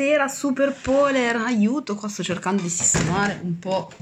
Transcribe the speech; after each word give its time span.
buonasera 0.00 0.28
Super 0.28 0.72
Poler, 0.72 1.36
aiuto, 1.36 1.94
qua 1.94 2.08
sto 2.08 2.22
cercando 2.22 2.62
di 2.62 2.70
sistemare 2.70 3.38
un 3.42 3.58
po' 3.58 3.92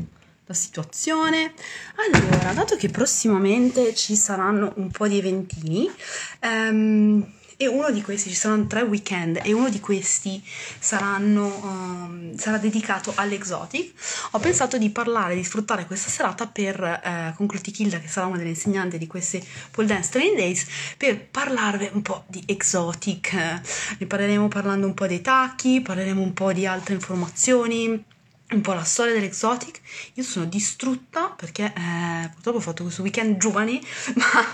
la 0.47 0.55
situazione. 0.55 1.55
Allora, 1.97 2.53
dato 2.53 2.77
che 2.77 2.89
prossimamente 2.89 3.96
ci 3.96 4.14
saranno 4.14 4.72
un 4.76 4.92
po' 4.92 5.08
di 5.08 5.19
eventini, 5.19 5.90
ehm, 6.38 7.26
e 7.61 7.67
uno 7.67 7.91
di 7.91 8.03
questi, 8.03 8.29
ci 8.31 8.37
saranno 8.37 8.69
tre 8.69 8.83
weekend 8.83 9.41
e 9.43 9.53
uno 9.53 9.69
di 9.69 9.81
questi 9.81 10.41
saranno, 10.79 11.47
um, 11.65 12.37
sarà 12.37 12.56
dedicato 12.56 13.13
all'exotic, 13.17 13.95
ho 14.31 14.38
pensato 14.38 14.79
di 14.79 14.91
parlare, 14.91 15.35
di 15.35 15.42
sfruttare 15.42 15.85
questa 15.85 16.09
serata 16.09 16.47
per, 16.47 16.80
eh, 16.80 17.33
con 17.37 17.48
Clotilda, 17.48 17.98
che 17.98 18.06
sarà 18.06 18.27
una 18.27 18.37
delle 18.37 18.51
insegnanti 18.51 18.97
di 18.97 19.09
questi 19.09 19.45
pole 19.73 19.88
dance 19.88 20.10
training 20.10 20.37
days, 20.37 20.66
per 20.97 21.20
parlarvi 21.20 21.91
un 21.95 22.02
po' 22.02 22.23
di 22.29 22.45
exotic. 22.47 23.33
Ne 23.33 24.06
parleremo 24.06 24.47
parlando 24.47 24.87
un 24.87 24.95
po' 24.95 25.09
dei 25.09 25.20
tacchi, 25.20 25.80
parleremo 25.80 26.23
un 26.23 26.33
po' 26.33 26.52
di 26.52 26.65
altre 26.65 26.95
informazioni 26.95 28.04
un 28.51 28.61
po' 28.62 28.73
la 28.73 28.84
storia 28.84 29.12
dell'exotic. 29.12 29.80
Io 30.15 30.23
sono 30.23 30.47
distrutta 30.47 31.30
perché 31.30 31.73
eh, 31.75 32.30
purtroppo 32.33 32.59
ho 32.59 32.61
fatto 32.61 32.83
questo 32.83 33.02
weekend 33.02 33.37
giovani, 33.38 33.80
ma, 34.16 34.45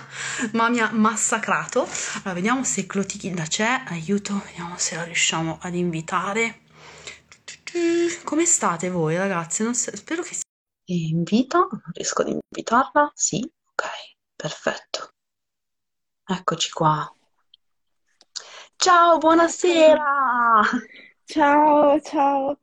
ma 0.52 0.68
mi 0.68 0.80
ha 0.80 0.90
massacrato. 0.92 1.82
Allora, 1.82 2.32
vediamo 2.32 2.64
se 2.64 2.86
Clotilda 2.86 3.44
c'è. 3.44 3.84
Aiuto, 3.86 4.42
vediamo 4.46 4.76
se 4.78 4.96
la 4.96 5.04
riusciamo 5.04 5.58
ad 5.60 5.74
invitare. 5.74 6.60
Come 8.24 8.44
state 8.44 8.88
voi, 8.90 9.16
ragazzi? 9.16 9.62
Non 9.64 9.74
so, 9.74 9.94
spero 9.96 10.22
che 10.22 10.34
sia. 10.34 10.42
Invita, 10.86 11.58
non 11.58 11.80
riesco 11.92 12.22
ad 12.22 12.28
invitarla? 12.28 13.10
Sì, 13.14 13.38
ok, 13.40 13.84
perfetto. 14.36 15.14
Eccoci 16.26 16.70
qua. 16.70 17.10
Ciao, 18.76 19.18
buonasera! 19.18 20.62
Ciao, 21.24 22.00
ciao. 22.00 22.58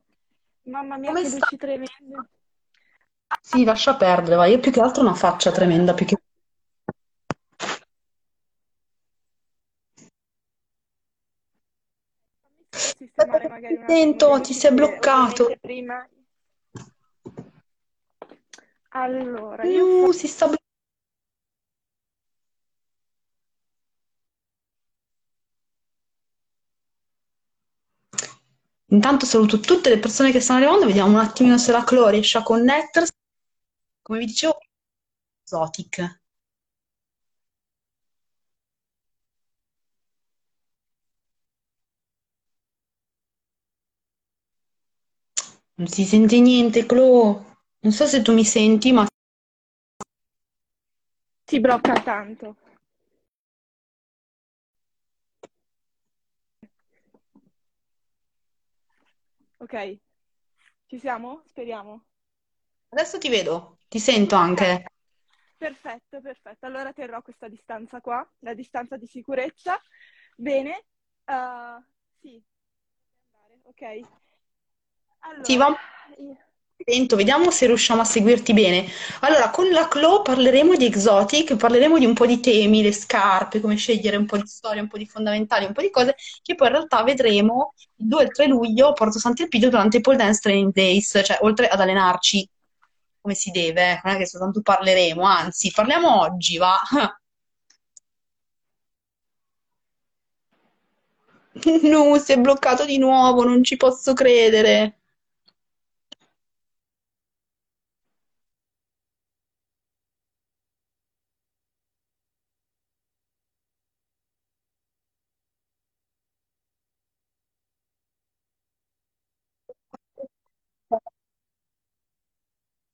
Mamma 0.64 0.96
mia, 0.96 1.08
Come 1.08 1.22
che 1.22 1.28
luci 1.30 1.56
tremende. 1.56 2.28
Sì, 3.40 3.64
lascia 3.64 3.96
perdere, 3.96 4.36
va. 4.36 4.46
Io 4.46 4.60
più 4.60 4.70
che 4.70 4.80
altro 4.80 5.02
una 5.02 5.14
faccia 5.14 5.50
tremenda, 5.50 5.94
più 5.94 6.06
che... 6.06 6.16
Sistemare 12.70 13.48
magari 13.48 13.74
un 13.74 13.82
attimo 13.82 13.96
Sento, 13.96 14.40
ti 14.40 14.52
sei 14.54 14.72
bloccato. 14.72 15.56
prima... 15.60 16.06
Allora, 18.94 19.64
io. 19.64 20.06
Uh, 20.06 20.12
si 20.12 20.26
sta 20.26 20.46
bloccando. 20.46 20.60
Intanto 28.92 29.24
saluto 29.24 29.58
tutte 29.58 29.88
le 29.88 29.98
persone 29.98 30.32
che 30.32 30.40
stanno 30.40 30.58
arrivando, 30.60 30.86
vediamo 30.86 31.12
un 31.12 31.24
attimino 31.24 31.56
se 31.56 31.72
la 31.72 31.82
Chloe 31.82 32.10
riesce 32.10 32.36
a 32.36 32.42
connettersi. 32.42 33.10
Come 34.02 34.18
vi 34.18 34.26
dicevo, 34.26 34.58
Exotic. 35.42 36.20
Non 45.74 45.88
si 45.88 46.04
sente 46.04 46.38
niente, 46.40 46.84
Chloe. 46.84 47.44
Non 47.80 47.92
so 47.92 48.06
se 48.06 48.20
tu 48.20 48.34
mi 48.34 48.44
senti, 48.44 48.92
ma 48.92 49.06
si 51.46 51.60
blocca 51.60 51.94
tanto. 52.02 52.56
Ok, 59.62 59.74
ci 60.86 60.98
siamo? 60.98 61.42
Speriamo. 61.46 62.06
adesso 62.90 63.18
ti 63.18 63.28
vedo, 63.28 63.78
ti 63.88 63.98
sento 63.98 64.34
anche. 64.36 64.84
perfetto, 65.56 66.20
perfetto. 66.20 66.66
Allora 66.66 66.92
terrò 66.92 67.22
questa 67.22 67.48
distanza 67.48 68.00
qua, 68.00 68.26
la 68.40 68.54
distanza 68.54 68.96
di 68.96 69.06
sicurezza. 69.06 69.80
Bene, 70.36 70.86
uh, 71.26 71.82
sì, 72.20 72.42
ok. 73.64 73.82
Sì, 75.42 75.56
Allora, 75.56 75.56
va 75.56 75.74
io- 76.18 76.36
Sento, 76.84 77.16
vediamo 77.16 77.50
se 77.50 77.66
riusciamo 77.66 78.00
a 78.00 78.04
seguirti 78.04 78.52
bene. 78.52 78.86
Allora, 79.20 79.50
con 79.50 79.68
la 79.70 79.88
Clo 79.88 80.22
parleremo 80.22 80.74
di 80.74 80.84
exotic, 80.84 81.56
parleremo 81.56 81.98
di 81.98 82.06
un 82.06 82.14
po' 82.14 82.26
di 82.26 82.40
temi, 82.40 82.82
le 82.82 82.92
scarpe, 82.92 83.60
come 83.60 83.76
scegliere 83.76 84.16
un 84.16 84.26
po' 84.26 84.36
di 84.36 84.46
storia, 84.46 84.82
un 84.82 84.88
po' 84.88 84.98
di 84.98 85.06
fondamentali, 85.06 85.64
un 85.66 85.72
po' 85.72 85.82
di 85.82 85.90
cose 85.90 86.14
che 86.42 86.54
poi 86.54 86.68
in 86.68 86.72
realtà 86.74 87.02
vedremo 87.02 87.74
il 87.96 88.08
2 88.08 88.20
e 88.22 88.24
il 88.24 88.32
3 88.32 88.46
luglio 88.46 88.88
a 88.88 88.92
Porto 88.92 89.18
Sant'Elpidio 89.18 89.70
durante 89.70 89.98
i 89.98 90.00
pole 90.00 90.16
dance 90.16 90.40
training 90.40 90.72
days, 90.72 91.20
cioè 91.24 91.38
oltre 91.42 91.68
ad 91.68 91.80
allenarci 91.80 92.48
come 93.20 93.34
si 93.34 93.50
deve, 93.50 93.92
eh, 93.92 94.00
non 94.04 94.14
è 94.14 94.18
che 94.18 94.26
soltanto 94.26 94.60
parleremo, 94.62 95.22
anzi, 95.22 95.70
parliamo 95.72 96.20
oggi, 96.20 96.56
va? 96.58 96.78
No, 101.82 102.18
si 102.18 102.32
è 102.32 102.38
bloccato 102.38 102.84
di 102.84 102.98
nuovo, 102.98 103.44
non 103.44 103.62
ci 103.62 103.76
posso 103.76 104.12
credere. 104.14 105.01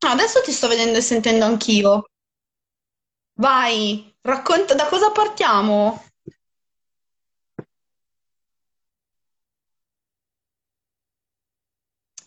Ah, 0.09 0.13
Adesso 0.13 0.41
ti 0.41 0.51
sto 0.51 0.67
vedendo 0.67 0.97
e 0.97 1.03
sentendo 1.03 1.45
anch'io. 1.45 2.05
Vai, 3.41 4.15
racconta 4.21 4.75
da 4.75 4.85
cosa 4.87 5.11
partiamo? 5.13 5.99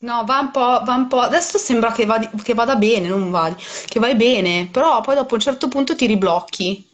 No, 0.08 0.16
va 0.26 0.40
un 0.42 0.52
po', 0.52 0.82
va 0.84 0.96
un 0.96 1.08
po'. 1.08 1.20
Adesso 1.22 1.58
sembra 1.58 1.92
che, 1.94 2.06
vadi- 2.06 2.30
che 2.44 2.54
vada 2.54 2.76
bene, 2.76 3.08
non 3.08 3.30
vadi, 3.32 3.56
che 3.88 4.00
vai 4.02 4.16
bene, 4.16 4.68
però 4.70 5.00
poi 5.02 5.16
dopo 5.16 5.36
un 5.36 5.40
certo 5.40 5.68
punto 5.70 5.96
ti 5.96 6.06
riblocchi. 6.08 6.90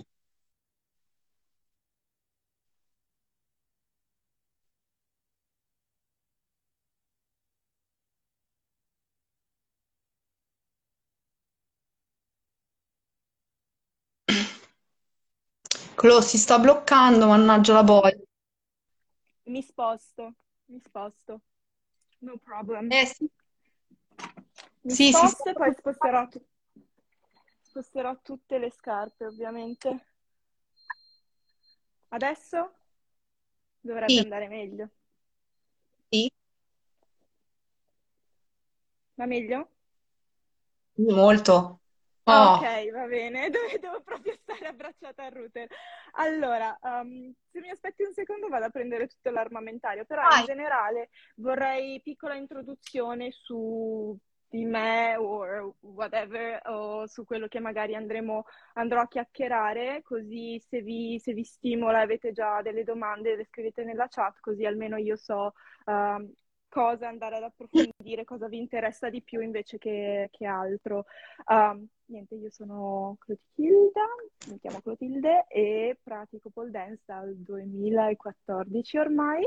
Quello 16.08 16.22
si 16.22 16.38
sta 16.38 16.58
bloccando, 16.58 17.28
mannaggia 17.28 17.74
la 17.74 17.84
boia. 17.84 18.18
mi 19.48 19.62
sposto, 19.64 20.36
mi 20.68 20.80
sposto. 20.80 21.42
No 22.20 22.38
problem. 22.38 22.88
Eh 22.90 23.06
sì, 23.06 23.30
Mi 24.86 24.96
sì, 25.14 25.14
sposto 25.14 25.50
e 25.52 25.54
poi 25.56 25.72
sposterò, 25.72 26.28
tu- 26.28 26.44
sposterò 27.62 28.20
tutte 28.22 28.58
le 28.58 28.72
scarpe, 28.72 29.26
ovviamente. 29.28 30.06
Adesso 32.10 32.74
dovrebbe 33.82 34.20
Sì, 34.20 34.22
andare 34.22 34.48
meglio. 34.48 34.90
sì, 36.12 36.30
Va 39.16 39.26
meglio? 39.28 39.70
molto. 41.16 41.80
Oh, 42.30 42.60
ok, 42.60 42.92
va 42.92 43.06
bene, 43.08 43.50
Dove- 43.52 43.80
devo 43.80 44.02
proprio 44.02 44.36
stare 44.42 44.68
abbracciata 44.68 45.24
al 45.24 45.32
router. 45.32 45.68
Allora, 46.14 46.78
um, 46.82 47.34
se 47.52 47.60
mi 47.62 47.70
aspetti 47.70 48.04
un 48.04 48.12
secondo 48.14 48.50
vado 48.50 48.66
a 48.66 48.70
prendere 48.70 49.08
tutto 49.08 49.30
l'armamentario, 49.32 50.04
però 50.06 50.30
in 50.32 50.42
vai. 50.42 50.44
generale 50.44 51.10
vorrei 51.36 52.02
piccola 52.02 52.36
introduzione 52.36 53.32
su 53.32 54.18
di 54.50 54.66
me 54.66 55.16
o 55.18 55.76
whatever, 55.82 56.62
o 56.68 57.06
su 57.08 57.24
quello 57.26 57.48
che 57.48 57.60
magari 57.60 57.96
andremo, 57.96 58.46
andrò 58.74 59.02
a 59.02 59.08
chiacchierare, 59.08 60.02
così 60.04 60.60
se 60.68 60.82
vi, 60.82 61.20
se 61.20 61.34
vi 61.34 61.44
stimola 61.44 62.00
avete 62.02 62.32
già 62.32 62.62
delle 62.62 62.84
domande 62.84 63.36
le 63.36 63.46
scrivete 63.46 63.84
nella 63.84 64.08
chat, 64.10 64.40
così 64.40 64.66
almeno 64.66 64.98
io 64.98 65.16
so 65.18 65.54
um, 65.86 66.30
cosa 66.78 67.08
andare 67.08 67.38
ad 67.38 67.44
approfondire, 67.44 68.24
cosa 68.24 68.48
vi 68.48 68.60
interessa 68.60 69.10
di 69.10 69.24
più 69.24 69.42
invece 69.42 69.80
che, 69.80 70.30
che 70.32 70.46
altro. 70.46 71.06
Um, 71.48 71.88
niente, 72.06 72.36
io 72.36 72.52
sono 72.52 73.18
Clotilda, 73.20 74.06
mi 74.50 74.60
chiamo 74.60 74.80
Clotilde 74.82 75.48
e 75.48 75.98
pratico 76.04 76.52
pole 76.52 76.70
dance 76.70 77.02
dal 77.04 77.36
2014 77.36 78.98
ormai. 79.00 79.44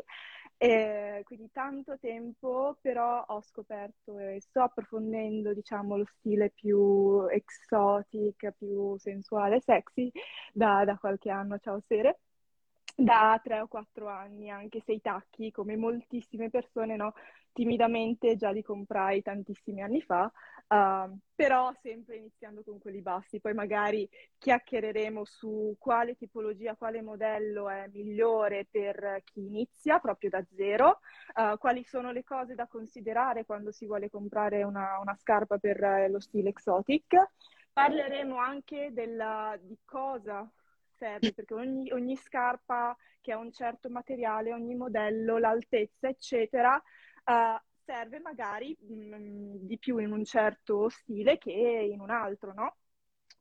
E 0.57 1.23
quindi 1.25 1.51
tanto 1.53 1.99
tempo, 2.01 2.77
però 2.81 3.25
ho 3.29 3.41
scoperto 3.43 4.19
e 4.19 4.41
sto 4.41 4.63
approfondendo, 4.63 5.55
diciamo, 5.55 5.97
lo 5.97 6.05
stile 6.19 6.51
più 6.51 7.27
exotic, 7.29 8.53
più 8.59 8.99
sensuale, 8.99 9.61
sexy 9.61 10.11
da, 10.53 10.85
da 10.85 10.99
qualche 10.99 11.31
anno. 11.31 11.59
Ciao 11.59 11.81
Sere. 11.87 12.19
Da 12.97 13.41
tre 13.43 13.61
o 13.61 13.67
quattro 13.67 14.09
anni, 14.09 14.51
anche 14.51 14.81
se 14.85 14.93
i 14.93 15.01
tacchi, 15.01 15.51
come 15.51 15.77
moltissime 15.77 16.51
persone, 16.51 16.97
no, 16.97 17.15
timidamente 17.53 18.37
già 18.37 18.51
li 18.51 18.63
comprai 18.63 19.23
tantissimi 19.23 19.83
anni 19.83 20.01
fa, 20.01 20.31
uh, 20.69 21.19
però 21.35 21.73
sempre 21.81 22.17
iniziando 22.17 22.63
con 22.63 22.79
quelli 22.79 23.01
bassi. 23.01 23.41
Poi 23.41 23.55
magari 23.55 24.09
chiacchiereremo 24.39 25.25
su 25.25 25.75
quale 25.79 26.17
tipologia, 26.17 26.77
quale 26.77 27.03
modello 27.03 27.69
è 27.69 27.89
migliore 27.93 28.67
per 28.71 29.23
chi 29.25 29.47
inizia 29.47 29.99
proprio 29.99 30.31
da 30.31 30.45
zero, 30.55 31.01
uh, 31.35 31.59
quali 31.59 31.85
sono 31.85 32.13
le 32.13 32.25
cose 32.25 32.55
da 32.55 32.67
considerare 32.67 33.45
quando 33.45 33.73
si 33.73 33.87
vuole 33.87 34.11
comprare 34.11 34.63
una, 34.63 34.99
una 35.01 35.17
scarpa 35.17 35.59
per 35.59 35.83
eh, 35.83 36.09
lo 36.09 36.21
stile 36.21 36.51
exotic. 36.51 37.17
Parleremo 37.73 38.37
anche 38.37 38.91
della, 38.93 39.57
di 39.61 39.79
cosa 39.85 40.51
serve 41.01 41.33
perché 41.33 41.55
ogni, 41.55 41.91
ogni, 41.93 42.15
scarpa 42.17 42.95
che 43.23 43.33
ha 43.33 43.39
un 43.39 43.51
certo 43.53 43.89
materiale, 43.89 44.53
ogni 44.53 44.75
modello, 44.75 45.39
l'altezza, 45.39 46.09
eccetera, 46.09 46.75
uh, 46.75 47.59
serve 47.85 48.21
magari 48.21 48.77
mh, 48.79 49.17
mm, 49.17 49.55
di 49.63 49.79
più 49.79 49.97
in 49.99 50.13
un 50.13 50.25
certo 50.25 50.91
stile 50.91 51.39
che 51.39 51.51
in 51.51 52.01
un 52.01 52.11
altro, 52.11 52.53
no? 52.53 52.77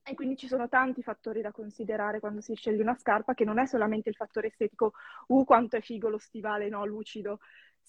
E 0.02 0.16
quindi 0.16 0.38
ci 0.38 0.48
sono 0.48 0.70
tanti 0.70 1.04
fattori 1.04 1.42
da 1.42 1.52
considerare 1.52 2.20
quando 2.20 2.42
si 2.42 2.56
sceglie 2.56 2.82
una 2.82 2.96
scarpa, 2.96 3.34
che 3.34 3.44
non 3.44 3.60
è 3.60 3.66
solamente 3.66 4.10
il 4.10 4.16
fattore 4.16 4.48
estetico, 4.48 4.94
uh, 5.28 5.44
quanto 5.44 5.76
è 5.76 5.82
figo 5.82 6.08
lo 6.10 6.18
stivale, 6.18 6.70
no, 6.70 6.86
lucido, 6.86 7.40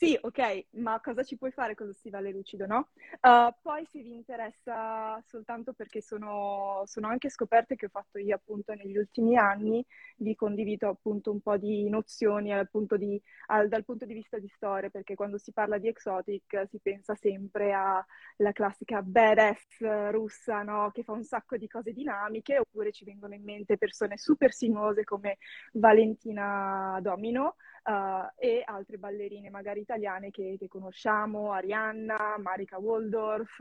sì, 0.00 0.18
ok, 0.18 0.68
ma 0.76 0.98
cosa 0.98 1.22
ci 1.22 1.36
puoi 1.36 1.50
fare 1.50 1.74
con 1.74 1.86
lo 1.88 1.92
stivale 1.92 2.30
lucido, 2.30 2.64
no? 2.64 2.88
Uh, 3.20 3.54
poi 3.60 3.84
se 3.84 4.00
vi 4.00 4.14
interessa 4.14 5.22
soltanto 5.26 5.74
perché 5.74 6.00
sono, 6.00 6.84
sono, 6.86 7.08
anche 7.08 7.28
scoperte 7.28 7.76
che 7.76 7.84
ho 7.84 7.90
fatto 7.90 8.16
io 8.16 8.34
appunto 8.34 8.72
negli 8.72 8.96
ultimi 8.96 9.36
anni, 9.36 9.84
vi 10.16 10.34
condivido 10.34 10.88
appunto 10.88 11.30
un 11.30 11.42
po' 11.42 11.58
di 11.58 11.86
nozioni 11.90 12.50
punto 12.70 12.96
di, 12.96 13.20
al, 13.48 13.68
dal 13.68 13.84
punto 13.84 14.06
di 14.06 14.14
vista 14.14 14.38
di 14.38 14.48
storia, 14.48 14.88
perché 14.88 15.14
quando 15.14 15.36
si 15.36 15.52
parla 15.52 15.76
di 15.76 15.88
exotic 15.88 16.66
si 16.70 16.78
pensa 16.80 17.14
sempre 17.14 17.74
alla 17.74 18.52
classica 18.52 19.02
badass 19.02 20.10
russa, 20.12 20.62
no? 20.62 20.90
Che 20.94 21.02
fa 21.02 21.12
un 21.12 21.24
sacco 21.24 21.58
di 21.58 21.68
cose 21.68 21.92
dinamiche, 21.92 22.58
oppure 22.58 22.90
ci 22.90 23.04
vengono 23.04 23.34
in 23.34 23.42
mente 23.44 23.76
persone 23.76 24.16
super 24.16 24.54
sinuose 24.54 25.04
come 25.04 25.36
Valentina 25.72 26.98
Domino, 27.02 27.56
uh, 27.84 28.30
e 28.36 28.62
altre 28.64 28.98
ballerine 28.98 29.50
magari 29.50 29.80
italiane 29.80 30.30
che, 30.30 30.56
che, 30.58 30.68
conosciamo, 30.68 31.52
Arianna, 31.52 32.36
Marika 32.38 32.78
Waldorf, 32.78 33.60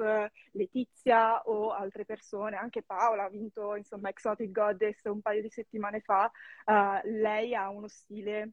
Letizia 0.52 1.42
o 1.46 1.72
altre 1.72 2.06
persone, 2.06 2.58
anche 2.58 2.84
Paola 2.84 3.26
ha 3.26 3.30
vinto 3.30 3.76
insomma 3.76 4.10
Exotic 4.10 4.52
Goddess 4.52 5.04
un 5.06 5.22
paio 5.22 5.42
di 5.42 5.50
settimane 5.50 6.02
fa, 6.02 6.32
uh, 6.66 7.08
lei 7.10 7.56
ha 7.56 7.70
uno 7.70 7.88
stile 7.88 8.52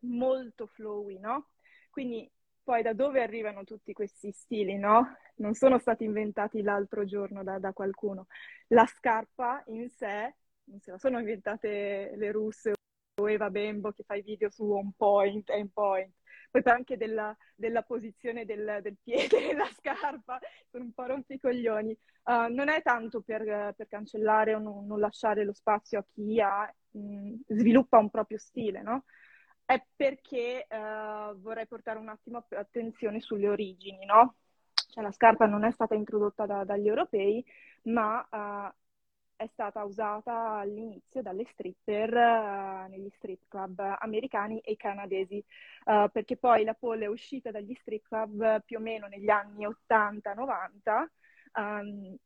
molto 0.00 0.66
flowy, 0.66 1.18
no? 1.18 1.48
Quindi 1.90 2.30
poi 2.62 2.82
da 2.82 2.92
dove 2.94 3.22
arrivano 3.22 3.64
tutti 3.64 3.92
questi 3.92 4.32
stili, 4.32 4.76
no? 4.76 5.16
Non 5.36 5.54
sono 5.54 5.78
stati 5.78 6.04
inventati 6.04 6.62
l'altro 6.62 7.04
giorno 7.04 7.42
da, 7.42 7.58
da 7.58 7.72
qualcuno. 7.72 8.26
La 8.68 8.86
scarpa 8.86 9.62
in 9.66 9.90
sé 9.90 10.34
non 10.64 10.80
se 10.80 10.92
la 10.92 10.98
sono 10.98 11.18
inventate 11.18 12.12
le 12.16 12.32
russe 12.32 12.72
o 13.16 13.28
Eva 13.28 13.50
Bembo 13.50 13.92
che 13.92 14.02
fa 14.04 14.14
i 14.14 14.22
video 14.22 14.50
su 14.50 14.64
on 14.64 14.92
point, 14.96 15.48
end 15.50 15.70
point. 15.72 16.12
Poi 16.50 16.62
anche 16.66 16.96
della, 16.96 17.36
della 17.56 17.82
posizione 17.82 18.44
del, 18.44 18.78
del, 18.80 18.96
piede 19.02 19.40
nella 19.46 19.68
scarpa, 19.72 20.38
sono 20.70 20.84
un 20.84 20.92
po' 20.92 21.06
rompicoglioni. 21.06 21.96
Uh, 22.24 22.52
non 22.52 22.68
è 22.68 22.80
tanto 22.82 23.20
per, 23.20 23.74
per 23.76 23.86
cancellare 23.88 24.54
o 24.54 24.58
non, 24.58 24.86
non, 24.86 25.00
lasciare 25.00 25.44
lo 25.44 25.52
spazio 25.52 25.98
a 25.98 26.06
chi 26.08 26.40
ha, 26.40 26.72
mh, 26.90 27.34
sviluppa 27.48 27.98
un 27.98 28.08
proprio 28.08 28.38
stile, 28.38 28.82
no? 28.82 29.04
È 29.64 29.82
perché 29.96 30.66
uh, 30.68 31.38
vorrei 31.40 31.66
portare 31.66 31.98
un 31.98 32.08
attimo 32.08 32.44
attenzione 32.50 33.20
sulle 33.20 33.48
origini, 33.48 34.04
no? 34.04 34.36
Cioè 34.72 35.02
la 35.02 35.12
scarpa 35.12 35.46
non 35.46 35.64
è 35.64 35.72
stata 35.72 35.94
introdotta 35.94 36.46
da, 36.46 36.64
dagli 36.64 36.86
europei, 36.86 37.44
ma 37.84 38.26
uh, 38.30 38.72
è 39.36 39.46
stata 39.52 39.82
usata 39.84 40.58
all'inizio 40.58 41.22
dalle 41.22 41.44
stripper 41.52 42.14
uh, 42.14 42.90
negli 42.90 43.10
strip 43.16 43.42
club 43.48 43.80
americani 43.98 44.60
e 44.60 44.76
canadesi, 44.76 45.42
uh, 45.86 46.08
perché 46.10 46.36
poi 46.36 46.64
la 46.64 46.74
pole 46.74 47.04
è 47.04 47.08
uscita 47.08 47.50
dagli 47.50 47.74
strip 47.74 48.06
club 48.06 48.62
più 48.64 48.78
o 48.78 48.80
meno 48.80 49.06
negli 49.06 49.30
anni 49.30 49.66
80-90, 49.66 51.06
um, 51.54 52.16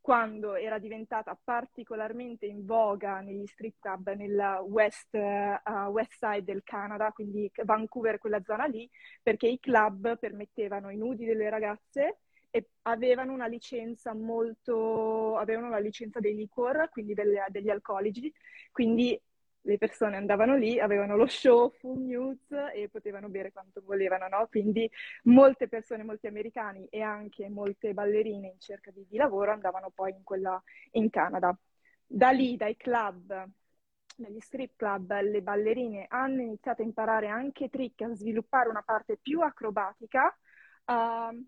quando 0.00 0.54
era 0.54 0.78
diventata 0.78 1.38
particolarmente 1.42 2.46
in 2.46 2.64
voga 2.64 3.20
negli 3.20 3.46
strip 3.46 3.74
club 3.78 4.14
nella 4.14 4.60
west, 4.60 5.14
uh, 5.14 5.88
west 5.90 6.12
side 6.18 6.44
del 6.44 6.62
Canada, 6.64 7.12
quindi 7.12 7.50
Vancouver, 7.64 8.18
quella 8.18 8.42
zona 8.42 8.64
lì, 8.64 8.88
perché 9.22 9.48
i 9.48 9.58
club 9.58 10.18
permettevano 10.18 10.90
i 10.90 10.96
nudi 10.96 11.24
delle 11.24 11.50
ragazze 11.50 12.20
e 12.50 12.70
avevano 12.82 13.32
una 13.32 13.46
licenza 13.46 14.14
molto, 14.14 15.36
avevano 15.36 15.68
la 15.68 15.78
licenza 15.78 16.20
dei 16.20 16.34
liquor, 16.34 16.88
quindi 16.90 17.14
delle, 17.14 17.44
degli 17.48 17.70
alcolici, 17.70 18.32
quindi 18.72 19.20
le 19.62 19.76
persone 19.76 20.16
andavano 20.16 20.56
lì, 20.56 20.80
avevano 20.80 21.16
lo 21.16 21.26
show 21.26 21.70
full 21.70 22.02
news 22.02 22.50
e 22.74 22.88
potevano 22.90 23.28
bere 23.28 23.52
quanto 23.52 23.82
volevano, 23.84 24.26
no? 24.28 24.46
Quindi 24.48 24.90
molte 25.24 25.68
persone, 25.68 26.04
molti 26.04 26.26
americani 26.26 26.86
e 26.86 27.02
anche 27.02 27.48
molte 27.50 27.92
ballerine 27.92 28.48
in 28.48 28.60
cerca 28.60 28.90
di, 28.90 29.04
di 29.06 29.16
lavoro 29.18 29.52
andavano 29.52 29.90
poi 29.90 30.12
in, 30.12 30.22
quella, 30.22 30.62
in 30.92 31.10
Canada. 31.10 31.56
Da 32.06 32.30
lì, 32.30 32.56
dai 32.56 32.76
club, 32.76 33.46
negli 34.16 34.40
strip 34.40 34.72
club, 34.76 35.20
le 35.20 35.42
ballerine 35.42 36.06
hanno 36.08 36.40
iniziato 36.42 36.82
a 36.82 36.84
imparare 36.84 37.28
anche 37.28 37.68
trick, 37.68 38.00
a 38.02 38.14
sviluppare 38.14 38.68
una 38.70 38.82
parte 38.82 39.18
più 39.20 39.40
acrobatica. 39.42 40.34
Uh, 40.86 41.46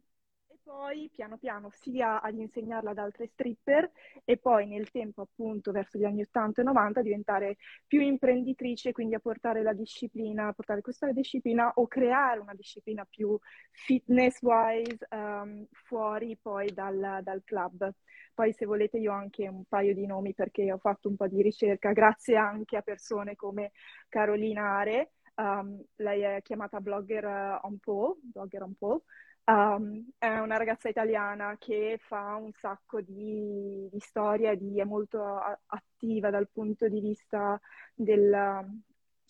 poi 0.62 1.10
piano 1.12 1.36
piano 1.36 1.70
sia 1.70 2.20
ad 2.20 2.36
insegnarla 2.36 2.90
ad 2.90 2.98
altre 2.98 3.26
stripper 3.26 3.90
e 4.24 4.36
poi 4.36 4.66
nel 4.66 4.90
tempo 4.90 5.22
appunto 5.22 5.72
verso 5.72 5.98
gli 5.98 6.04
anni 6.04 6.22
80 6.22 6.60
e 6.60 6.64
90 6.64 7.02
diventare 7.02 7.56
più 7.86 8.00
imprenditrice, 8.00 8.92
quindi 8.92 9.14
a 9.14 9.20
portare 9.20 9.62
la 9.62 9.72
disciplina, 9.72 10.48
a 10.48 10.52
portare 10.52 10.80
questa 10.80 11.10
disciplina 11.12 11.72
o 11.74 11.86
creare 11.86 12.40
una 12.40 12.54
disciplina 12.54 13.04
più 13.04 13.38
fitness 13.70 14.40
wise 14.42 15.06
um, 15.10 15.66
fuori 15.70 16.38
poi 16.40 16.72
dal, 16.72 17.20
dal 17.22 17.42
club. 17.44 17.92
Poi 18.34 18.52
se 18.52 18.64
volete 18.64 18.98
io 18.98 19.12
ho 19.12 19.16
anche 19.16 19.48
un 19.48 19.64
paio 19.64 19.94
di 19.94 20.06
nomi 20.06 20.34
perché 20.34 20.72
ho 20.72 20.78
fatto 20.78 21.08
un 21.08 21.16
po' 21.16 21.26
di 21.26 21.42
ricerca, 21.42 21.92
grazie 21.92 22.36
anche 22.36 22.76
a 22.76 22.82
persone 22.82 23.36
come 23.36 23.72
Carolina 24.08 24.78
Are, 24.78 25.12
um, 25.34 25.82
lei 25.96 26.22
è 26.22 26.42
chiamata 26.42 26.80
blogger 26.80 27.24
uh, 27.24 27.66
on 27.66 27.78
pole, 27.78 28.16
blogger 28.22 28.62
on 28.62 28.74
pole, 28.76 29.02
Um, 29.44 30.10
è 30.18 30.38
una 30.38 30.56
ragazza 30.56 30.88
italiana 30.88 31.56
che 31.58 31.98
fa 32.00 32.36
un 32.36 32.52
sacco 32.52 33.00
di, 33.00 33.88
di 33.90 33.98
storie, 33.98 34.56
di, 34.56 34.78
è 34.78 34.84
molto 34.84 35.40
attiva 35.66 36.30
dal 36.30 36.48
punto 36.48 36.88
di 36.88 37.00
vista 37.00 37.60
della, 37.94 38.64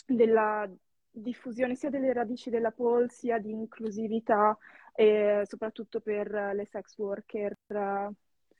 della, 0.06 0.68
diffusione 1.12 1.74
sia 1.74 1.90
delle 1.90 2.12
radici 2.12 2.50
della 2.50 2.70
pole 2.70 3.08
sia 3.08 3.38
di 3.38 3.50
inclusività 3.50 4.56
e 4.94 5.42
soprattutto 5.44 6.00
per 6.00 6.30
le 6.54 6.66
sex 6.66 6.96
worker 6.98 7.56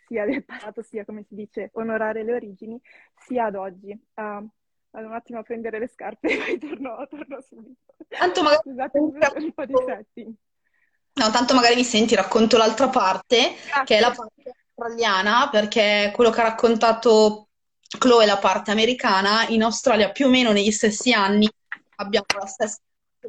sia 0.07 0.25
del 0.25 0.45
passato 0.45 0.83
sia 0.83 1.05
come 1.05 1.23
si 1.23 1.35
dice 1.35 1.71
onorare 1.75 2.25
le 2.25 2.35
origini 2.35 2.81
sia 3.15 3.47
ad 3.47 3.55
oggi. 3.55 3.91
Uh, 3.91 4.49
vado 4.91 5.07
un 5.07 5.13
attimo 5.13 5.39
a 5.39 5.43
prendere 5.43 5.79
le 5.79 5.87
scarpe 5.87 6.29
e 6.29 6.37
poi 6.37 6.59
torno, 6.59 7.07
torno 7.09 7.41
subito. 7.41 7.95
Tanto 8.09 8.43
magari 8.43 8.61
Scusate 8.63 8.99
un 8.99 9.53
po' 9.53 9.65
di 9.67 9.75
setting. 9.87 10.35
No, 11.13 11.31
tanto 11.31 11.55
magari 11.55 11.75
mi 11.75 11.85
senti, 11.85 12.15
racconto 12.15 12.57
l'altra 12.57 12.89
parte, 12.89 13.57
Grazie. 13.67 13.85
che 13.85 13.97
è 13.97 14.01
la 14.01 14.11
parte 14.11 14.55
australiana, 14.75 15.49
perché 15.51 16.13
quello 16.15 16.31
che 16.31 16.41
ha 16.41 16.45
raccontato 16.45 17.49
Chloe, 17.99 18.27
la 18.27 18.39
parte 18.39 18.71
americana, 18.71 19.47
in 19.49 19.63
Australia 19.63 20.11
più 20.13 20.27
o 20.27 20.31
meno 20.31 20.53
negli 20.53 20.71
stessi 20.71 21.13
anni 21.13 21.49
abbiamo 21.97 22.27
la 22.39 22.47
stessa 22.47 22.79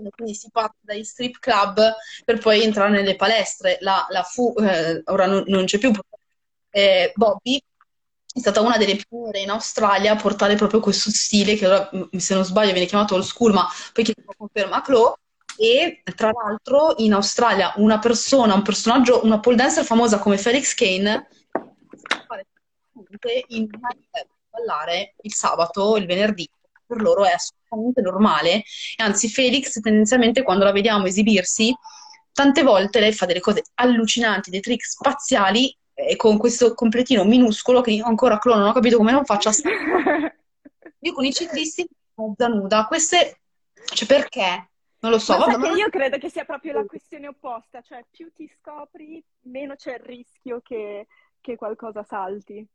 quindi 0.09 0.33
si 0.33 0.49
parte 0.51 0.77
dagli 0.81 1.03
strip 1.03 1.39
club 1.39 1.81
per 2.23 2.39
poi 2.39 2.63
entrare 2.63 2.91
nelle 2.91 3.17
palestre. 3.17 3.77
La, 3.81 4.05
la 4.09 4.23
fu, 4.23 4.53
eh, 4.57 5.01
ora 5.05 5.25
non, 5.25 5.43
non, 5.47 5.65
c'è 5.65 5.77
più, 5.77 5.91
eh, 6.69 7.11
Bobby 7.13 7.61
è 8.33 8.39
stata 8.39 8.61
una 8.61 8.77
delle 8.77 8.95
prime 8.95 9.39
in 9.39 9.49
Australia 9.49 10.13
a 10.13 10.15
portare 10.15 10.55
proprio 10.55 10.79
questo 10.79 11.09
stile, 11.09 11.55
che 11.55 11.67
ora, 11.67 11.89
se 12.17 12.33
non 12.33 12.45
sbaglio 12.45 12.71
viene 12.71 12.87
chiamato 12.87 13.15
old 13.15 13.25
school, 13.25 13.51
ma 13.51 13.67
poi 13.91 14.05
che 14.05 14.15
conferma 14.37 14.81
Chloe, 14.81 15.15
e 15.61 16.01
tra 16.15 16.31
l'altro 16.31 16.95
in 16.97 17.13
Australia 17.13 17.71
una 17.75 17.99
persona, 17.99 18.55
un 18.55 18.63
personaggio, 18.63 19.23
una 19.23 19.39
pole 19.39 19.55
dancer 19.55 19.85
famosa 19.85 20.17
come 20.17 20.39
Felix 20.39 20.73
Kane 20.73 21.27
in 23.49 23.67
ballare 24.49 25.13
il 25.21 25.31
sabato, 25.31 25.97
il 25.97 26.07
venerdì, 26.07 26.49
per 26.83 26.99
loro 26.99 27.25
è 27.25 27.31
assolutamente 27.31 28.01
normale. 28.01 28.55
E 28.55 28.63
anzi, 29.03 29.29
Felix 29.29 29.79
tendenzialmente 29.79 30.41
quando 30.41 30.63
la 30.63 30.71
vediamo 30.71 31.05
esibirsi, 31.05 31.71
tante 32.31 32.63
volte 32.63 32.99
lei 32.99 33.13
fa 33.13 33.27
delle 33.27 33.39
cose 33.39 33.61
allucinanti, 33.75 34.49
dei 34.49 34.61
trick 34.61 34.83
spaziali 34.83 35.77
e 35.93 36.15
con 36.15 36.39
questo 36.39 36.73
completino 36.73 37.23
minuscolo 37.23 37.81
che 37.81 38.01
ancora 38.03 38.39
Clone 38.39 38.61
non 38.61 38.69
ho 38.69 38.73
capito 38.73 38.97
come 38.97 39.11
non 39.11 39.25
faccia. 39.25 39.51
Io 41.03 41.13
con 41.13 41.25
i 41.25 41.31
ciclisti 41.31 41.87
mezza 42.15 42.47
nuda. 42.47 42.85
Queste 42.87 43.41
Cioè, 43.93 44.07
perché? 44.07 44.70
Non 45.01 45.11
lo 45.11 45.19
so. 45.19 45.37
Ma 45.37 45.57
ma 45.57 45.69
io 45.71 45.89
credo 45.89 46.17
che 46.17 46.29
sia 46.29 46.45
proprio 46.45 46.73
la 46.73 46.85
questione 46.85 47.27
opposta, 47.27 47.81
cioè 47.81 48.05
più 48.09 48.31
ti 48.33 48.47
scopri, 48.59 49.23
meno 49.41 49.75
c'è 49.75 49.93
il 49.93 49.99
rischio 49.99 50.61
che, 50.61 51.07
che 51.41 51.55
qualcosa 51.55 52.03
salti. 52.03 52.65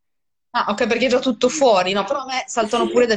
Ah, 0.50 0.66
ok, 0.68 0.86
perché 0.86 1.06
è 1.06 1.08
già 1.08 1.20
tutto 1.20 1.48
fuori, 1.48 1.92
no? 1.92 2.04
Però 2.04 2.20
a 2.20 2.26
me 2.26 2.44
saltano 2.46 2.88
pure 2.88 3.06
da... 3.06 3.16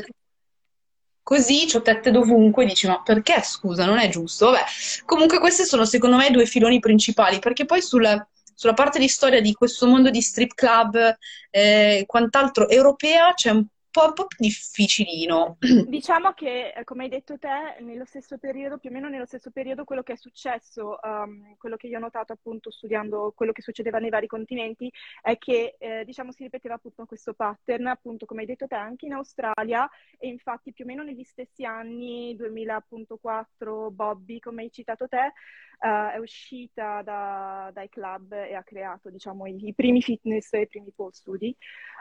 Così 1.24 1.66
c'ho 1.68 1.82
tette 1.82 2.12
dovunque, 2.12 2.66
dici, 2.66 2.88
ma 2.88 3.02
perché, 3.02 3.42
scusa, 3.44 3.86
non 3.86 3.98
è 4.00 4.10
giusto? 4.10 4.48
Vabbè, 4.48 4.64
comunque 5.06 5.40
questi 5.40 5.64
sono 5.64 5.86
secondo 5.86 6.18
me 6.18 6.28
i 6.28 6.32
due 6.32 6.46
filoni 6.46 6.80
principali, 6.80 7.40
perché 7.40 7.66
poi 7.66 7.82
sul- 7.82 8.28
sulla 8.56 8.74
parte 8.74 9.00
di 9.00 9.08
storia 9.08 9.40
di 9.40 9.54
questo 9.54 9.88
mondo 9.88 10.10
di 10.10 10.22
strip 10.22 10.54
club 10.54 11.16
e 11.50 12.04
quant'altro 12.08 12.68
europea 12.68 13.34
c'è 13.34 13.52
un 13.52 13.66
po', 14.00 14.06
un 14.08 14.14
po' 14.14 14.28
difficilino. 14.38 15.58
Diciamo 15.88 16.32
che, 16.34 16.72
eh, 16.72 16.84
come 16.84 17.04
hai 17.04 17.10
detto 17.10 17.38
te, 17.38 17.78
nello 17.82 18.06
stesso 18.06 18.38
periodo, 18.38 18.78
più 18.78 18.90
o 18.90 18.94
meno 18.94 19.10
nello 19.10 19.26
stesso 19.26 19.52
periodo, 19.52 19.84
quello 19.84 20.04
che 20.04 20.14
è 20.14 20.18
successo, 20.18 21.02
ehm, 21.02 21.56
quello 21.58 21.76
che 21.76 21.88
io 21.88 21.98
ho 21.98 22.02
notato 22.02 22.34
appunto 22.34 22.72
studiando 22.72 23.34
quello 23.36 23.52
che 23.52 23.62
succedeva 23.62 24.00
nei 24.00 24.10
vari 24.10 24.28
continenti, 24.28 24.92
è 25.22 25.38
che, 25.38 25.76
eh, 25.78 26.04
diciamo, 26.06 26.32
si 26.32 26.44
ripeteva 26.44 26.76
appunto 26.76 27.06
questo 27.06 27.34
pattern, 27.34 27.88
appunto, 27.88 28.26
come 28.26 28.42
hai 28.42 28.48
detto 28.48 28.68
te, 28.68 28.76
anche 28.76 29.06
in 29.06 29.14
Australia, 29.14 29.90
e 30.18 30.28
infatti 30.28 30.72
più 30.72 30.86
o 30.86 30.88
meno 30.88 31.04
negli 31.04 31.24
stessi 31.24 31.66
anni, 31.66 32.36
2004, 32.38 33.92
Bobby, 33.92 34.40
come 34.40 34.64
hai 34.64 34.72
citato 34.72 35.08
te, 35.08 35.34
eh, 35.80 36.12
è 36.14 36.18
uscita 36.18 37.02
da- 37.02 37.72
dai 37.74 37.90
club 37.90 38.34
e 38.34 38.54
ha 38.54 38.64
creato, 38.64 39.10
diciamo, 39.10 39.46
i, 39.48 39.68
i 39.68 39.74
primi 39.74 40.02
fitness 40.02 40.54
e 40.54 40.62
i 40.62 40.68
primi 40.68 40.92
pole 40.92 41.14
studi. 41.14 41.56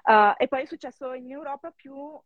Uh, 0.04 0.32
e 0.36 0.48
poi 0.48 0.62
è 0.62 0.66
successo 0.66 1.12
in 1.12 1.30
Europa 1.30 1.70
più 1.70 1.94
uh, 1.94 2.22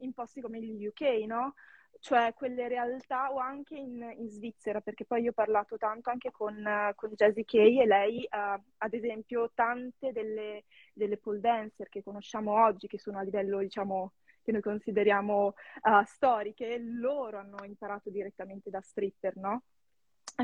in 0.00 0.12
posti 0.14 0.40
come 0.40 0.60
gli 0.60 0.86
UK, 0.86 1.02
no? 1.26 1.54
Cioè 2.00 2.34
quelle 2.34 2.68
realtà, 2.68 3.32
o 3.32 3.38
anche 3.38 3.76
in, 3.76 4.02
in 4.16 4.28
Svizzera, 4.30 4.80
perché 4.80 5.04
poi 5.04 5.22
io 5.22 5.30
ho 5.30 5.32
parlato 5.32 5.76
tanto 5.76 6.10
anche 6.10 6.30
con, 6.30 6.54
uh, 6.56 6.94
con 6.94 7.10
Jessie 7.14 7.44
Kay 7.44 7.80
e 7.80 7.86
lei, 7.86 8.28
uh, 8.30 8.60
ad 8.78 8.94
esempio, 8.94 9.50
tante 9.54 10.12
delle, 10.12 10.64
delle 10.92 11.16
pole 11.18 11.40
dancer 11.40 11.88
che 11.88 12.02
conosciamo 12.02 12.62
oggi, 12.62 12.86
che 12.88 12.98
sono 12.98 13.18
a 13.18 13.22
livello, 13.22 13.58
diciamo, 13.60 14.12
che 14.42 14.52
noi 14.52 14.60
consideriamo 14.60 15.54
uh, 15.82 16.04
storiche, 16.04 16.78
loro 16.78 17.38
hanno 17.38 17.64
imparato 17.64 18.10
direttamente 18.10 18.70
da 18.70 18.80
stripper, 18.80 19.36
no? 19.36 19.62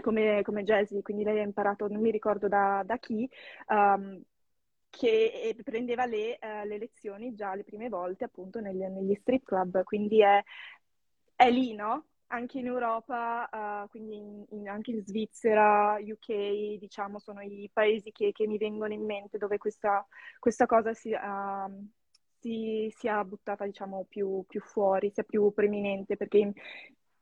Come, 0.01 0.43
come 0.43 0.63
Jessie, 0.63 1.03
quindi 1.03 1.25
lei 1.25 1.41
ha 1.41 1.43
imparato, 1.43 1.89
non 1.89 2.01
mi 2.01 2.13
ricordo 2.13 2.47
da, 2.47 2.83
da 2.87 2.97
chi, 2.99 3.29
um, 3.69 4.23
che 4.89 5.57
prendeva 5.65 6.07
le, 6.07 6.39
uh, 6.41 6.67
le, 6.67 6.79
lezioni 6.79 7.35
già 7.35 7.55
le 7.55 7.65
prime 7.65 7.89
volte 7.89 8.25
appunto 8.25 8.61
nel, 8.61 8.77
negli 8.77 9.15
strip 9.17 9.45
club, 9.45 9.83
quindi 9.83 10.21
è, 10.23 10.43
è, 11.35 11.51
lì, 11.51 11.75
no? 11.75 12.07
Anche 12.29 12.59
in 12.61 12.67
Europa, 12.67 13.49
uh, 13.51 13.89
quindi 13.89 14.17
in, 14.17 14.45
in, 14.51 14.69
anche 14.69 14.93
in 14.93 15.05
Svizzera, 15.05 15.97
UK, 16.01 16.79
diciamo, 16.79 17.19
sono 17.19 17.41
i 17.41 17.69
paesi 17.73 18.13
che, 18.13 18.31
che 18.33 18.47
mi 18.47 18.59
vengono 18.59 18.93
in 18.93 19.05
mente 19.05 19.39
dove 19.39 19.59
questa, 19.59 20.07
questa 20.39 20.67
cosa 20.67 20.95
si, 20.95 21.13
uh, 21.13 21.89
si, 22.39 22.93
sia 22.97 23.25
buttata, 23.25 23.65
diciamo, 23.65 24.07
più, 24.09 24.45
più, 24.47 24.61
fuori, 24.61 25.11
sia 25.11 25.25
più 25.25 25.53
preminente, 25.53 26.17
perché 26.17 26.39
in, 26.39 26.53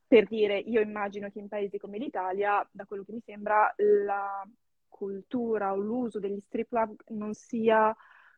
per 0.09 0.25
dire, 0.27 0.57
io 0.57 0.81
immagino 0.81 1.29
che 1.29 1.37
in 1.37 1.47
paesi 1.47 1.77
come 1.77 1.99
l'Italia, 1.99 2.67
da 2.71 2.85
quello 2.85 3.03
che 3.03 3.11
mi 3.11 3.21
sembra, 3.23 3.71
la 3.77 4.43
cultura 4.87 5.71
o 5.71 5.75
l'uso 5.75 6.19
degli 6.19 6.39
strip 6.39 6.69
club 6.69 6.95
non 7.09 7.35
sia 7.35 7.95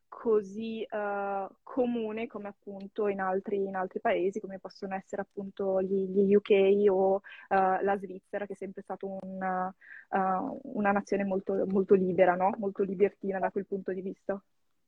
così 0.10 0.86
uh, 0.90 1.48
comune 1.64 2.28
come 2.28 2.50
appunto 2.50 3.08
in 3.08 3.22
altri, 3.22 3.64
in 3.64 3.76
altri, 3.76 4.02
paesi, 4.02 4.42
come 4.42 4.60
possono 4.60 4.96
essere 4.96 5.22
appunto 5.22 5.82
gli, 5.82 6.10
gli 6.10 6.36
UK 6.36 6.92
o 6.92 7.16
uh, 7.16 7.22
la 7.48 7.98
Svizzera, 7.98 8.46
che 8.46 8.52
è 8.52 8.58
sempre 8.58 8.82
stata 8.82 9.06
un, 9.06 9.72
uh, 10.10 10.60
una 10.74 10.92
nazione 10.92 11.24
molto, 11.24 11.64
molto 11.68 11.94
libera, 11.96 12.36
no? 12.36 12.54
molto 12.58 12.84
libertina 12.84 13.40
da 13.40 13.50
quel 13.50 13.66
punto 13.66 13.94
di 13.94 14.02
vista. 14.02 14.40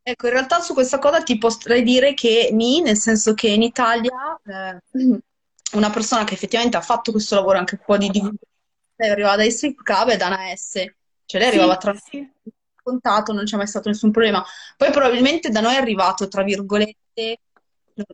Ecco, 0.06 0.28
in 0.28 0.34
realtà 0.34 0.60
su 0.60 0.74
questa 0.74 1.00
cosa 1.00 1.24
ti 1.24 1.38
potrei 1.38 1.82
dire 1.82 2.13
che 2.13 2.50
ni, 2.52 2.82
nel 2.82 2.98
senso 2.98 3.34
che 3.34 3.48
in 3.48 3.62
Italia 3.62 4.38
eh, 4.44 4.82
una 5.74 5.89
persona 5.89 6.24
che 6.24 6.34
effettivamente 6.34 6.77
ha 6.77 6.82
fatto 6.82 7.12
questo 7.12 7.36
lavoro 7.36 7.58
anche 7.58 7.75
un 7.75 7.86
po' 7.86 7.98
di 7.98 8.10
divulgazione 8.10 8.51
arrivava 8.98 9.36
dai 9.38 9.51
strip 9.51 9.82
club 9.82 10.10
è 10.10 10.18
Dana 10.18 10.56
S. 10.56 10.86
Cioè 11.25 11.42
lei 11.42 11.50
arrivava 11.50 11.77
tra 11.77 11.96
sì. 11.96 12.30
contato, 12.82 13.34
non 13.34 13.46
c'è 13.46 13.58
mai 13.58 13.68
stato 13.68 13.89
nessun 13.89 14.12
problema. 14.12 14.44
Poi 14.77 14.92
probabilmente 14.92 15.50
da 15.50 15.62
noi 15.62 15.75
è 15.75 15.77
arrivato, 15.77 16.27
tra 16.27 16.44
virgolette, 16.44 17.39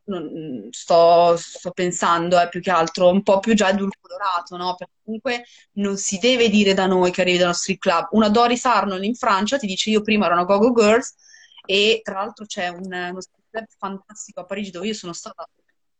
non, 0.05 0.67
sto, 0.71 1.37
sto, 1.37 1.71
pensando, 1.71 2.39
eh, 2.39 2.49
più 2.49 2.61
che 2.61 2.71
altro, 2.71 3.09
un 3.09 3.23
po' 3.23 3.39
più 3.39 3.53
già 3.53 3.69
edulcorato, 3.69 4.57
no? 4.57 4.75
Perché 4.75 4.93
comunque 5.03 5.45
non 5.73 5.97
si 5.97 6.17
deve 6.17 6.49
dire 6.49 6.73
da 6.73 6.85
noi 6.85 7.11
che 7.11 7.21
arrivi 7.21 7.37
da 7.37 7.45
uno 7.45 7.53
strip 7.53 7.79
club. 7.79 8.07
Una 8.11 8.29
Doris 8.29 8.65
Arnold 8.65 9.03
in 9.03 9.15
Francia 9.15 9.57
ti 9.57 9.67
dice 9.67 9.89
io 9.89 10.01
prima 10.01 10.25
ero 10.25 10.35
una 10.35 10.43
Go-Go 10.43 10.73
Girls 10.73 11.15
e 11.65 12.01
tra 12.03 12.15
l'altro 12.15 12.45
c'è 12.45 12.67
un, 12.67 12.85
uno 12.85 13.21
strip 13.21 13.45
club 13.49 13.65
fantastico 13.77 14.41
a 14.41 14.45
Parigi 14.45 14.71
dove 14.71 14.87
io 14.87 14.93
sono 14.93 15.13
stata 15.13 15.47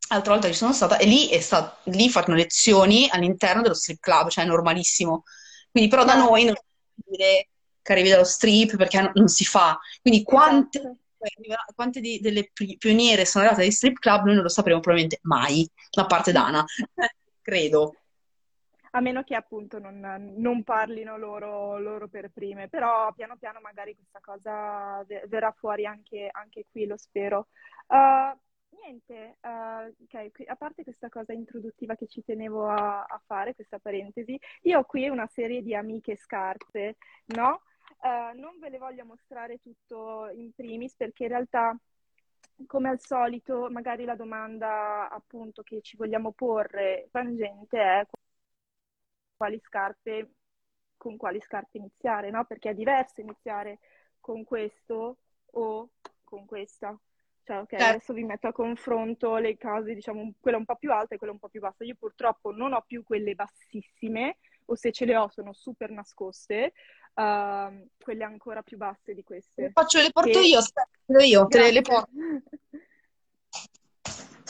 l'altra 0.10 0.34
volta 0.34 0.48
che 0.48 0.54
ci 0.54 0.60
sono 0.60 0.74
stata 0.74 0.98
e 0.98 1.06
lì, 1.06 1.30
è 1.30 1.40
stato, 1.40 1.78
lì 1.92 2.10
fanno 2.10 2.36
lezioni 2.36 3.08
all'interno 3.10 3.62
dello 3.62 3.74
strip 3.76 4.00
club, 4.00 4.30
cioè 4.30 4.44
è 4.44 4.48
normalissimo. 4.48 5.24
Quindi 5.72 5.90
però 5.90 6.04
da 6.04 6.16
noi 6.16 6.46
non 6.46 6.56
si 6.56 7.04
dire 7.12 7.48
che 7.82 7.92
arrivi 7.92 8.10
dallo 8.10 8.24
strip 8.24 8.76
perché 8.76 9.12
non 9.14 9.28
si 9.28 9.46
fa. 9.46 9.80
Quindi 10.02 10.24
quante, 10.24 10.80
esatto. 11.20 11.74
quante 11.76 12.00
di, 12.00 12.20
delle 12.20 12.52
pioniere 12.78 13.26
sono 13.26 13.44
arrivate 13.44 13.66
dai 13.66 13.74
strip 13.76 14.00
club 14.00 14.26
noi 14.26 14.36
non 14.36 14.44
lo 14.44 14.50
sapremo 14.50 14.80
probabilmente 14.80 15.20
mai, 15.24 15.70
da 15.92 16.06
parte 16.06 16.32
d'Ana, 16.32 16.66
credo. 17.42 17.94
A 18.92 19.02
meno 19.02 19.22
che 19.22 19.36
appunto 19.36 19.78
non, 19.78 20.34
non 20.38 20.64
parlino 20.64 21.16
loro, 21.16 21.78
loro, 21.78 22.08
per 22.08 22.32
prime, 22.34 22.70
però 22.70 23.14
piano 23.14 23.38
piano 23.38 23.60
magari 23.62 23.96
questa 23.96 24.20
cosa 24.20 25.06
verrà 25.28 25.54
fuori 25.56 25.86
anche, 25.86 26.28
anche 26.32 26.66
qui, 26.72 26.88
lo 26.88 26.98
spero. 26.98 27.50
Uh, 27.86 28.36
niente, 28.70 29.38
uh, 29.42 30.04
okay, 30.04 30.32
a 30.48 30.56
parte 30.56 30.84
questa 30.84 31.10
cosa 31.10 31.34
introduttiva 31.34 31.96
che 31.96 32.08
ci 32.08 32.24
tenevo 32.24 32.68
a, 32.68 33.04
a, 33.04 33.22
fare, 33.26 33.56
questa 33.56 33.80
parentesi, 33.80 34.40
io 34.64 34.80
ho 34.80 34.84
qui 34.84 35.08
una 35.10 35.28
serie 35.28 35.62
di 35.62 35.76
amiche 35.76 36.16
scarpe, 36.16 36.98
no? 37.28 37.62
Uh, 38.02 38.38
non 38.40 38.58
ve 38.60 38.70
le 38.70 38.78
voglio 38.78 39.06
mostrare 39.06 39.60
tutto 39.60 40.30
in 40.34 40.54
primis 40.54 40.96
perché 40.96 41.24
in 41.24 41.30
realtà, 41.30 41.78
come 42.66 42.90
al 42.90 43.00
solito, 43.00 43.70
magari 43.70 44.06
la 44.06 44.16
domanda 44.16 45.10
appunto 45.10 45.64
che 45.64 45.82
ci 45.82 45.98
vogliamo 45.98 46.32
porre 46.32 47.08
tangente 47.12 47.80
è 47.82 48.06
quali 49.36 49.60
scarpe, 49.60 50.34
con 50.98 51.18
quali 51.18 51.40
scarpe 51.42 51.78
iniziare, 51.78 52.30
no? 52.30 52.46
Perché 52.46 52.72
è 52.72 52.74
diverso 52.74 53.22
iniziare 53.22 53.80
con 54.20 54.44
questo 54.44 55.18
o 55.52 55.90
con 56.24 56.46
questa. 56.46 56.98
Cioè, 57.50 57.58
ok, 57.62 57.70
Certo. 57.70 57.84
adesso 57.86 58.14
vi 58.14 58.24
metto 58.24 58.46
a 58.48 58.52
confronto 58.52 59.38
le 59.38 59.58
case, 59.58 59.96
diciamo, 59.96 60.34
quella 60.40 60.58
un 60.58 60.66
po' 60.66 60.76
più 60.76 60.94
alta 60.94 61.16
e 61.16 61.18
quella 61.18 61.34
un 61.34 61.40
po' 61.40 61.50
più 61.50 61.60
bassa. 61.60 61.84
Io 61.84 61.96
purtroppo 61.96 62.52
non 62.52 62.74
ho 62.74 62.84
più 62.86 63.02
quelle 63.04 63.34
bassissime, 63.34 64.38
o 64.66 64.76
se 64.76 64.92
ce 64.92 65.06
le 65.06 65.16
ho 65.16 65.30
sono 65.30 65.52
super 65.54 65.90
nascoste, 65.90 66.74
uh, 67.16 67.90
quelle 67.98 68.24
ancora 68.24 68.62
più 68.62 68.78
basse 68.78 69.16
di 69.16 69.22
Le 69.22 69.24
queste. 69.24 69.72
faccio, 69.74 70.00
le 70.00 70.12
porto 70.12 70.30
Che- 70.30 70.46
io, 70.46 70.60
aspetta, 70.60 70.90
io, 71.24 71.48
te 71.48 71.58
le, 71.58 71.72
le 71.72 71.82
porto. 71.82 72.12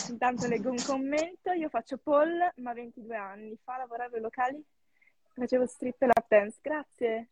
Intanto 0.10 0.48
leggo 0.48 0.70
un 0.70 0.84
commento. 0.84 1.53
Io 1.53 1.70
faccio 1.70 2.00
Paul, 2.00 2.51
ma 2.58 2.74
22 2.74 3.15
anni 3.15 3.58
fa 3.63 3.77
lavoravo 3.77 4.15
ai 4.15 4.22
locali, 4.22 4.62
facevo 5.36 5.65
strip 5.65 6.01
e 6.01 6.06
lap 6.08 6.25
dance. 6.27 6.58
Grazie, 6.62 7.29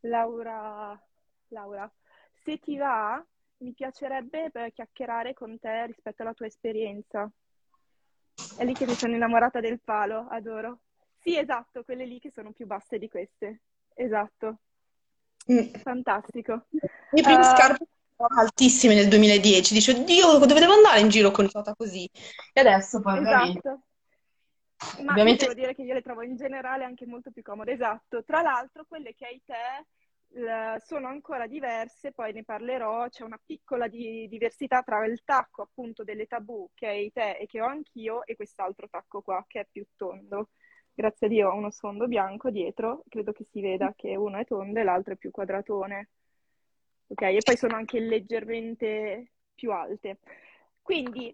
Laura. 0.00 0.98
Laura. 1.48 1.92
Se 2.44 2.58
ti 2.58 2.78
va, 2.78 3.22
mi 3.62 3.72
piacerebbe 3.72 4.50
eh, 4.52 4.72
chiacchierare 4.72 5.34
con 5.34 5.58
te 5.58 5.86
rispetto 5.86 6.22
alla 6.22 6.34
tua 6.34 6.46
esperienza. 6.46 7.30
È 8.56 8.64
lì 8.64 8.72
che 8.74 8.86
mi 8.86 8.94
sono 8.94 9.14
innamorata 9.14 9.60
del 9.60 9.80
palo, 9.82 10.26
adoro. 10.28 10.80
Sì, 11.18 11.38
esatto, 11.38 11.84
quelle 11.84 12.04
lì 12.04 12.18
che 12.18 12.30
sono 12.30 12.52
più 12.52 12.66
basse 12.66 12.98
di 12.98 13.08
queste. 13.08 13.60
Esatto, 13.94 14.58
Mm. 15.50 15.74
fantastico. 15.82 16.66
Le 16.70 16.88
mie 17.10 17.22
prime 17.22 17.40
Eh, 17.40 17.44
scarpe 17.44 17.84
altissime 18.16 18.94
nel 18.94 19.08
2010. 19.08 19.74
Dice, 19.74 20.04
Dio, 20.04 20.38
dove 20.38 20.60
devo 20.60 20.72
andare 20.72 21.00
in 21.00 21.08
giro 21.08 21.30
con 21.30 21.48
ciota 21.48 21.74
così? 21.74 22.08
E 22.52 22.60
adesso 22.60 23.00
poi, 23.00 23.18
Esatto. 23.18 23.82
Ma 25.02 25.12
ovviamente 25.12 25.46
devo 25.46 25.60
dire 25.60 25.74
che 25.74 25.82
io 25.82 25.94
le 25.94 26.02
trovo 26.02 26.22
in 26.22 26.36
generale 26.36 26.84
anche 26.84 27.06
molto 27.06 27.30
più 27.30 27.42
comode, 27.42 27.72
esatto. 27.72 28.24
Tra 28.24 28.42
l'altro, 28.42 28.84
quelle 28.86 29.14
che 29.14 29.26
hai 29.26 29.40
te 29.44 29.86
sono 30.78 31.08
ancora 31.08 31.46
diverse, 31.46 32.12
poi 32.12 32.32
ne 32.32 32.44
parlerò. 32.44 33.08
C'è 33.08 33.22
una 33.24 33.40
piccola 33.44 33.88
di- 33.88 34.26
diversità 34.28 34.82
tra 34.82 35.04
il 35.04 35.22
tacco 35.24 35.62
appunto 35.62 36.04
delle 36.04 36.26
tabù 36.26 36.68
che 36.74 36.86
hai 36.86 37.12
te 37.12 37.36
e 37.36 37.46
che 37.46 37.60
ho 37.60 37.66
anch'io 37.66 38.24
e 38.24 38.36
quest'altro 38.36 38.88
tacco 38.88 39.22
qua 39.22 39.44
che 39.46 39.60
è 39.60 39.66
più 39.70 39.84
tondo. 39.96 40.50
Grazie 40.94 41.26
a 41.26 41.30
Dio 41.30 41.50
ho 41.50 41.56
uno 41.56 41.70
sfondo 41.70 42.06
bianco 42.06 42.50
dietro, 42.50 43.02
credo 43.08 43.32
che 43.32 43.44
si 43.44 43.60
veda 43.60 43.94
che 43.96 44.14
uno 44.14 44.38
è 44.38 44.44
tondo 44.44 44.78
e 44.78 44.82
l'altro 44.82 45.14
è 45.14 45.16
più 45.16 45.30
quadratone. 45.30 46.10
Ok, 47.08 47.22
e 47.22 47.38
poi 47.42 47.56
sono 47.56 47.76
anche 47.76 47.98
leggermente 48.00 49.32
più 49.54 49.70
alte. 49.72 50.18
Quindi 50.80 51.32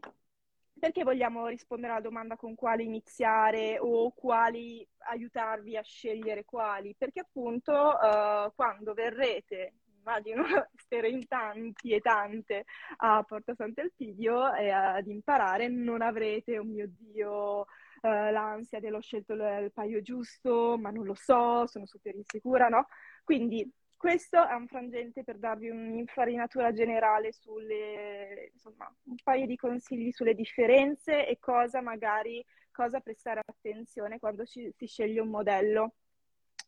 perché 0.78 1.02
vogliamo 1.02 1.46
rispondere 1.46 1.92
alla 1.92 2.00
domanda 2.00 2.36
con 2.36 2.54
quali 2.54 2.84
iniziare 2.84 3.78
o 3.78 4.10
quali 4.12 4.86
aiutarvi 5.10 5.76
a 5.76 5.82
scegliere 5.82 6.44
quali? 6.44 6.94
Perché 6.96 7.20
appunto 7.20 7.72
uh, 7.72 8.52
quando 8.54 8.94
verrete, 8.94 9.74
immagino 9.98 10.42
essere 10.74 11.08
in 11.08 11.26
tanti 11.26 11.92
e 11.92 12.00
tante 12.00 12.64
a 12.98 13.22
Porta 13.22 13.54
Sant'Elpidio 13.54 14.54
e 14.54 14.70
ad 14.70 15.06
imparare, 15.06 15.68
non 15.68 16.02
avrete, 16.02 16.58
oh 16.58 16.64
mio 16.64 16.88
Dio, 16.88 17.60
uh, 17.60 17.66
l'ansia 18.00 18.80
dello 18.80 19.00
scelto 19.00 19.34
il 19.34 19.70
paio 19.72 20.00
giusto, 20.02 20.76
ma 20.78 20.90
non 20.90 21.04
lo 21.04 21.14
so, 21.14 21.66
sono 21.66 21.86
super 21.86 22.14
insicura, 22.14 22.68
no? 22.68 22.86
Quindi 23.24 23.70
questo 23.98 24.46
è 24.46 24.54
un 24.54 24.68
frangente 24.68 25.24
per 25.24 25.38
darvi 25.38 25.68
un'infarinatura 25.68 26.72
generale 26.72 27.32
sulle, 27.32 28.52
insomma, 28.54 28.90
un 29.06 29.16
paio 29.22 29.44
di 29.44 29.56
consigli 29.56 30.12
sulle 30.12 30.34
differenze 30.34 31.26
e 31.26 31.38
cosa 31.40 31.82
magari, 31.82 32.42
cosa 32.70 33.00
prestare 33.00 33.42
attenzione 33.44 34.20
quando 34.20 34.46
ci, 34.46 34.72
si 34.76 34.86
sceglie 34.86 35.20
un 35.20 35.28
modello. 35.28 35.94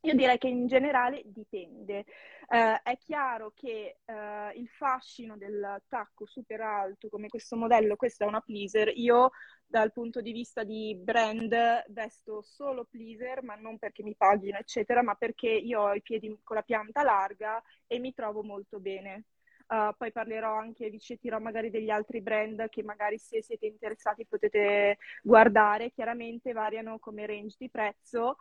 Io 0.03 0.15
direi 0.15 0.39
che 0.39 0.49
in 0.49 0.67
generale 0.67 1.23
dipende. 1.27 2.07
Uh, 2.49 2.81
è 2.83 2.97
chiaro 2.99 3.53
che 3.55 3.99
uh, 4.07 4.59
il 4.59 4.69
fascino 4.69 5.37
del 5.37 5.83
tacco 5.89 6.27
super 6.27 6.61
alto 6.63 7.09
come 7.09 7.29
questo 7.29 7.55
modello, 7.55 7.97
questa 7.97 8.25
è 8.25 8.29
una 8.29 8.41
pleaser, 8.41 8.91
io 8.97 9.31
dal 9.67 9.93
punto 9.93 10.21
di 10.21 10.33
vista 10.33 10.65
di 10.65 10.97
brand 10.97 11.55
vesto 11.91 12.43
solo 12.43 12.87
pleaser, 12.91 13.43
ma 13.43 13.55
non 13.57 13.79
perché 13.79 14.03
mi 14.03 14.17
paghino, 14.17 14.59
eccetera, 14.59 15.03
ma 15.03 15.15
perché 15.15 15.49
io 15.49 15.81
ho 15.83 15.95
i 15.95 16.03
piedi 16.03 16.37
con 16.43 16.57
la 16.57 16.63
pianta 16.63 17.03
larga 17.03 17.63
e 17.87 17.99
mi 17.99 18.15
trovo 18.15 18.43
molto 18.43 18.81
bene. 18.81 19.25
Uh, 19.69 19.95
poi 19.97 20.11
parlerò 20.11 20.57
anche, 20.57 20.91
vi 20.91 20.99
citirò 20.99 21.39
magari 21.39 21.71
degli 21.71 21.91
altri 21.91 22.21
brand 22.21 22.69
che 22.71 22.83
magari 22.83 23.19
se 23.19 23.41
siete 23.41 23.67
interessati 23.67 24.27
potete 24.27 24.99
guardare. 25.23 25.93
Chiaramente 25.93 26.53
variano 26.53 26.99
come 26.99 27.27
range 27.27 27.55
di 27.57 27.71
prezzo. 27.71 28.39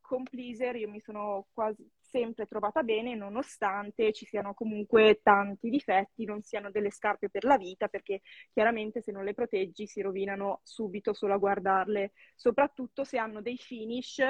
Con 0.00 0.22
Pleaser 0.22 0.76
io 0.76 0.88
mi 0.88 1.00
sono 1.00 1.48
quasi 1.52 1.84
sempre 2.00 2.46
trovata 2.46 2.84
bene 2.84 3.16
nonostante 3.16 4.12
ci 4.12 4.24
siano 4.24 4.54
comunque 4.54 5.18
tanti 5.24 5.70
difetti, 5.70 6.24
non 6.24 6.40
siano 6.42 6.70
delle 6.70 6.92
scarpe 6.92 7.28
per 7.30 7.42
la 7.42 7.56
vita 7.56 7.88
perché 7.88 8.20
chiaramente 8.52 9.02
se 9.02 9.10
non 9.10 9.24
le 9.24 9.34
proteggi 9.34 9.88
si 9.88 10.00
rovinano 10.02 10.60
subito 10.62 11.12
solo 11.14 11.34
a 11.34 11.38
guardarle, 11.38 12.12
soprattutto 12.36 13.02
se 13.02 13.18
hanno 13.18 13.42
dei 13.42 13.56
finish 13.56 14.22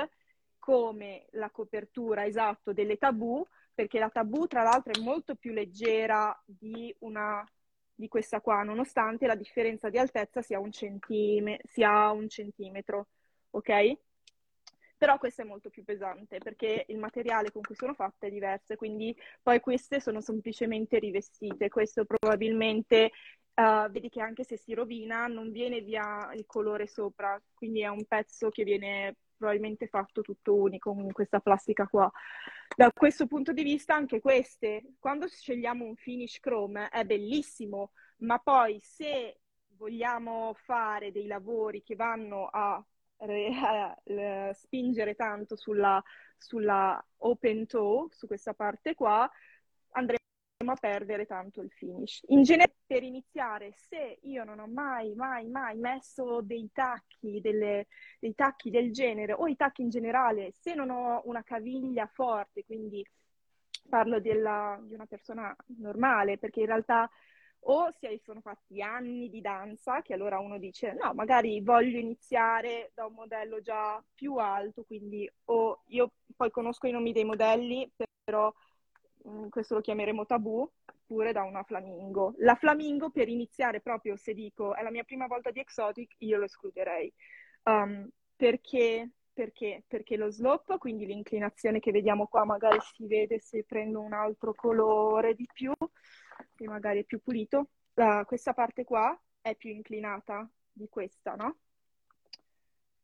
come 0.58 1.26
la 1.32 1.50
copertura 1.50 2.24
esatto 2.24 2.72
delle 2.72 2.96
tabù, 2.96 3.46
perché 3.74 3.98
la 3.98 4.08
tabù 4.08 4.46
tra 4.46 4.62
l'altro 4.62 4.92
è 4.98 5.02
molto 5.02 5.34
più 5.34 5.52
leggera 5.52 6.34
di 6.46 6.94
una 7.00 7.44
di 7.94 8.08
questa 8.08 8.40
qua, 8.40 8.62
nonostante 8.62 9.26
la 9.26 9.34
differenza 9.34 9.90
di 9.90 9.98
altezza 9.98 10.40
sia 10.42 10.58
un, 10.58 10.70
centime- 10.72 11.60
sia 11.64 12.10
un 12.10 12.26
centimetro, 12.28 13.08
ok? 13.50 13.98
Però 14.96 15.18
questa 15.18 15.42
è 15.42 15.46
molto 15.46 15.70
più 15.70 15.84
pesante 15.84 16.38
perché 16.38 16.86
il 16.88 16.98
materiale 16.98 17.52
con 17.52 17.62
cui 17.62 17.74
sono 17.74 17.94
fatte 17.94 18.28
è 18.28 18.30
diverso, 18.30 18.74
quindi 18.76 19.16
poi 19.42 19.60
queste 19.60 20.00
sono 20.00 20.20
semplicemente 20.20 20.98
rivestite. 20.98 21.68
Questo 21.68 22.04
probabilmente 22.04 23.10
uh, 23.54 23.90
vedi 23.90 24.08
che 24.08 24.20
anche 24.20 24.44
se 24.44 24.56
si 24.56 24.74
rovina 24.74 25.26
non 25.26 25.50
viene 25.50 25.80
via 25.80 26.32
il 26.34 26.46
colore 26.46 26.86
sopra, 26.86 27.40
quindi 27.54 27.82
è 27.82 27.88
un 27.88 28.04
pezzo 28.06 28.48
che 28.48 28.64
viene 28.64 29.16
probabilmente 29.36 29.86
fatto 29.86 30.22
tutto 30.22 30.54
unico 30.54 30.94
con 30.94 31.12
questa 31.12 31.40
plastica 31.40 31.86
qua. 31.86 32.10
Da 32.74 32.90
questo 32.92 33.26
punto 33.26 33.52
di 33.52 33.62
vista 33.62 33.94
anche 33.94 34.20
queste, 34.20 34.94
quando 34.98 35.28
scegliamo 35.28 35.84
un 35.84 35.96
finish 35.96 36.40
chrome 36.40 36.88
è 36.88 37.04
bellissimo, 37.04 37.92
ma 38.18 38.38
poi 38.38 38.80
se 38.80 39.40
vogliamo 39.76 40.54
fare 40.54 41.12
dei 41.12 41.26
lavori 41.26 41.82
che 41.82 41.94
vanno 41.96 42.48
a 42.50 42.82
re, 43.18 44.52
spingere 44.54 45.14
tanto 45.14 45.56
sulla, 45.56 46.02
sulla 46.36 47.04
open 47.18 47.66
toe, 47.66 48.08
su 48.10 48.26
questa 48.26 48.54
parte 48.54 48.94
qua, 48.94 49.30
andremo 49.90 50.20
a 50.66 50.74
perdere 50.74 51.26
tanto 51.26 51.60
il 51.60 51.70
finish. 51.70 52.22
In 52.28 52.42
genere, 52.42 52.76
per 52.86 53.02
iniziare, 53.02 53.72
se 53.72 54.18
io 54.22 54.44
non 54.44 54.58
ho 54.58 54.66
mai, 54.66 55.14
mai, 55.14 55.48
mai 55.48 55.76
messo 55.76 56.40
dei 56.40 56.70
tacchi, 56.72 57.40
delle, 57.40 57.86
dei 58.18 58.34
tacchi 58.34 58.70
del 58.70 58.92
genere 58.92 59.32
o 59.32 59.46
i 59.46 59.56
tacchi 59.56 59.82
in 59.82 59.90
generale, 59.90 60.52
se 60.52 60.74
non 60.74 60.90
ho 60.90 61.22
una 61.24 61.42
caviglia 61.42 62.06
forte, 62.06 62.64
quindi 62.64 63.06
parlo 63.88 64.20
della, 64.20 64.78
di 64.82 64.94
una 64.94 65.06
persona 65.06 65.54
normale, 65.78 66.38
perché 66.38 66.60
in 66.60 66.66
realtà 66.66 67.08
o 67.68 67.90
si 67.98 68.20
sono 68.22 68.40
fatti 68.40 68.80
anni 68.82 69.28
di 69.28 69.40
danza, 69.40 70.02
che 70.02 70.14
allora 70.14 70.38
uno 70.38 70.58
dice 70.58 70.92
no, 70.92 71.12
magari 71.14 71.60
voglio 71.60 71.98
iniziare 71.98 72.92
da 72.94 73.06
un 73.06 73.14
modello 73.14 73.60
già 73.60 74.02
più 74.14 74.36
alto, 74.36 74.84
quindi 74.84 75.30
o 75.46 75.82
io 75.86 76.12
poi 76.36 76.50
conosco 76.50 76.86
i 76.86 76.92
nomi 76.92 77.12
dei 77.12 77.24
modelli, 77.24 77.90
però 78.22 78.52
mm, 79.28 79.48
questo 79.48 79.74
lo 79.74 79.80
chiameremo 79.80 80.26
tabù, 80.26 80.68
oppure 81.06 81.32
da 81.32 81.42
una 81.42 81.62
flamingo. 81.62 82.34
La 82.38 82.54
flamingo 82.54 83.10
per 83.10 83.28
iniziare 83.28 83.80
proprio, 83.80 84.16
se 84.16 84.34
dico 84.34 84.74
è 84.74 84.82
la 84.82 84.90
mia 84.90 85.04
prima 85.04 85.26
volta 85.26 85.50
di 85.50 85.60
exotic, 85.60 86.14
io 86.18 86.38
lo 86.38 86.44
escluderei. 86.44 87.12
Um, 87.64 88.08
perché, 88.36 89.10
perché? 89.32 89.82
Perché 89.86 90.16
lo 90.16 90.30
slope, 90.30 90.78
quindi 90.78 91.06
l'inclinazione 91.06 91.80
che 91.80 91.90
vediamo 91.90 92.26
qua, 92.26 92.44
magari 92.44 92.78
si 92.80 93.06
vede 93.06 93.40
se 93.40 93.64
prendo 93.64 94.00
un 94.00 94.12
altro 94.12 94.54
colore 94.54 95.34
di 95.34 95.48
più, 95.52 95.72
che 96.54 96.66
magari 96.66 97.00
è 97.00 97.04
più 97.04 97.20
pulito, 97.20 97.70
uh, 97.94 98.24
questa 98.24 98.52
parte 98.52 98.84
qua 98.84 99.18
è 99.40 99.54
più 99.54 99.70
inclinata 99.70 100.48
di 100.72 100.88
questa, 100.88 101.34
no? 101.34 101.58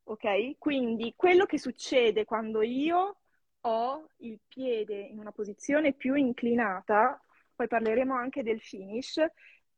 Ok? 0.05 0.59
Quindi 0.59 1.14
quello 1.16 1.47
che 1.47 1.59
succede 1.59 2.25
quando 2.25 2.62
io 2.62 3.21
ho 3.61 4.07
il 4.18 4.40
piede 4.49 4.99
in 4.99 5.18
una 5.18 5.33
posizione 5.33 5.92
più 5.92 6.14
inclinata, 6.14 7.21
poi 7.55 7.68
parleremo 7.68 8.14
anche 8.14 8.42
del 8.42 8.61
finish, 8.61 9.25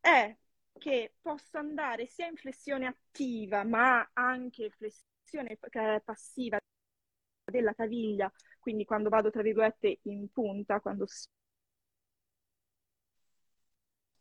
è 0.00 0.36
che 0.78 1.14
posso 1.20 1.58
andare 1.58 2.06
sia 2.06 2.26
in 2.26 2.36
flessione 2.36 2.86
attiva 2.86 3.62
ma 3.64 4.10
anche 4.12 4.70
flessione 4.70 5.58
passiva 6.02 6.58
della 7.44 7.74
caviglia, 7.74 8.32
quindi 8.58 8.84
quando 8.84 9.08
vado 9.08 9.30
tra 9.30 9.42
virgolette 9.42 9.98
in 10.02 10.30
punta, 10.30 10.80
quando 10.80 11.06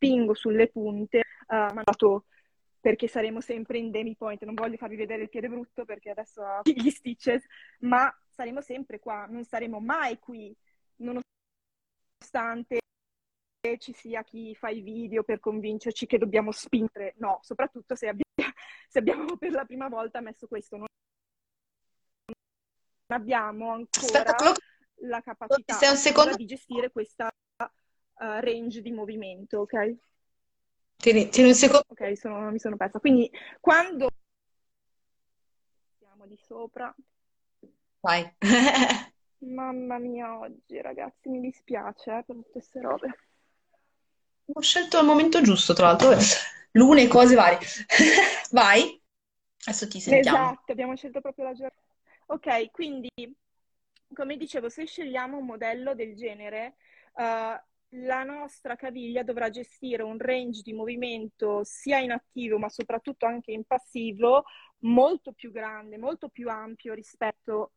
spingo 0.04 0.34
sulle 0.34 0.68
punte, 0.68 1.20
uh, 1.48 1.74
mandato 1.74 2.26
perché 2.80 3.08
saremo 3.08 3.40
sempre 3.40 3.78
in 3.78 3.92
demi 3.92 4.16
point. 4.16 4.44
Non 4.44 4.56
voglio 4.56 4.76
farvi 4.76 4.98
vedere 4.98 5.24
il 5.24 5.30
piede 5.30 5.48
brutto 5.48 5.86
perché 5.86 6.10
adesso 6.10 6.42
ho 6.42 6.62
gli 6.68 6.90
stitches, 6.90 7.46
ma 7.80 8.14
saremo 8.28 8.60
sempre 8.62 9.00
qua, 9.00 9.26
non 9.30 9.46
saremo 9.46 9.80
mai 9.80 10.20
qui, 10.20 10.54
nonostante 10.98 12.82
ci 13.78 13.94
sia 13.94 14.24
chi 14.24 14.54
fa 14.56 14.68
i 14.68 14.82
video 14.82 15.24
per 15.24 15.40
convincerci 15.40 16.06
che 16.06 16.18
dobbiamo 16.18 16.52
spingere. 16.52 17.14
No, 17.18 17.40
soprattutto 17.42 17.96
se 17.96 18.10
abbiamo, 18.10 18.34
se 18.90 19.00
abbiamo 19.00 19.38
per 19.38 19.52
la 19.52 19.64
prima 19.64 19.88
volta 19.88 20.20
messo 20.20 20.48
questo. 20.48 20.76
Non 20.76 20.88
abbiamo 23.08 23.72
ancora 23.72 24.36
Aspetta, 24.36 24.54
la 25.04 25.22
capacità 25.22 26.36
di 26.36 26.46
gestire 26.46 26.92
questa 26.92 27.32
uh, 28.20 28.40
range 28.40 28.82
di 28.82 28.92
movimento, 28.92 29.60
ok? 29.60 29.96
Tieni, 30.98 31.30
tieni 31.30 31.50
un 31.50 31.56
secondo. 31.56 31.86
Ok, 31.88 32.18
sono, 32.18 32.50
mi 32.50 32.60
sono 32.60 32.78
persa. 32.78 33.00
Quindi 33.00 33.30
quando 33.60 34.10
siamo 35.98 36.26
di 36.28 36.38
sopra... 36.38 36.94
Vai. 38.00 38.36
Mamma 39.40 39.98
mia, 39.98 40.38
oggi 40.38 40.82
ragazzi, 40.82 41.28
mi 41.30 41.42
dispiace 41.42 42.18
eh, 42.18 42.24
per 42.24 42.36
tutte 42.36 42.52
queste 42.52 42.80
robe. 42.80 43.18
Ho 44.46 44.62
scelto 44.62 45.00
il 45.00 45.06
momento 45.06 45.42
giusto, 45.42 45.74
tra 45.74 45.88
l'altro. 45.88 46.16
Lune, 46.72 47.08
cose 47.08 47.36
varie. 47.36 47.60
Vai. 48.52 49.02
Adesso 49.66 49.88
ti 49.88 50.00
sentiamo. 50.00 50.38
Esatto, 50.38 50.72
abbiamo 50.72 50.96
scelto 50.96 51.22
proprio 51.22 51.46
la 51.46 51.54
giornata. 51.54 51.82
Ok, 52.28 52.72
quindi, 52.72 53.10
come 54.14 54.38
dicevo, 54.38 54.70
se 54.70 54.86
scegliamo 54.86 55.38
un 55.38 55.46
modello 55.46 55.94
del 55.94 56.16
genere, 56.16 56.76
uh, 57.14 57.60
la 57.96 58.24
nostra 58.24 58.76
caviglia 58.76 59.24
dovrà 59.24 59.50
gestire 59.50 60.04
un 60.04 60.18
range 60.18 60.62
di 60.62 60.74
movimento 60.74 61.64
sia 61.64 62.00
in 62.00 62.12
attivo 62.12 62.58
ma 62.58 62.70
soprattutto 62.70 63.26
anche 63.26 63.52
in 63.52 63.66
passivo 63.66 64.46
molto 64.80 65.32
più 65.34 65.52
grande, 65.52 65.98
molto 65.98 66.30
più 66.30 66.50
ampio 66.50 66.94
rispetto 66.94 67.72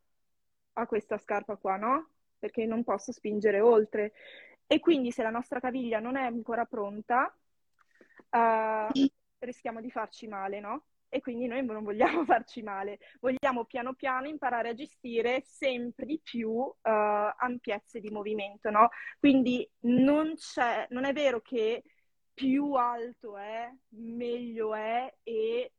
a 0.74 0.86
questa 0.86 1.18
scarpa 1.18 1.56
qua, 1.56 1.76
no? 1.76 2.10
Perché 2.38 2.66
non 2.66 2.84
posso 2.84 3.12
spingere 3.12 3.60
oltre. 3.60 4.12
E 4.66 4.80
quindi 4.80 5.10
se 5.10 5.22
la 5.22 5.30
nostra 5.30 5.60
caviglia 5.60 6.00
non 6.00 6.16
è 6.16 6.22
ancora 6.22 6.64
pronta, 6.64 7.34
uh, 8.30 9.08
rischiamo 9.38 9.80
di 9.80 9.90
farci 9.90 10.26
male, 10.26 10.60
no? 10.60 10.84
E 11.16 11.20
quindi 11.20 11.46
noi 11.46 11.64
non 11.64 11.82
vogliamo 11.82 12.24
farci 12.26 12.62
male, 12.62 12.98
vogliamo 13.20 13.64
piano 13.64 13.94
piano 13.94 14.28
imparare 14.28 14.70
a 14.70 14.74
gestire 14.74 15.42
sempre 15.44 16.04
di 16.04 16.20
più 16.22 16.50
uh, 16.50 16.74
ampiezze 16.82 18.00
di 18.00 18.10
movimento, 18.10 18.70
no? 18.70 18.90
Quindi 19.18 19.68
non, 19.80 20.34
non 20.90 21.04
è 21.04 21.12
vero 21.12 21.40
che 21.40 21.82
più 22.34 22.74
alto 22.74 23.38
è, 23.38 23.70
meglio 23.88 24.74
è 24.74 25.12
e 25.22 25.72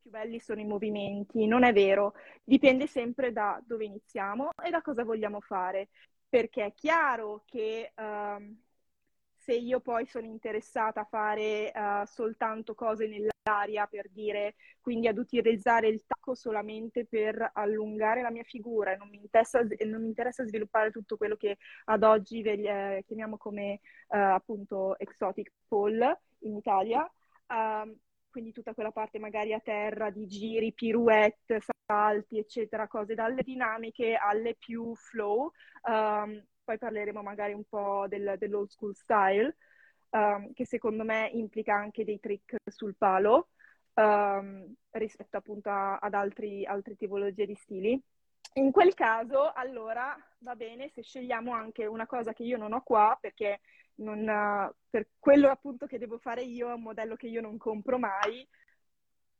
più 0.00 0.10
belli 0.10 0.38
sono 0.38 0.60
i 0.60 0.64
movimenti. 0.64 1.46
Non 1.46 1.64
è 1.64 1.72
vero, 1.72 2.14
dipende 2.44 2.86
sempre 2.86 3.32
da 3.32 3.60
dove 3.66 3.84
iniziamo 3.84 4.50
e 4.64 4.70
da 4.70 4.82
cosa 4.82 5.02
vogliamo 5.04 5.40
fare. 5.40 5.88
Perché 6.28 6.64
è 6.66 6.72
chiaro 6.74 7.42
che 7.44 7.92
uh, 7.96 8.56
se 9.50 9.56
io 9.56 9.80
poi 9.80 10.06
sono 10.06 10.26
interessata 10.26 11.00
a 11.00 11.04
fare 11.04 11.72
uh, 11.74 12.04
soltanto 12.06 12.76
cose 12.76 13.08
nell'aria, 13.08 13.84
per 13.88 14.08
dire, 14.08 14.54
quindi 14.80 15.08
ad 15.08 15.18
utilizzare 15.18 15.88
il 15.88 16.04
tacco 16.06 16.36
solamente 16.36 17.04
per 17.04 17.50
allungare 17.54 18.22
la 18.22 18.30
mia 18.30 18.44
figura 18.44 18.94
non 18.94 19.08
mi 19.08 19.16
interessa, 19.16 19.60
non 19.86 20.02
mi 20.02 20.06
interessa 20.06 20.46
sviluppare 20.46 20.92
tutto 20.92 21.16
quello 21.16 21.34
che 21.34 21.58
ad 21.86 22.04
oggi 22.04 22.42
eh, 22.42 23.02
chiamiamo 23.04 23.38
come 23.38 23.80
uh, 24.10 24.16
appunto 24.16 24.96
exotic 25.00 25.50
pole 25.66 26.20
in 26.40 26.54
Italia, 26.54 27.10
um, 27.48 27.92
quindi 28.30 28.52
tutta 28.52 28.72
quella 28.72 28.92
parte 28.92 29.18
magari 29.18 29.52
a 29.52 29.58
terra 29.58 30.10
di 30.10 30.28
giri, 30.28 30.72
pirouette, 30.72 31.58
salti, 31.86 32.38
eccetera, 32.38 32.86
cose 32.86 33.14
dalle 33.14 33.42
dinamiche 33.42 34.14
alle 34.14 34.54
più 34.54 34.94
flow. 34.94 35.50
Um, 35.82 36.40
poi 36.70 36.78
parleremo 36.78 37.20
magari 37.20 37.52
un 37.52 37.64
po' 37.64 38.06
del, 38.06 38.36
dell'old 38.38 38.68
school 38.68 38.94
style, 38.94 39.56
um, 40.10 40.52
che 40.52 40.64
secondo 40.64 41.02
me 41.02 41.28
implica 41.32 41.74
anche 41.74 42.04
dei 42.04 42.20
trick 42.20 42.58
sul 42.66 42.94
palo 42.96 43.48
um, 43.94 44.72
rispetto 44.90 45.36
appunto 45.36 45.68
a, 45.68 45.96
ad 45.96 46.14
altri, 46.14 46.64
altre 46.64 46.94
tipologie 46.94 47.44
di 47.44 47.56
stili. 47.56 48.00
In 48.54 48.70
quel 48.70 48.94
caso, 48.94 49.50
allora, 49.52 50.16
va 50.38 50.54
bene 50.54 50.90
se 50.90 51.02
scegliamo 51.02 51.52
anche 51.52 51.86
una 51.86 52.06
cosa 52.06 52.32
che 52.32 52.44
io 52.44 52.56
non 52.56 52.72
ho 52.72 52.82
qua, 52.82 53.18
perché 53.20 53.60
non, 53.96 54.24
per 54.88 55.08
quello 55.18 55.48
appunto 55.48 55.86
che 55.86 55.98
devo 55.98 56.18
fare 56.18 56.42
io 56.42 56.70
è 56.70 56.74
un 56.74 56.82
modello 56.82 57.16
che 57.16 57.26
io 57.26 57.40
non 57.40 57.58
compro 57.58 57.98
mai, 57.98 58.46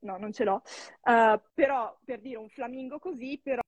no, 0.01 0.17
non 0.17 0.33
ce 0.33 0.43
l'ho, 0.43 0.63
uh, 1.03 1.41
però 1.55 1.97
per 2.05 2.21
dire 2.21 2.39
un 2.39 2.49
flamingo 2.49 2.99
così, 2.99 3.39
però 3.41 3.61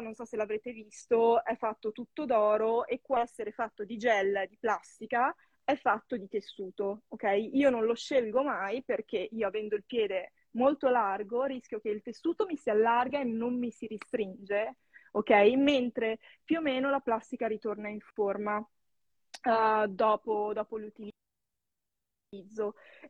non 0.00 0.14
so 0.14 0.24
se 0.24 0.36
l'avrete 0.36 0.72
visto, 0.72 1.42
è 1.44 1.56
fatto 1.56 1.92
tutto 1.92 2.26
d'oro 2.26 2.86
e 2.86 3.00
può 3.02 3.18
essere 3.18 3.52
fatto 3.52 3.84
di 3.84 3.96
gel, 3.96 4.46
di 4.48 4.58
plastica, 4.58 5.34
è 5.64 5.76
fatto 5.76 6.16
di 6.16 6.28
tessuto, 6.28 7.02
ok? 7.08 7.24
Io 7.52 7.70
non 7.70 7.84
lo 7.84 7.94
scelgo 7.94 8.42
mai 8.42 8.82
perché 8.82 9.28
io 9.30 9.46
avendo 9.46 9.76
il 9.76 9.84
piede 9.84 10.32
molto 10.52 10.88
largo 10.88 11.44
rischio 11.44 11.80
che 11.80 11.90
il 11.90 12.02
tessuto 12.02 12.46
mi 12.46 12.56
si 12.56 12.70
allarga 12.70 13.20
e 13.20 13.24
non 13.24 13.58
mi 13.58 13.70
si 13.70 13.86
ristringe, 13.86 14.76
ok? 15.12 15.30
Mentre 15.56 16.18
più 16.44 16.58
o 16.58 16.62
meno 16.62 16.90
la 16.90 17.00
plastica 17.00 17.46
ritorna 17.46 17.88
in 17.88 18.00
forma 18.00 18.56
uh, 18.58 19.86
dopo, 19.86 20.52
dopo 20.52 20.78
l'utilizzo 20.78 21.14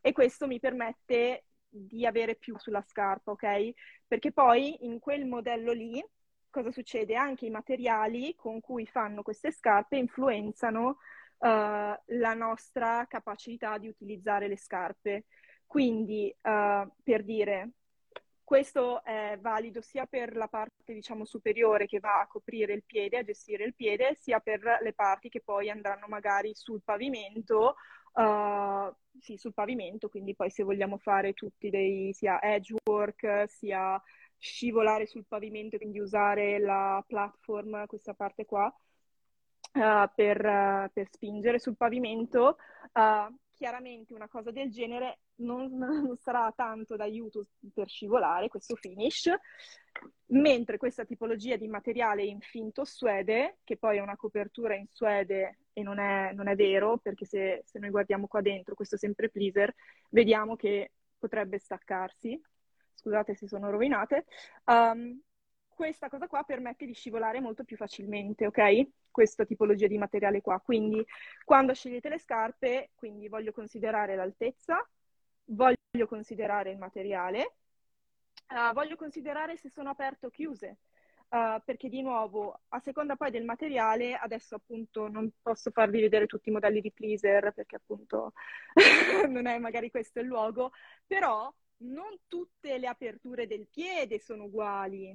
e 0.00 0.12
questo 0.12 0.46
mi 0.46 0.60
permette 0.60 1.44
di 1.68 2.06
avere 2.06 2.36
più 2.36 2.56
sulla 2.58 2.82
scarpa, 2.82 3.32
ok? 3.32 3.72
Perché 4.06 4.32
poi 4.32 4.84
in 4.86 4.98
quel 5.00 5.26
modello 5.26 5.72
lì 5.72 6.02
cosa 6.50 6.70
succede? 6.70 7.14
Anche 7.14 7.46
i 7.46 7.50
materiali 7.50 8.34
con 8.34 8.60
cui 8.60 8.86
fanno 8.86 9.22
queste 9.22 9.50
scarpe 9.50 9.96
influenzano 9.96 10.98
uh, 11.38 11.46
la 11.46 12.34
nostra 12.34 13.06
capacità 13.06 13.78
di 13.78 13.88
utilizzare 13.88 14.48
le 14.48 14.56
scarpe. 14.56 15.24
Quindi, 15.66 16.34
uh, 16.42 16.90
per 17.02 17.24
dire, 17.24 17.72
questo 18.42 19.04
è 19.04 19.36
valido 19.40 19.82
sia 19.82 20.06
per 20.06 20.34
la 20.34 20.48
parte, 20.48 20.94
diciamo, 20.94 21.26
superiore 21.26 21.86
che 21.86 22.00
va 22.00 22.20
a 22.20 22.26
coprire 22.26 22.72
il 22.72 22.82
piede, 22.84 23.18
a 23.18 23.22
gestire 23.22 23.64
il 23.64 23.74
piede, 23.74 24.16
sia 24.18 24.40
per 24.40 24.78
le 24.80 24.94
parti 24.94 25.28
che 25.28 25.42
poi 25.42 25.68
andranno 25.68 26.06
magari 26.08 26.54
sul 26.54 26.80
pavimento, 26.82 27.74
uh, 28.14 28.90
sì, 29.20 29.36
sul 29.36 29.52
pavimento, 29.52 30.08
quindi 30.08 30.34
poi 30.34 30.48
se 30.48 30.62
vogliamo 30.62 30.96
fare 30.96 31.34
tutti 31.34 31.68
dei, 31.68 32.14
sia 32.14 32.40
edge 32.40 32.74
work, 32.86 33.44
sia 33.48 34.02
scivolare 34.38 35.06
sul 35.06 35.26
pavimento, 35.26 35.76
quindi 35.76 35.98
usare 35.98 36.58
la 36.58 37.02
platform, 37.06 37.86
questa 37.86 38.14
parte 38.14 38.44
qua, 38.44 38.66
uh, 38.66 40.10
per, 40.14 40.44
uh, 40.44 40.90
per, 40.92 41.08
spingere 41.10 41.58
sul 41.58 41.76
pavimento. 41.76 42.56
Uh, 42.92 43.34
chiaramente 43.58 44.14
una 44.14 44.28
cosa 44.28 44.52
del 44.52 44.70
genere 44.70 45.18
non, 45.36 45.68
non, 45.76 46.16
sarà 46.16 46.52
tanto 46.54 46.94
d'aiuto 46.94 47.48
per 47.74 47.88
scivolare 47.88 48.48
questo 48.48 48.76
finish, 48.76 49.28
mentre 50.26 50.76
questa 50.78 51.04
tipologia 51.04 51.56
di 51.56 51.66
materiale 51.66 52.24
in 52.24 52.40
finto 52.40 52.84
suede, 52.84 53.58
che 53.64 53.76
poi 53.76 53.98
è 53.98 54.00
una 54.00 54.16
copertura 54.16 54.76
in 54.76 54.86
suede 54.88 55.58
e 55.72 55.82
non 55.82 55.98
è, 55.98 56.32
non 56.32 56.46
è 56.46 56.54
vero, 56.54 56.98
perché 56.98 57.24
se, 57.24 57.62
se 57.64 57.78
noi 57.80 57.90
guardiamo 57.90 58.28
qua 58.28 58.40
dentro 58.40 58.76
questo 58.76 58.96
sempre 58.96 59.28
pleaser, 59.28 59.74
vediamo 60.10 60.54
che 60.54 60.92
potrebbe 61.18 61.58
staccarsi, 61.58 62.40
scusate 62.98 63.34
se 63.34 63.46
sono 63.46 63.70
rovinate, 63.70 64.26
um, 64.64 65.20
questa 65.68 66.08
cosa 66.08 66.26
qua 66.26 66.42
permette 66.42 66.86
di 66.86 66.92
scivolare 66.92 67.40
molto 67.40 67.62
più 67.62 67.76
facilmente, 67.76 68.46
ok? 68.46 68.88
Questa 69.10 69.44
tipologia 69.44 69.86
di 69.86 69.96
materiale 69.96 70.40
qua. 70.40 70.58
Quindi 70.60 71.04
quando 71.44 71.72
scegliete 71.72 72.08
le 72.08 72.18
scarpe, 72.18 72.90
quindi 72.96 73.28
voglio 73.28 73.52
considerare 73.52 74.16
l'altezza, 74.16 74.84
voglio 75.44 76.06
considerare 76.08 76.72
il 76.72 76.78
materiale, 76.78 77.54
uh, 78.48 78.72
voglio 78.74 78.96
considerare 78.96 79.56
se 79.56 79.70
sono 79.70 79.90
aperte 79.90 80.26
o 80.26 80.30
chiuse. 80.30 80.78
Uh, 81.28 81.60
perché 81.62 81.90
di 81.90 82.00
nuovo, 82.00 82.62
a 82.68 82.80
seconda 82.80 83.14
poi 83.14 83.30
del 83.30 83.44
materiale, 83.44 84.16
adesso 84.16 84.54
appunto 84.56 85.08
non 85.08 85.30
posso 85.42 85.70
farvi 85.70 86.00
vedere 86.00 86.26
tutti 86.26 86.48
i 86.48 86.52
modelli 86.52 86.80
di 86.80 86.90
pleaser 86.90 87.52
perché 87.52 87.76
appunto 87.76 88.32
non 89.28 89.46
è 89.46 89.58
magari 89.58 89.90
questo 89.90 90.20
il 90.20 90.26
luogo, 90.26 90.72
però 91.06 91.52
non 91.78 92.18
tutte 92.26 92.78
le 92.78 92.86
aperture 92.86 93.46
del 93.46 93.66
piede 93.70 94.18
sono 94.18 94.44
uguali. 94.44 95.14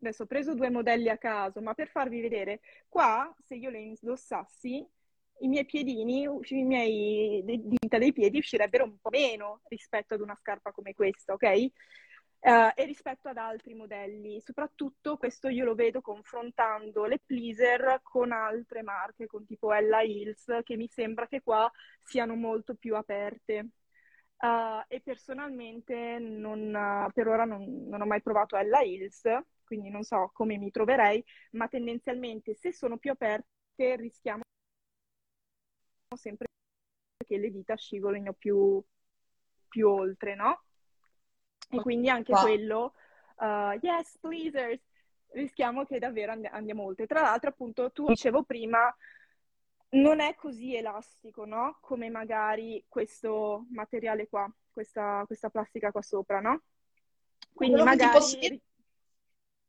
Adesso 0.00 0.24
ho 0.24 0.26
preso 0.26 0.54
due 0.54 0.70
modelli 0.70 1.08
a 1.08 1.16
caso, 1.16 1.60
ma 1.60 1.74
per 1.74 1.88
farvi 1.88 2.20
vedere, 2.20 2.60
qua 2.88 3.34
se 3.44 3.54
io 3.54 3.70
le 3.70 3.78
indossassi, 3.78 4.84
i 5.42 5.48
miei 5.48 5.64
piedini, 5.64 6.22
i 6.24 6.64
miei 6.64 7.42
dita 7.44 7.98
dei 7.98 8.12
piedi 8.12 8.38
uscirebbero 8.38 8.84
un 8.84 8.98
po' 8.98 9.10
meno 9.10 9.60
rispetto 9.68 10.14
ad 10.14 10.20
una 10.20 10.36
scarpa 10.36 10.72
come 10.72 10.94
questa, 10.94 11.32
ok? 11.32 11.66
Uh, 12.42 12.72
e 12.74 12.84
rispetto 12.84 13.28
ad 13.28 13.36
altri 13.36 13.74
modelli. 13.74 14.40
Soprattutto 14.40 15.16
questo 15.16 15.48
io 15.48 15.64
lo 15.64 15.74
vedo 15.76 16.00
confrontando 16.00 17.04
le 17.04 17.20
pleaser 17.24 18.00
con 18.02 18.32
altre 18.32 18.82
marche, 18.82 19.26
con 19.26 19.46
tipo 19.46 19.72
Ella 19.72 20.02
Hills, 20.02 20.60
che 20.64 20.76
mi 20.76 20.88
sembra 20.88 21.28
che 21.28 21.40
qua 21.42 21.70
siano 22.02 22.34
molto 22.34 22.74
più 22.74 22.96
aperte. 22.96 23.68
Uh, 24.42 24.82
e 24.88 25.00
personalmente 25.00 26.18
non, 26.18 26.74
uh, 26.74 27.12
per 27.12 27.28
ora 27.28 27.44
non, 27.44 27.86
non, 27.86 28.00
ho 28.00 28.06
mai 28.06 28.20
provato 28.20 28.56
Ella 28.56 28.80
Hills, 28.80 29.22
quindi 29.62 29.88
non 29.88 30.02
so 30.02 30.30
come 30.32 30.56
mi 30.56 30.72
troverei, 30.72 31.24
ma 31.52 31.68
tendenzialmente 31.68 32.56
se 32.56 32.72
sono 32.72 32.96
più 32.98 33.12
aperte 33.12 33.94
rischiamo 33.94 34.42
sempre 36.16 36.48
che 37.24 37.38
le 37.38 37.50
dita 37.50 37.76
scivolino 37.76 38.32
più, 38.32 38.82
più 39.68 39.88
oltre, 39.88 40.34
no? 40.34 40.64
E 41.70 41.80
quindi 41.80 42.10
anche 42.10 42.32
wow. 42.32 42.42
quello, 42.42 42.94
uh, 43.36 43.78
yes, 43.80 44.18
pleasers, 44.18 44.82
rischiamo 45.28 45.86
che 45.86 45.98
davvero 45.98 46.32
and- 46.32 46.48
andiamo 46.50 46.82
oltre. 46.82 47.06
Tra 47.06 47.22
l'altro, 47.22 47.48
appunto, 47.48 47.90
tu 47.92 48.06
dicevo 48.06 48.42
prima, 48.42 48.94
non 49.92 50.20
è 50.20 50.34
così 50.34 50.76
elastico, 50.76 51.44
no? 51.44 51.78
Come 51.80 52.08
magari 52.08 52.84
questo 52.88 53.66
materiale 53.70 54.28
qua, 54.28 54.50
questa, 54.70 55.24
questa 55.26 55.50
plastica 55.50 55.90
qua 55.90 56.02
sopra, 56.02 56.40
no? 56.40 56.62
Quindi 57.52 57.76
Quello 57.76 57.88
magari... 57.88 58.62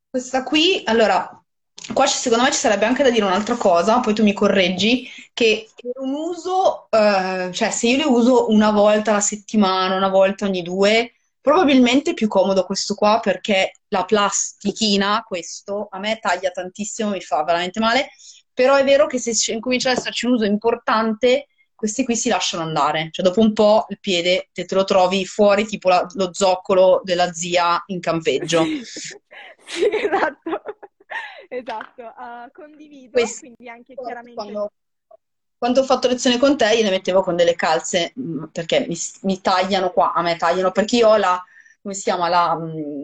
Questa 0.10 0.44
qui, 0.44 0.82
allora, 0.86 1.44
qua 1.92 2.06
secondo 2.06 2.44
me 2.44 2.52
ci 2.52 2.60
sarebbe 2.60 2.86
anche 2.86 3.02
da 3.02 3.10
dire 3.10 3.26
un'altra 3.26 3.56
cosa, 3.56 4.00
poi 4.00 4.14
tu 4.14 4.24
mi 4.24 4.34
correggi, 4.34 5.10
che 5.34 5.70
un 5.96 6.14
uso, 6.14 6.88
eh, 6.92 7.50
cioè 7.52 7.72
se 7.72 7.88
io 7.88 7.98
le 7.98 8.04
uso 8.06 8.50
una 8.52 8.72
volta 8.72 9.10
alla 9.10 9.20
settimana, 9.20 9.96
una 9.96 10.10
volta 10.10 10.46
ogni 10.46 10.62
due, 10.62 11.14
probabilmente 11.42 12.12
è 12.12 12.14
più 12.14 12.28
comodo 12.28 12.64
questo 12.64 12.94
qua 12.94 13.20
perché 13.22 13.74
la 13.88 14.06
plastichina, 14.06 15.24
questo, 15.28 15.88
a 15.90 15.98
me 15.98 16.20
taglia 16.20 16.52
tantissimo, 16.52 17.10
mi 17.10 17.20
fa 17.20 17.44
veramente 17.44 17.80
male, 17.80 18.10
però 18.54 18.76
è 18.76 18.84
vero 18.84 19.08
che 19.08 19.18
se 19.20 19.60
comincia 19.60 19.92
ad 19.92 19.98
esserci 19.98 20.26
un 20.26 20.34
uso 20.34 20.46
importante, 20.46 21.48
questi 21.84 22.06
qui 22.06 22.16
si 22.16 22.30
lasciano 22.30 22.64
andare. 22.64 23.10
Cioè, 23.12 23.26
dopo 23.26 23.42
un 23.42 23.52
po' 23.52 23.86
il 23.90 24.00
piede 24.00 24.50
te, 24.54 24.66
te 24.66 24.76
lo 24.76 24.84
trovi 24.84 25.26
fuori, 25.26 25.66
tipo 25.66 25.90
la, 25.90 26.06
lo 26.14 26.34
zoccolo 26.34 27.02
della 27.04 27.34
zia 27.34 27.84
in 27.88 28.00
campeggio. 28.00 28.64
sì, 29.68 29.90
esatto. 29.92 30.62
Esatto, 31.50 32.02
uh, 32.02 32.50
condivido, 32.52 33.12
Questo, 33.12 33.42
quindi 33.42 33.70
anche 33.70 33.94
chiaramente... 33.94 34.34
Quando, 34.34 34.72
quando, 35.56 35.82
ho 35.82 35.84
fatto 35.84 36.08
lezione 36.08 36.40
con 36.40 36.58
te, 36.58 36.74
io 36.74 36.84
le 36.84 36.90
mettevo 36.90 37.22
con 37.22 37.36
delle 37.36 37.54
calze, 37.54 38.14
mm, 38.20 38.46
perché 38.46 38.86
mi, 38.88 38.98
mi 39.22 39.40
tagliano 39.40 39.92
qua, 39.92 40.14
a 40.14 40.24
me 40.24 40.36
tagliano, 40.36 40.72
perché 40.72 40.96
io 40.96 41.10
ho 41.10 41.18
la, 41.18 41.40
come 41.82 41.94
si 41.94 42.04
chiama, 42.04 42.28
la, 42.28 42.58
mm, 42.58 43.04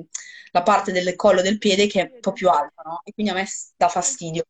la 0.51 0.63
parte 0.63 0.91
del 0.91 1.15
collo 1.15 1.41
del 1.41 1.59
piede 1.59 1.85
che 1.85 2.01
è 2.01 2.11
un 2.11 2.19
po' 2.21 2.31
più 2.31 2.49
alta, 2.49 2.81
no? 2.83 3.01
E 3.03 3.13
quindi 3.13 3.31
a 3.31 3.35
me 3.35 3.45
dà 3.77 3.87
fastidio 3.87 4.45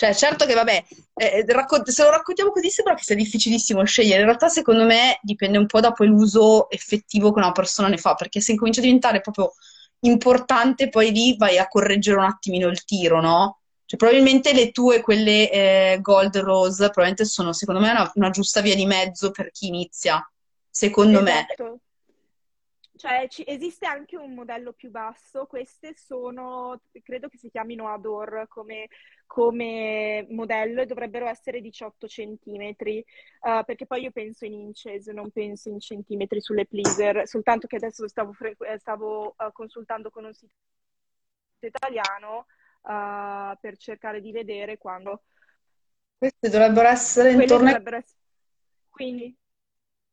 Cioè, 0.00 0.14
certo 0.14 0.46
che 0.46 0.54
vabbè, 0.54 0.84
eh, 1.12 1.44
raccont- 1.48 1.90
se 1.90 2.02
lo 2.02 2.08
raccontiamo 2.08 2.52
così 2.52 2.70
sembra 2.70 2.94
che 2.94 3.02
sia 3.02 3.14
difficilissimo 3.14 3.84
scegliere. 3.84 4.20
In 4.20 4.24
realtà, 4.24 4.48
secondo 4.48 4.86
me, 4.86 5.18
dipende 5.20 5.58
un 5.58 5.66
po' 5.66 5.80
da 5.80 5.92
poi 5.92 6.06
l'uso 6.06 6.70
effettivo 6.70 7.30
che 7.34 7.38
una 7.40 7.52
persona 7.52 7.88
ne 7.88 7.98
fa, 7.98 8.14
perché 8.14 8.40
se 8.40 8.52
incomincia 8.52 8.80
a 8.80 8.84
diventare 8.84 9.20
proprio 9.20 9.52
importante, 10.00 10.88
poi 10.88 11.10
lì 11.12 11.36
vai 11.36 11.58
a 11.58 11.68
correggere 11.68 12.16
un 12.16 12.24
attimino 12.24 12.68
il 12.68 12.82
tiro, 12.84 13.20
no? 13.20 13.58
Cioè, 13.84 13.98
probabilmente 13.98 14.54
le 14.54 14.70
tue, 14.70 15.02
quelle 15.02 15.50
eh, 15.50 15.98
Gold 16.00 16.38
Rose, 16.38 16.84
probabilmente 16.84 17.26
sono, 17.26 17.52
secondo 17.52 17.82
me, 17.82 17.90
una, 17.90 18.10
una 18.14 18.30
giusta 18.30 18.62
via 18.62 18.74
di 18.74 18.86
mezzo 18.86 19.30
per 19.32 19.50
chi 19.50 19.66
inizia, 19.66 20.26
secondo 20.70 21.20
Esatto. 21.20 21.64
me. 21.64 21.78
Cioè, 23.00 23.28
ci- 23.28 23.44
esiste 23.46 23.86
anche 23.86 24.18
un 24.18 24.34
modello 24.34 24.74
più 24.74 24.90
basso, 24.90 25.46
queste 25.46 25.94
sono, 25.96 26.82
credo 27.02 27.28
che 27.28 27.38
si 27.38 27.48
chiamino 27.48 27.88
Ador 27.88 28.44
come, 28.46 28.88
come 29.24 30.26
modello 30.28 30.82
e 30.82 30.86
dovrebbero 30.86 31.26
essere 31.26 31.62
18 31.62 32.06
centimetri, 32.06 32.98
eh, 32.98 33.62
perché 33.64 33.86
poi 33.86 34.02
io 34.02 34.10
penso 34.10 34.44
in 34.44 34.52
inches, 34.52 35.06
non 35.06 35.30
penso 35.30 35.70
in 35.70 35.80
centimetri 35.80 36.42
sulle 36.42 36.66
pleaser, 36.66 37.26
soltanto 37.26 37.66
che 37.66 37.76
adesso 37.76 38.06
stavo, 38.06 38.34
fre- 38.34 38.54
eh, 38.66 38.78
stavo, 38.78 39.34
eh, 39.38 39.48
consultando 39.50 40.10
con 40.10 40.26
un 40.26 40.34
sito 40.34 40.52
italiano, 41.60 42.44
eh, 42.86 43.56
per 43.58 43.78
cercare 43.78 44.20
di 44.20 44.30
vedere 44.30 44.76
quando 44.76 45.22
Queste 46.18 46.50
dovrebbero 46.50 46.86
essere 46.86 47.30
intorno 47.32 47.64
dovrebbero 47.68 47.96
essere. 47.96 48.18
Quindi, 48.90 49.34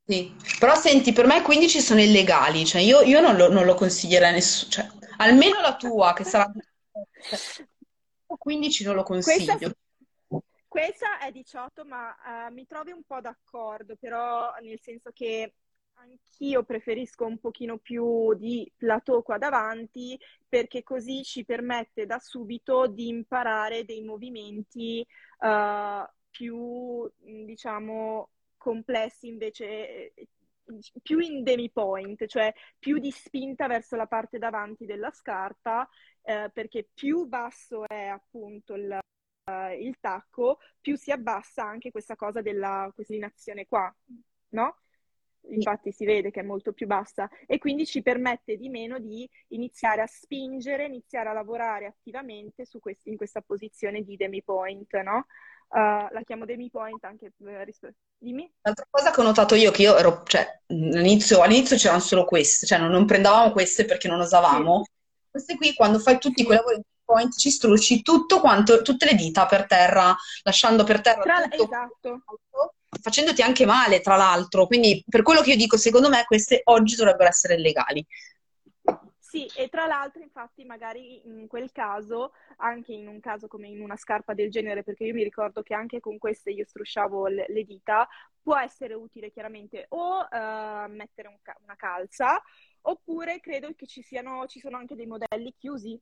Sì, 0.09 0.33
però 0.57 0.73
senti, 0.75 1.11
per 1.11 1.25
me 1.25 1.41
15 1.41 1.81
sono 1.81 1.99
illegali, 1.99 2.65
cioè 2.65 2.79
io, 2.79 3.01
io 3.01 3.19
non 3.19 3.35
lo, 3.35 3.51
non 3.51 3.65
lo 3.65 3.73
consiglierei 3.73 4.29
a 4.29 4.31
nessuno, 4.31 4.71
cioè 4.71 4.87
almeno 5.17 5.59
la 5.59 5.75
tua 5.75 6.13
che 6.13 6.23
sarà 6.23 6.49
15 8.25 8.83
non 8.85 8.95
lo 8.95 9.03
questa 9.03 9.57
consiglio. 9.57 9.75
Questa 10.65 11.19
è 11.19 11.31
18, 11.31 11.83
ma 11.83 12.47
eh, 12.47 12.51
mi 12.51 12.65
trovi 12.65 12.91
un 12.91 13.03
po' 13.03 13.19
d'accordo, 13.19 13.97
però 13.99 14.53
nel 14.61 14.79
senso 14.79 15.11
che 15.11 15.55
anch'io 15.95 16.63
preferisco 16.63 17.25
un 17.25 17.39
pochino 17.39 17.77
più 17.77 18.33
di 18.35 18.71
plateau 18.77 19.23
qua 19.23 19.37
davanti, 19.37 20.17
perché 20.47 20.83
così 20.83 21.23
ci 21.23 21.43
permette 21.43 22.05
da 22.05 22.19
subito 22.19 22.87
di 22.87 23.09
imparare 23.09 23.83
dei 23.83 24.03
movimenti 24.03 25.05
eh, 25.41 26.09
più, 26.29 27.11
diciamo, 27.17 28.29
complessi 28.57 29.27
invece, 29.27 30.13
eh, 30.13 30.27
più 31.01 31.19
in 31.19 31.43
demi 31.43 31.71
point, 31.71 32.25
cioè 32.25 32.53
più 32.77 32.99
di 32.99 33.11
spinta 33.11 33.67
verso 33.67 33.95
la 33.95 34.07
parte 34.07 34.37
davanti 34.37 34.85
della 34.85 35.11
scarpa, 35.11 35.87
eh, 36.23 36.49
perché 36.53 36.89
più 36.93 37.25
basso 37.25 37.87
è 37.87 38.05
appunto 38.07 38.73
il 38.75 38.99
il 39.79 39.95
tacco, 40.01 40.59
più 40.81 40.97
si 40.97 41.09
abbassa 41.11 41.63
anche 41.63 41.89
questa 41.91 42.17
cosa 42.17 42.41
della 42.41 42.91
questa 42.93 43.13
inclinazione 43.13 43.65
qua, 43.65 43.93
no? 44.49 44.81
Infatti 45.49 45.93
si 45.93 46.03
vede 46.03 46.29
che 46.31 46.41
è 46.41 46.43
molto 46.43 46.73
più 46.73 46.87
bassa 46.87 47.29
e 47.45 47.57
quindi 47.57 47.85
ci 47.85 48.01
permette 48.01 48.57
di 48.57 48.67
meno 48.67 48.99
di 48.99 49.29
iniziare 49.49 50.01
a 50.01 50.07
spingere, 50.07 50.85
iniziare 50.85 51.29
a 51.29 51.33
lavorare 51.33 51.85
attivamente 51.85 52.65
su 52.65 52.79
questi- 52.79 53.09
in 53.09 53.15
questa 53.15 53.41
posizione 53.41 54.01
di 54.03 54.17
demi 54.17 54.43
point, 54.43 54.93
no? 55.01 55.27
Uh, 55.69 56.07
la 56.13 56.21
chiamo 56.23 56.45
demi 56.45 56.69
point 56.69 57.03
anche 57.03 57.31
eh, 57.45 57.63
rispe- 57.65 57.95
Dimmi? 58.17 58.49
L'altra 58.61 58.87
cosa 58.89 59.11
che 59.11 59.21
ho 59.21 59.23
notato 59.23 59.55
io, 59.55 59.71
che 59.71 59.81
io 59.81 59.97
ero, 59.97 60.23
cioè, 60.25 60.45
all'inizio, 60.67 61.41
all'inizio 61.41 61.77
c'erano 61.77 61.99
solo 61.99 62.25
queste, 62.25 62.65
cioè 62.65 62.79
non, 62.79 62.89
non 62.89 63.05
prendevamo 63.05 63.51
queste 63.51 63.85
perché 63.85 64.07
non 64.07 64.19
Sì, 64.19 64.25
osavamo. 64.25 64.85
Queste 65.29 65.55
qui, 65.55 65.73
quando 65.73 65.99
fai 65.99 66.17
tutti 66.19 66.43
quei 66.43 66.57
sì. 66.57 66.63
lavori 66.63 66.77
di 66.77 66.83
point, 67.03 67.35
ci 67.37 67.49
strusci 67.51 68.01
tutto 68.01 68.39
quanto, 68.39 68.81
tutte 68.81 69.05
le 69.05 69.15
dita 69.15 69.45
per 69.45 69.65
terra, 69.67 70.15
lasciando 70.43 70.83
per 70.83 71.01
terra 71.01 71.21
Tra... 71.21 71.41
tutto, 71.43 71.63
Esatto. 71.63 72.21
facendoti 73.01 73.41
anche 73.41 73.65
male, 73.65 74.01
tra 74.01 74.15
l'altro. 74.15 74.67
Quindi, 74.67 75.03
per 75.07 75.21
quello 75.21 75.41
che 75.41 75.51
io 75.51 75.57
dico, 75.57 75.77
secondo 75.77 76.09
me 76.09 76.23
queste 76.25 76.61
oggi 76.65 76.95
dovrebbero 76.95 77.29
essere 77.29 77.55
illegali. 77.55 78.05
Sì, 79.37 79.51
e 79.53 79.67
tra 79.67 79.85
l'altro, 79.85 80.21
infatti, 80.21 80.63
magari 80.63 81.21
in 81.27 81.47
quel 81.47 81.71
caso, 81.71 82.31
anche 82.57 82.93
in 82.93 83.07
un 83.07 83.19
caso 83.19 83.47
come 83.47 83.67
in 83.67 83.81
una 83.81 83.97
scarpa 83.97 84.33
del 84.33 84.49
genere, 84.49 84.83
perché 84.83 85.03
io 85.03 85.13
mi 85.13 85.23
ricordo 85.23 85.63
che 85.63 85.73
anche 85.73 85.99
con 85.99 86.17
queste 86.17 86.51
io 86.51 86.63
strusciavo 86.65 87.27
le, 87.27 87.45
le 87.49 87.63
dita, 87.63 88.07
può 88.41 88.57
essere 88.57 88.93
utile 88.93 89.29
chiaramente 89.31 89.85
o 89.89 90.25
eh, 90.31 90.87
mettere 90.89 91.27
un 91.27 91.37
ca- 91.41 91.57
una 91.61 91.75
calza, 91.75 92.41
oppure 92.81 93.39
credo 93.41 93.73
che 93.75 93.85
ci 93.85 94.01
siano, 94.01 94.45
ci 94.47 94.59
sono 94.59 94.77
anche 94.77 94.95
dei 94.95 95.05
modelli 95.07 95.53
chiusi, 95.57 95.99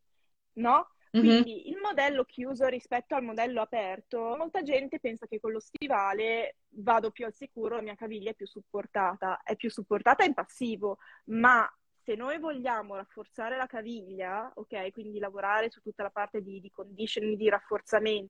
no? 0.54 0.90
Mhm. 1.14 1.44
Quindi 1.44 1.70
il 1.70 1.78
modello 1.82 2.26
chiuso 2.26 2.68
rispetto 2.68 3.16
al 3.16 3.24
modello 3.24 3.62
aperto, 3.62 4.36
molta 4.38 4.62
gente 4.62 5.00
pensa 5.00 5.26
che 5.28 5.40
con 5.40 5.52
lo 5.52 5.60
stivale 5.60 6.58
vado 6.70 7.10
più 7.12 7.26
al 7.26 7.34
sicuro, 7.34 7.76
la 7.78 7.82
mia 7.82 7.96
caviglia 7.96 8.32
è 8.32 8.36
più 8.36 8.46
supportata, 8.46 9.42
è 9.44 9.56
più 9.56 9.70
supportata 9.72 10.24
in 10.26 10.34
passivo, 10.34 10.98
ma 11.26 11.68
se 12.06 12.14
noi 12.14 12.38
vogliamo 12.38 12.96
rafforzare 12.96 13.58
la 13.58 13.66
caviglia, 13.66 14.52
ok, 14.54 14.92
quindi 14.92 15.18
lavorare 15.18 15.72
su 15.72 15.82
tutta 15.82 16.04
la 16.04 16.12
parte 16.12 16.40
di, 16.44 16.60
di 16.60 16.70
conditioning, 16.70 17.36
di 17.36 17.50
rafforzamento 17.50 18.30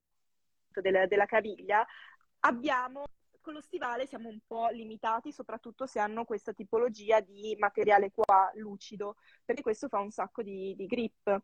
della, 0.80 1.06
della 1.06 1.26
caviglia, 1.26 1.86
abbiamo 2.40 3.04
con 3.42 3.52
lo 3.52 3.60
stivale 3.60 4.06
siamo 4.06 4.30
un 4.30 4.40
po' 4.46 4.68
limitati, 4.70 5.30
soprattutto 5.30 5.86
se 5.86 6.00
hanno 6.00 6.24
questa 6.24 6.54
tipologia 6.54 7.20
di 7.20 7.54
materiale 7.58 8.10
qua 8.10 8.50
lucido, 8.54 9.16
perché 9.44 9.60
questo 9.60 9.88
fa 9.88 10.00
un 10.00 10.10
sacco 10.10 10.42
di, 10.42 10.74
di 10.74 10.86
grip, 10.86 11.42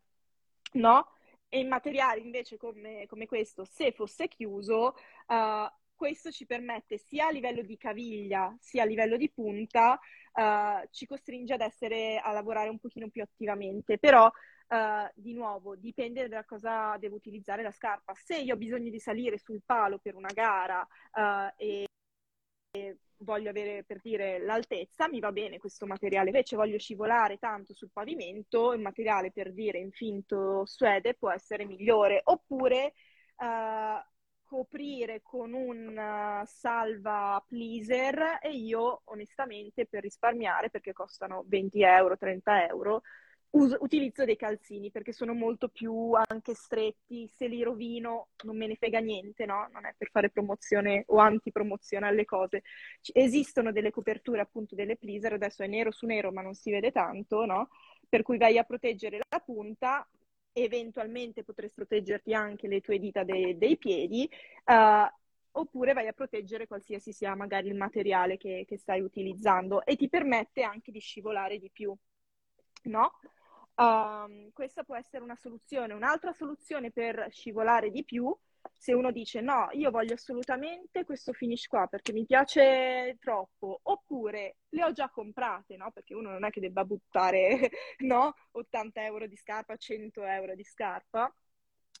no? 0.73 1.11
E 1.47 1.59
in 1.59 1.67
materiali 1.67 2.21
invece 2.21 2.57
come, 2.57 3.05
come 3.05 3.27
questo, 3.27 3.63
se 3.63 3.91
fosse 3.91 4.27
chiuso, 4.27 4.95
uh, 5.27 5.71
questo 5.95 6.31
ci 6.31 6.45
permette 6.45 6.97
sia 6.97 7.27
a 7.27 7.31
livello 7.31 7.61
di 7.61 7.77
caviglia 7.77 8.55
sia 8.59 8.83
a 8.83 8.85
livello 8.85 9.17
di 9.17 9.31
punta, 9.31 9.99
uh, 10.33 10.87
ci 10.91 11.05
costringe 11.05 11.53
ad 11.53 11.61
essere 11.61 12.19
a 12.19 12.31
lavorare 12.31 12.69
un 12.69 12.79
pochino 12.79 13.09
più 13.09 13.21
attivamente. 13.21 13.97
Però, 13.97 14.25
uh, 14.25 15.11
di 15.15 15.33
nuovo, 15.33 15.75
dipende 15.75 16.27
da 16.27 16.43
cosa 16.45 16.97
devo 16.97 17.15
utilizzare 17.15 17.63
la 17.63 17.71
scarpa. 17.71 18.13
Se 18.13 18.37
io 18.37 18.55
ho 18.55 18.57
bisogno 18.57 18.89
di 18.89 18.99
salire 18.99 19.37
sul 19.37 19.61
palo 19.65 19.99
per 19.99 20.15
una 20.15 20.31
gara 20.33 20.85
e 21.55 21.85
voglio 23.23 23.49
avere 23.49 23.83
per 23.83 23.99
dire 24.01 24.39
l'altezza, 24.39 25.07
mi 25.07 25.19
va 25.19 25.31
bene 25.31 25.57
questo 25.57 25.85
materiale. 25.85 26.27
Invece 26.27 26.55
voglio 26.55 26.77
scivolare 26.77 27.37
tanto 27.37 27.73
sul 27.73 27.89
pavimento, 27.91 28.73
il 28.73 28.81
materiale 28.81 29.31
per 29.31 29.53
dire 29.53 29.79
in 29.79 29.91
finto 29.91 30.65
suede 30.65 31.13
può 31.15 31.31
essere 31.31 31.65
migliore. 31.65 32.21
Oppure 32.23 32.93
uh, 33.37 34.11
coprire 34.53 35.21
con 35.23 35.51
un 35.53 35.97
uh, 35.97 36.45
salva 36.45 37.43
pleaser 37.47 38.37
e 38.39 38.51
io 38.51 39.01
onestamente 39.05 39.87
per 39.87 40.03
risparmiare, 40.03 40.69
perché 40.69 40.93
costano 40.93 41.43
20 41.47 41.81
euro, 41.81 42.17
30 42.17 42.67
euro, 42.67 43.01
Us- 43.49 43.75
utilizzo 43.79 44.25
dei 44.25 44.35
calzini 44.35 44.91
perché 44.91 45.11
sono 45.11 45.33
molto 45.33 45.69
più 45.69 46.11
anche 46.13 46.53
stretti, 46.53 47.27
se 47.27 47.47
li 47.47 47.63
rovino 47.63 48.27
non 48.43 48.55
me 48.55 48.67
ne 48.67 48.75
frega 48.75 48.99
niente, 48.99 49.45
no? 49.47 49.67
Non 49.71 49.85
è 49.85 49.95
per 49.97 50.09
fare 50.11 50.29
promozione 50.29 51.03
o 51.07 51.17
antipromozione 51.17 52.07
alle 52.07 52.25
cose. 52.25 52.61
C- 53.01 53.11
esistono 53.13 53.71
delle 53.71 53.89
coperture 53.89 54.41
appunto 54.41 54.75
delle 54.75 54.97
pleaser, 54.97 55.33
adesso 55.33 55.63
è 55.63 55.67
nero 55.67 55.91
su 55.91 56.05
nero 56.05 56.31
ma 56.31 56.41
non 56.43 56.53
si 56.53 56.69
vede 56.69 56.91
tanto, 56.91 57.45
no? 57.45 57.69
Per 58.07 58.21
cui 58.21 58.37
vai 58.37 58.59
a 58.59 58.63
proteggere 58.63 59.19
la 59.27 59.39
punta, 59.39 60.07
eventualmente 60.53 61.43
potresti 61.43 61.75
proteggerti 61.75 62.33
anche 62.33 62.67
le 62.67 62.81
tue 62.81 62.99
dita 62.99 63.23
de- 63.23 63.57
dei 63.57 63.77
piedi, 63.77 64.29
uh, 64.65 65.07
oppure 65.51 65.93
vai 65.93 66.07
a 66.07 66.13
proteggere 66.13 66.67
qualsiasi 66.67 67.11
sia 67.11 67.35
magari 67.35 67.67
il 67.67 67.75
materiale 67.75 68.37
che, 68.37 68.65
che 68.67 68.77
stai 68.77 69.01
utilizzando 69.01 69.83
e 69.85 69.95
ti 69.95 70.09
permette 70.09 70.63
anche 70.63 70.91
di 70.91 70.99
scivolare 70.99 71.59
di 71.59 71.69
più, 71.71 71.95
no? 72.83 73.11
Um, 73.75 74.51
questa 74.53 74.83
può 74.83 74.95
essere 74.95 75.23
una 75.23 75.35
soluzione. 75.35 75.93
Un'altra 75.93 76.31
soluzione 76.31 76.91
per 76.91 77.27
scivolare 77.31 77.89
di 77.89 78.03
più, 78.03 78.35
se 78.77 78.93
uno 78.93 79.11
dice 79.11 79.41
no, 79.41 79.69
io 79.71 79.91
voglio 79.91 80.13
assolutamente 80.13 81.05
questo 81.05 81.33
finish 81.33 81.67
qua 81.67 81.87
perché 81.87 82.11
mi 82.13 82.25
piace 82.25 83.17
troppo, 83.19 83.79
oppure 83.83 84.57
le 84.69 84.83
ho 84.83 84.91
già 84.91 85.09
comprate, 85.09 85.77
no? 85.77 85.91
Perché 85.91 86.13
uno 86.13 86.31
non 86.31 86.43
è 86.43 86.49
che 86.49 86.59
debba 86.59 86.83
buttare 86.85 87.69
no? 87.99 88.33
80 88.51 89.03
euro 89.05 89.27
di 89.27 89.35
scarpa, 89.35 89.75
100 89.77 90.23
euro 90.23 90.55
di 90.55 90.63
scarpa. 90.63 91.33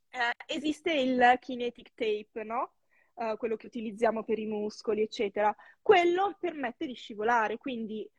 Eh, 0.09 0.55
esiste 0.55 0.93
il 0.93 1.37
kinetic 1.39 1.93
tape, 1.95 2.43
no? 2.43 2.73
Uh, 3.13 3.37
quello 3.37 3.55
che 3.55 3.67
utilizziamo 3.67 4.23
per 4.23 4.39
i 4.39 4.45
muscoli, 4.45 5.01
eccetera. 5.01 5.55
Quello 5.81 6.35
permette 6.39 6.85
di 6.85 6.93
scivolare, 6.95 7.57
quindi 7.57 8.09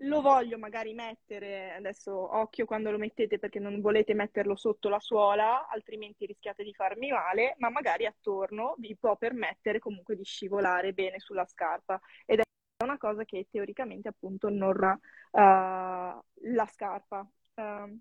lo 0.00 0.20
voglio 0.20 0.58
magari 0.58 0.92
mettere, 0.92 1.72
adesso 1.72 2.12
occhio 2.36 2.66
quando 2.66 2.90
lo 2.90 2.98
mettete 2.98 3.38
perché 3.38 3.58
non 3.58 3.80
volete 3.80 4.14
metterlo 4.14 4.54
sotto 4.54 4.88
la 4.88 5.00
suola, 5.00 5.68
altrimenti 5.68 6.26
rischiate 6.26 6.62
di 6.62 6.74
farmi 6.74 7.10
male, 7.10 7.54
ma 7.58 7.70
magari 7.70 8.06
attorno 8.06 8.74
vi 8.78 8.96
può 8.96 9.16
permettere 9.16 9.78
comunque 9.78 10.16
di 10.16 10.24
scivolare 10.24 10.92
bene 10.92 11.18
sulla 11.18 11.46
scarpa 11.46 12.00
ed 12.26 12.40
è 12.40 12.84
una 12.84 12.98
cosa 12.98 13.24
che 13.24 13.46
teoricamente 13.50 14.08
appunto 14.08 14.50
non 14.50 14.76
uh, 14.76 14.98
la 15.30 16.66
scarpa. 16.70 17.26
Uh, 17.54 17.98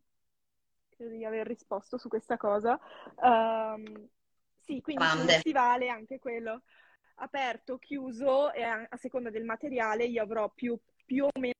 credo 0.90 1.16
di 1.16 1.26
aver 1.26 1.48
risposto 1.48 1.98
su 1.98 2.10
questa 2.10 2.38
cosa. 2.38 2.80
Uh, 3.16 4.10
Sì, 4.66 4.82
quindi 4.82 5.04
grande. 5.04 5.40
stivale 5.40 5.90
anche 5.90 6.20
quello 6.20 6.64
aperto, 7.18 7.78
chiuso 7.78 8.52
e 8.52 8.64
a, 8.64 8.86
a 8.90 8.98
seconda 8.98 9.30
del 9.30 9.46
materiale 9.46 10.06
io 10.06 10.24
avrò 10.24 10.50
più, 10.50 10.78
più 11.06 11.26
o 11.26 11.40
meno 11.40 11.55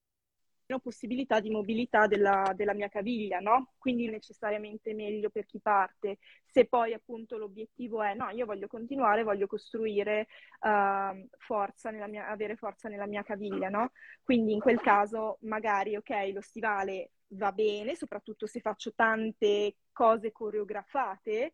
possibilità 0.80 1.40
di 1.40 1.50
mobilità 1.50 2.06
della, 2.06 2.52
della 2.54 2.74
mia 2.74 2.88
caviglia, 2.88 3.38
no? 3.38 3.72
Quindi 3.78 4.08
necessariamente 4.08 4.92
meglio 4.94 5.30
per 5.30 5.46
chi 5.46 5.60
parte. 5.60 6.18
Se 6.46 6.66
poi 6.66 6.92
appunto 6.92 7.36
l'obiettivo 7.36 8.02
è 8.02 8.14
no, 8.14 8.30
io 8.30 8.46
voglio 8.46 8.66
continuare, 8.66 9.22
voglio 9.22 9.46
costruire 9.46 10.26
uh, 10.60 11.26
forza 11.38 11.90
nella 11.90 12.08
mia, 12.08 12.28
avere 12.28 12.56
forza 12.56 12.88
nella 12.88 13.06
mia 13.06 13.22
caviglia, 13.22 13.68
no? 13.68 13.92
Quindi 14.22 14.52
in 14.52 14.60
quel 14.60 14.80
caso 14.80 15.38
magari, 15.42 15.96
ok, 15.96 16.30
lo 16.32 16.40
stivale 16.40 17.10
va 17.28 17.52
bene, 17.52 17.94
soprattutto 17.94 18.46
se 18.46 18.60
faccio 18.60 18.92
tante 18.94 19.76
cose 19.92 20.32
coreografate, 20.32 21.52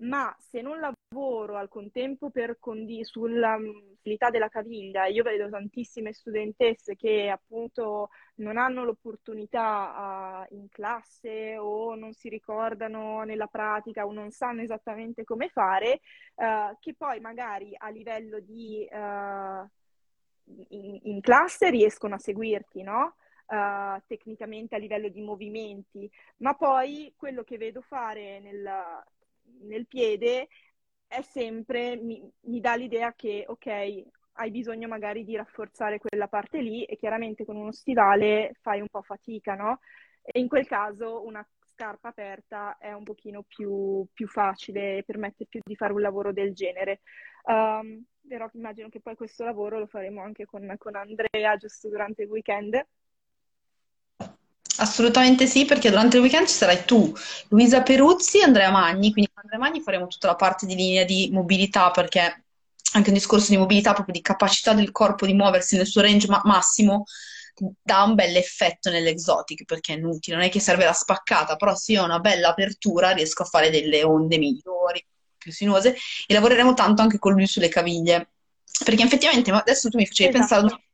ma 0.00 0.34
se 0.38 0.60
non 0.62 0.80
lavoro 0.80 1.56
al 1.56 1.68
contempo 1.68 2.30
per 2.30 2.58
condi- 2.58 3.04
sulla 3.04 3.58
mobilità 3.58 4.30
della 4.30 4.48
caviglia, 4.48 5.06
io 5.06 5.22
vedo 5.22 5.48
tantissime 5.48 6.12
studentesse 6.12 6.96
che 6.96 7.28
appunto 7.28 8.10
non 8.36 8.56
hanno 8.56 8.84
l'opportunità 8.84 10.46
uh, 10.48 10.54
in 10.54 10.68
classe 10.68 11.56
o 11.58 11.94
non 11.94 12.12
si 12.12 12.28
ricordano 12.28 13.22
nella 13.24 13.46
pratica 13.46 14.06
o 14.06 14.12
non 14.12 14.30
sanno 14.30 14.62
esattamente 14.62 15.24
come 15.24 15.48
fare, 15.48 16.00
uh, 16.36 16.76
che 16.78 16.94
poi 16.94 17.20
magari 17.20 17.74
a 17.76 17.88
livello 17.90 18.40
di 18.40 18.86
uh, 18.90 19.68
in, 20.68 20.98
in, 21.02 21.20
classe 21.20 21.70
riescono 21.70 22.14
a 22.14 22.18
seguirti, 22.18 22.82
no? 22.82 23.16
Uh, 23.46 24.00
tecnicamente 24.06 24.76
a 24.76 24.78
livello 24.78 25.08
di 25.08 25.20
movimenti, 25.20 26.08
ma 26.36 26.54
poi 26.54 27.12
quello 27.16 27.42
che 27.42 27.58
vedo 27.58 27.80
fare 27.80 28.38
nel, 28.38 28.62
nel 29.62 29.86
piede 29.86 30.48
è 31.06 31.22
sempre, 31.22 31.96
mi, 31.96 32.22
mi 32.42 32.60
dà 32.60 32.74
l'idea 32.76 33.14
che, 33.14 33.44
ok, 33.46 33.66
hai 34.34 34.50
bisogno 34.50 34.88
magari 34.88 35.24
di 35.24 35.36
rafforzare 35.36 35.98
quella 35.98 36.28
parte 36.28 36.60
lì 36.60 36.84
e 36.84 36.96
chiaramente 36.96 37.44
con 37.44 37.56
uno 37.56 37.72
stivale 37.72 38.52
fai 38.60 38.80
un 38.80 38.88
po' 38.88 39.02
fatica, 39.02 39.54
no? 39.54 39.80
E 40.22 40.38
in 40.38 40.48
quel 40.48 40.66
caso 40.66 41.24
una 41.24 41.46
scarpa 41.64 42.08
aperta 42.08 42.76
è 42.78 42.92
un 42.92 43.04
pochino 43.04 43.42
più, 43.42 44.06
più 44.12 44.28
facile 44.28 44.98
e 44.98 45.02
permette 45.02 45.46
più 45.46 45.60
di 45.64 45.76
fare 45.76 45.92
un 45.92 46.00
lavoro 46.00 46.32
del 46.32 46.54
genere. 46.54 47.00
Um, 47.44 48.04
però 48.26 48.48
immagino 48.52 48.88
che 48.88 49.00
poi 49.00 49.16
questo 49.16 49.44
lavoro 49.44 49.78
lo 49.78 49.86
faremo 49.86 50.22
anche 50.22 50.44
con, 50.44 50.74
con 50.78 50.94
Andrea 50.94 51.56
giusto 51.56 51.88
durante 51.88 52.22
il 52.22 52.28
weekend 52.28 52.86
Assolutamente 54.80 55.46
sì, 55.46 55.66
perché 55.66 55.90
durante 55.90 56.16
il 56.16 56.22
weekend 56.22 56.46
ci 56.46 56.54
sarai 56.54 56.86
tu, 56.86 57.12
Luisa 57.48 57.82
Peruzzi 57.82 58.38
e 58.38 58.44
Andrea 58.44 58.70
Magni, 58.70 59.12
quindi 59.12 59.30
con 59.30 59.42
Andrea 59.42 59.58
Magni 59.58 59.82
faremo 59.82 60.06
tutta 60.06 60.26
la 60.26 60.36
parte 60.36 60.64
di 60.64 60.74
linea 60.74 61.04
di 61.04 61.28
mobilità, 61.30 61.90
perché 61.90 62.44
anche 62.94 63.08
un 63.10 63.14
discorso 63.14 63.50
di 63.50 63.58
mobilità, 63.58 63.92
proprio 63.92 64.14
di 64.14 64.22
capacità 64.22 64.72
del 64.72 64.90
corpo 64.90 65.26
di 65.26 65.34
muoversi 65.34 65.76
nel 65.76 65.86
suo 65.86 66.00
range 66.00 66.28
ma- 66.28 66.40
massimo, 66.44 67.04
dà 67.82 68.04
un 68.04 68.14
bel 68.14 68.34
effetto 68.36 68.88
nell'exotic, 68.88 69.66
perché 69.66 69.92
è 69.92 69.96
inutile, 69.98 70.36
non 70.36 70.46
è 70.46 70.48
che 70.48 70.60
serve 70.60 70.86
la 70.86 70.94
spaccata, 70.94 71.56
però 71.56 71.74
se 71.74 71.92
io 71.92 72.00
ho 72.00 72.06
una 72.06 72.18
bella 72.18 72.48
apertura 72.48 73.10
riesco 73.10 73.42
a 73.42 73.46
fare 73.46 73.68
delle 73.68 74.02
onde 74.02 74.38
migliori, 74.38 75.04
più 75.36 75.52
sinuose, 75.52 75.94
e 76.26 76.32
lavoreremo 76.32 76.72
tanto 76.72 77.02
anche 77.02 77.18
con 77.18 77.32
lui 77.34 77.46
sulle 77.46 77.68
caviglie, 77.68 78.30
perché 78.82 79.02
effettivamente 79.02 79.50
adesso 79.50 79.90
tu 79.90 79.98
mi 79.98 80.06
facevi 80.06 80.34
esatto. 80.34 80.60
pensare 80.62 80.84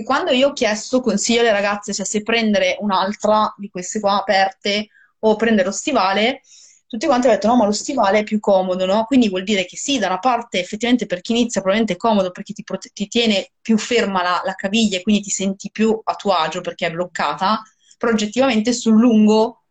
che 0.00 0.02
quando 0.04 0.30
io 0.32 0.48
ho 0.48 0.52
chiesto 0.52 1.00
consiglio 1.00 1.40
alle 1.40 1.52
ragazze, 1.52 1.92
cioè 1.92 2.06
se 2.06 2.22
prendere 2.22 2.76
un'altra 2.80 3.54
di 3.56 3.68
queste 3.68 4.00
qua 4.00 4.18
aperte 4.20 4.88
o 5.20 5.36
prendere 5.36 5.68
lo 5.68 5.72
stivale, 5.74 6.40
tutti 6.86 7.06
quanti 7.06 7.26
hanno 7.26 7.36
detto 7.36 7.46
no, 7.48 7.56
ma 7.56 7.66
lo 7.66 7.72
stivale 7.72 8.20
è 8.20 8.24
più 8.24 8.40
comodo, 8.40 8.84
no? 8.86 9.04
Quindi 9.04 9.28
vuol 9.28 9.44
dire 9.44 9.64
che 9.64 9.76
sì, 9.76 9.98
da 9.98 10.06
una 10.06 10.18
parte 10.18 10.58
effettivamente 10.58 11.06
per 11.06 11.20
chi 11.20 11.32
inizia 11.32 11.60
probabilmente 11.60 11.94
è 11.94 11.96
comodo 11.96 12.30
perché 12.30 12.52
ti, 12.52 12.64
prote- 12.64 12.90
ti 12.92 13.06
tiene 13.06 13.52
più 13.60 13.78
ferma 13.78 14.22
la, 14.22 14.42
la 14.44 14.54
caviglia 14.54 14.98
e 14.98 15.02
quindi 15.02 15.22
ti 15.22 15.30
senti 15.30 15.70
più 15.70 16.00
a 16.02 16.14
tuo 16.14 16.32
agio 16.32 16.60
perché 16.62 16.86
è 16.86 16.90
bloccata, 16.90 17.62
però 17.96 18.12
oggettivamente 18.12 18.72
sul 18.72 18.98
lungo 18.98 19.64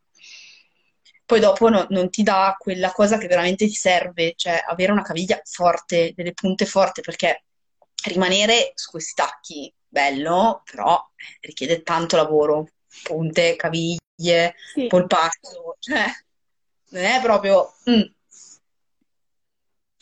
poi 1.25 1.39
dopo 1.39 1.69
no, 1.69 1.85
non 1.89 2.09
ti 2.09 2.23
dà 2.23 2.55
quella 2.57 2.91
cosa 2.91 3.17
che 3.19 3.27
veramente 3.27 3.67
ti 3.67 3.75
serve, 3.75 4.33
cioè 4.35 4.63
avere 4.67 4.91
una 4.91 5.03
caviglia 5.03 5.39
forte, 5.43 6.13
delle 6.15 6.33
punte 6.33 6.65
forti, 6.65 7.01
perché 7.01 7.43
rimanere 8.05 8.71
su 8.73 8.89
questi 8.89 9.13
tacchi 9.13 9.71
bello, 9.89 10.61
però 10.69 10.95
eh, 11.15 11.47
richiede 11.47 11.81
tanto 11.81 12.15
lavoro, 12.15 12.69
punte, 13.03 13.55
caviglie, 13.55 14.55
sì. 14.73 14.87
polpaccio, 14.87 15.75
cioè 15.79 16.05
non 16.89 17.03
è 17.03 17.19
proprio... 17.21 17.73
Mm. 17.89 18.01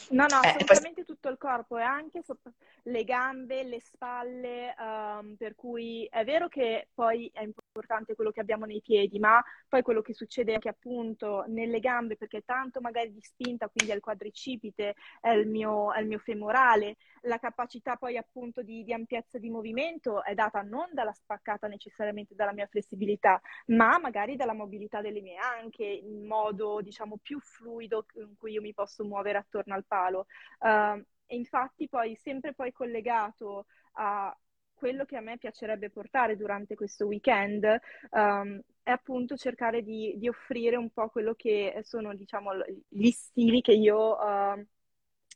No, 0.10 0.26
no, 0.28 0.42
eh, 0.42 0.48
assolutamente 0.48 1.04
poi... 1.04 1.16
tutto 1.16 1.30
il 1.30 1.38
corpo 1.38 1.78
e 1.78 1.82
anche 1.82 2.22
sopra 2.24 2.52
le 2.84 3.04
gambe, 3.04 3.64
le 3.64 3.82
spalle, 3.82 4.74
um, 4.80 5.36
per 5.36 5.56
cui 5.56 6.08
è 6.10 6.24
vero 6.24 6.48
che 6.48 6.88
poi 6.94 7.30
è 7.34 7.44
importante 7.44 8.16
quello 8.16 8.32
che 8.32 8.40
abbiamo 8.40 8.66
nei 8.66 8.82
piedi, 8.82 9.20
ma 9.20 9.44
poi 9.68 9.82
quello 9.82 10.02
che 10.02 10.14
succede 10.14 10.54
anche 10.54 10.70
appunto 10.70 11.44
nelle 11.48 11.80
gambe, 11.80 12.16
perché 12.16 12.42
tanto 12.42 12.80
magari 12.80 13.12
di 13.12 13.22
spinta, 13.22 13.68
quindi 13.68 13.92
è 13.92 13.96
il 13.96 14.02
quadricipite, 14.02 14.96
è 15.20 15.32
il 15.32 15.48
mio, 15.48 15.94
è 15.94 16.00
il 16.00 16.08
mio 16.08 16.20
femorale, 16.20 16.96
la 17.22 17.40
capacità 17.40 17.96
poi 17.98 18.18
appunto 18.18 18.62
di, 18.62 18.84
di, 18.84 18.94
ampiezza 18.94 19.38
di 19.38 19.50
movimento 19.50 20.24
è 20.24 20.34
data 20.34 20.62
non 20.62 20.90
dalla 20.94 21.12
spaccata 21.12 21.68
necessariamente 21.68 22.36
dalla 22.36 22.54
mia 22.54 22.68
flessibilità, 22.68 23.40
ma 23.68 24.00
magari 24.00 24.36
dalla 24.36 24.54
mobilità 24.54 25.02
delle 25.02 25.22
mie 25.22 25.38
anche, 25.38 25.84
in 25.84 26.26
modo 26.26 26.82
diciamo 26.82 27.18
più 27.22 27.40
fluido 27.40 28.06
in 28.16 28.36
cui 28.38 28.54
io 28.54 28.62
mi 28.62 28.74
posso 28.74 29.04
muovere 29.04 29.38
attorno 29.38 29.74
al 29.74 29.86
palo. 29.98 30.28
Uh, 30.60 31.04
e 31.26 31.36
infatti 31.36 31.90
poi 31.90 32.16
sempre 32.16 32.54
poi 32.54 32.72
collegato 32.72 33.66
a 33.94 34.36
quello 34.74 35.06
che 35.06 35.18
a 35.18 35.22
me 35.22 35.38
piacerebbe 35.38 35.90
portare 35.90 36.38
durante 36.38 36.76
questo 36.76 37.08
weekend 37.08 37.64
um, 38.12 38.62
è 38.84 38.92
appunto 38.92 39.36
cercare 39.36 39.82
di, 39.82 40.14
di, 40.18 40.28
offrire 40.28 40.76
un 40.76 40.92
po' 40.92 41.10
quello 41.10 41.34
che 41.34 41.82
sono 41.84 42.14
diciamo 42.14 42.52
gli 42.88 43.10
stili 43.10 43.62
che 43.62 43.74
io, 43.74 44.16
uh, 44.16 44.66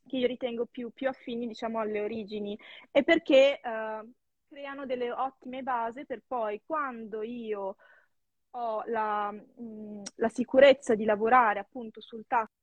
che 0.07 0.17
io 0.17 0.27
ritengo 0.27 0.67
più, 0.67 0.91
più, 0.91 1.09
affini 1.09 1.47
diciamo 1.47 1.79
alle 1.79 2.01
origini 2.01 2.57
e 2.91 3.03
perché 3.03 3.59
uh, 3.63 4.07
creano 4.47 4.85
delle 4.85 5.11
ottime 5.11 5.63
basi 5.63 6.05
per 6.05 6.21
poi 6.25 6.61
quando 6.63 7.23
io 7.23 7.75
ho 8.51 8.83
la, 8.85 9.31
mh, 9.31 9.63
mm, 9.63 10.01
la 10.17 10.29
sicurezza 10.29 10.93
di 10.93 11.03
lavorare 11.03 11.59
appunto 11.59 11.99
sul 11.99 12.25
tasto 12.27 12.60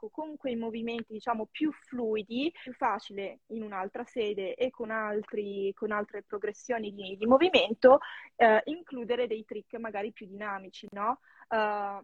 attacco 0.00 0.08
con 0.08 0.36
quei 0.36 0.56
movimenti, 0.56 1.12
diciamo, 1.12 1.46
più 1.50 1.70
fluidi, 1.72 2.52
più 2.62 2.72
facile 2.72 3.40
in 3.48 3.62
un'altra 3.62 4.04
sede 4.04 4.54
e 4.54 4.70
con, 4.70 4.90
altri, 4.90 5.72
con 5.74 5.92
altre 5.92 6.22
progressioni 6.22 6.94
di, 6.94 7.16
di 7.16 7.26
movimento, 7.26 7.98
eh, 8.36 8.62
includere 8.66 9.26
dei 9.26 9.44
trick 9.44 9.74
magari 9.78 10.12
più 10.12 10.26
dinamici, 10.26 10.86
no? 10.92 11.20
Uh, 11.48 12.02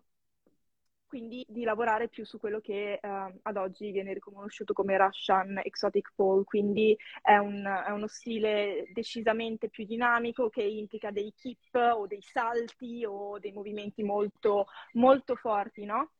quindi 1.07 1.47
di 1.49 1.63
lavorare 1.63 2.09
più 2.09 2.25
su 2.25 2.37
quello 2.37 2.59
che 2.59 2.99
uh, 3.01 3.39
ad 3.43 3.57
oggi 3.57 3.93
viene 3.93 4.13
riconosciuto 4.13 4.73
come 4.73 4.97
Russian 4.99 5.61
Exotic 5.63 6.11
Pole, 6.17 6.43
quindi 6.43 6.97
è, 7.23 7.37
un, 7.37 7.65
è, 7.65 7.91
uno 7.91 8.09
stile 8.09 8.91
decisamente 8.93 9.69
più 9.69 9.85
dinamico 9.85 10.49
che 10.49 10.63
implica 10.63 11.13
dei 11.13 11.33
kip 11.35 11.75
o 11.75 12.09
dei 12.09 12.23
salti 12.23 13.05
o 13.07 13.39
dei 13.39 13.53
movimenti 13.53 14.03
molto, 14.03 14.67
molto 14.95 15.37
forti, 15.37 15.85
no? 15.85 16.11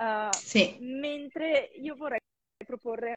Uh, 0.00 0.32
sì. 0.32 0.78
Mentre 0.80 1.72
io 1.74 1.94
vorrei 1.94 2.20
proporre 2.64 3.16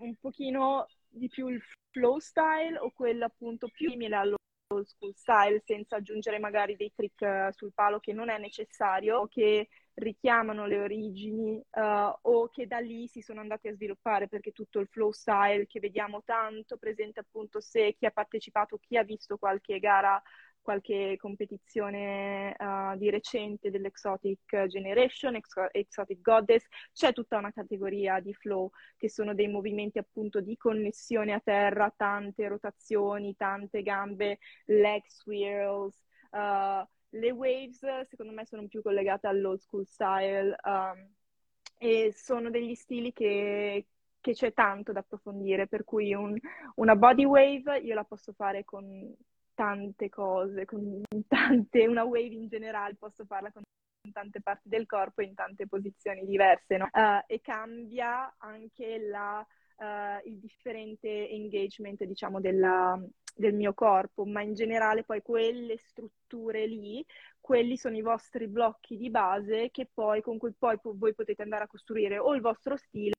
un 0.00 0.16
pochino 0.16 0.86
di 1.08 1.28
più 1.28 1.46
il 1.46 1.62
flow 1.92 2.18
style 2.18 2.78
o 2.78 2.90
quello 2.90 3.26
appunto 3.26 3.68
più 3.68 3.90
simile 3.90 4.16
allo 4.16 4.36
school 4.84 5.14
style 5.14 5.62
senza 5.64 5.96
aggiungere 5.96 6.40
magari 6.40 6.74
dei 6.74 6.92
trick 6.92 7.20
uh, 7.20 7.52
sul 7.52 7.72
palo 7.72 8.00
che 8.00 8.12
non 8.12 8.28
è 8.28 8.38
necessario 8.38 9.18
o 9.18 9.28
che 9.28 9.68
richiamano 9.94 10.66
le 10.66 10.80
origini 10.80 11.64
uh, 11.70 12.12
o 12.22 12.48
che 12.48 12.66
da 12.66 12.78
lì 12.78 13.06
si 13.06 13.22
sono 13.22 13.40
andati 13.40 13.68
a 13.68 13.72
sviluppare 13.72 14.26
perché 14.26 14.50
tutto 14.50 14.80
il 14.80 14.88
flow 14.88 15.12
style 15.12 15.66
che 15.68 15.78
vediamo 15.78 16.22
tanto 16.24 16.76
presente 16.76 17.20
appunto 17.20 17.60
se 17.60 17.94
chi 17.96 18.04
ha 18.04 18.10
partecipato, 18.10 18.78
chi 18.78 18.96
ha 18.96 19.04
visto 19.04 19.38
qualche 19.38 19.78
gara 19.78 20.20
qualche 20.66 21.16
competizione 21.16 22.56
uh, 22.58 22.96
di 22.98 23.08
recente 23.08 23.70
dell'Exotic 23.70 24.66
Generation, 24.66 25.40
Exotic 25.70 26.20
Goddess, 26.20 26.66
c'è 26.92 27.12
tutta 27.12 27.38
una 27.38 27.52
categoria 27.52 28.18
di 28.18 28.34
flow 28.34 28.70
che 28.96 29.08
sono 29.08 29.32
dei 29.32 29.46
movimenti 29.46 29.98
appunto 29.98 30.40
di 30.40 30.56
connessione 30.56 31.32
a 31.32 31.40
terra, 31.40 31.94
tante 31.96 32.48
rotazioni, 32.48 33.36
tante 33.36 33.82
gambe, 33.82 34.38
leg 34.64 35.04
swirls, 35.06 36.04
uh, 36.32 36.84
le 37.10 37.30
waves 37.30 37.86
secondo 38.08 38.32
me 38.32 38.44
sono 38.44 38.66
più 38.66 38.82
collegate 38.82 39.28
all'old 39.28 39.60
school 39.60 39.86
style 39.86 40.56
um, 40.64 41.08
e 41.78 42.12
sono 42.12 42.50
degli 42.50 42.74
stili 42.74 43.12
che, 43.12 43.86
che 44.20 44.32
c'è 44.32 44.52
tanto 44.52 44.90
da 44.90 44.98
approfondire, 44.98 45.68
per 45.68 45.84
cui 45.84 46.12
un, 46.12 46.36
una 46.74 46.96
body 46.96 47.24
wave 47.24 47.78
io 47.78 47.94
la 47.94 48.02
posso 48.02 48.32
fare 48.32 48.64
con 48.64 49.14
tante 49.56 50.08
cose, 50.08 50.64
con 50.64 51.02
tante, 51.26 51.86
una 51.86 52.04
wave 52.04 52.34
in 52.34 52.46
generale, 52.46 52.94
posso 52.94 53.24
farla 53.24 53.50
con 53.50 53.62
tante 54.12 54.40
parti 54.40 54.68
del 54.68 54.86
corpo 54.86 55.22
in 55.22 55.34
tante 55.34 55.66
posizioni 55.66 56.24
diverse, 56.24 56.76
no? 56.76 56.88
uh, 56.92 57.24
e 57.26 57.40
cambia 57.40 58.36
anche 58.38 58.98
la, 58.98 59.44
uh, 59.78 60.28
il 60.28 60.38
differente 60.38 61.28
engagement, 61.30 62.04
diciamo, 62.04 62.40
della, 62.40 62.96
del 63.34 63.54
mio 63.54 63.74
corpo, 63.74 64.24
ma 64.24 64.42
in 64.42 64.54
generale 64.54 65.02
poi 65.02 65.22
quelle 65.22 65.76
strutture 65.78 66.66
lì, 66.66 67.04
quelli 67.40 67.76
sono 67.76 67.96
i 67.96 68.02
vostri 68.02 68.46
blocchi 68.46 68.96
di 68.96 69.10
base 69.10 69.70
che 69.70 69.88
poi, 69.92 70.22
con 70.22 70.38
cui 70.38 70.52
poi 70.52 70.78
voi 70.82 71.14
potete 71.14 71.42
andare 71.42 71.64
a 71.64 71.68
costruire 71.68 72.18
o 72.18 72.34
il 72.34 72.40
vostro 72.40 72.76
stile 72.76 73.15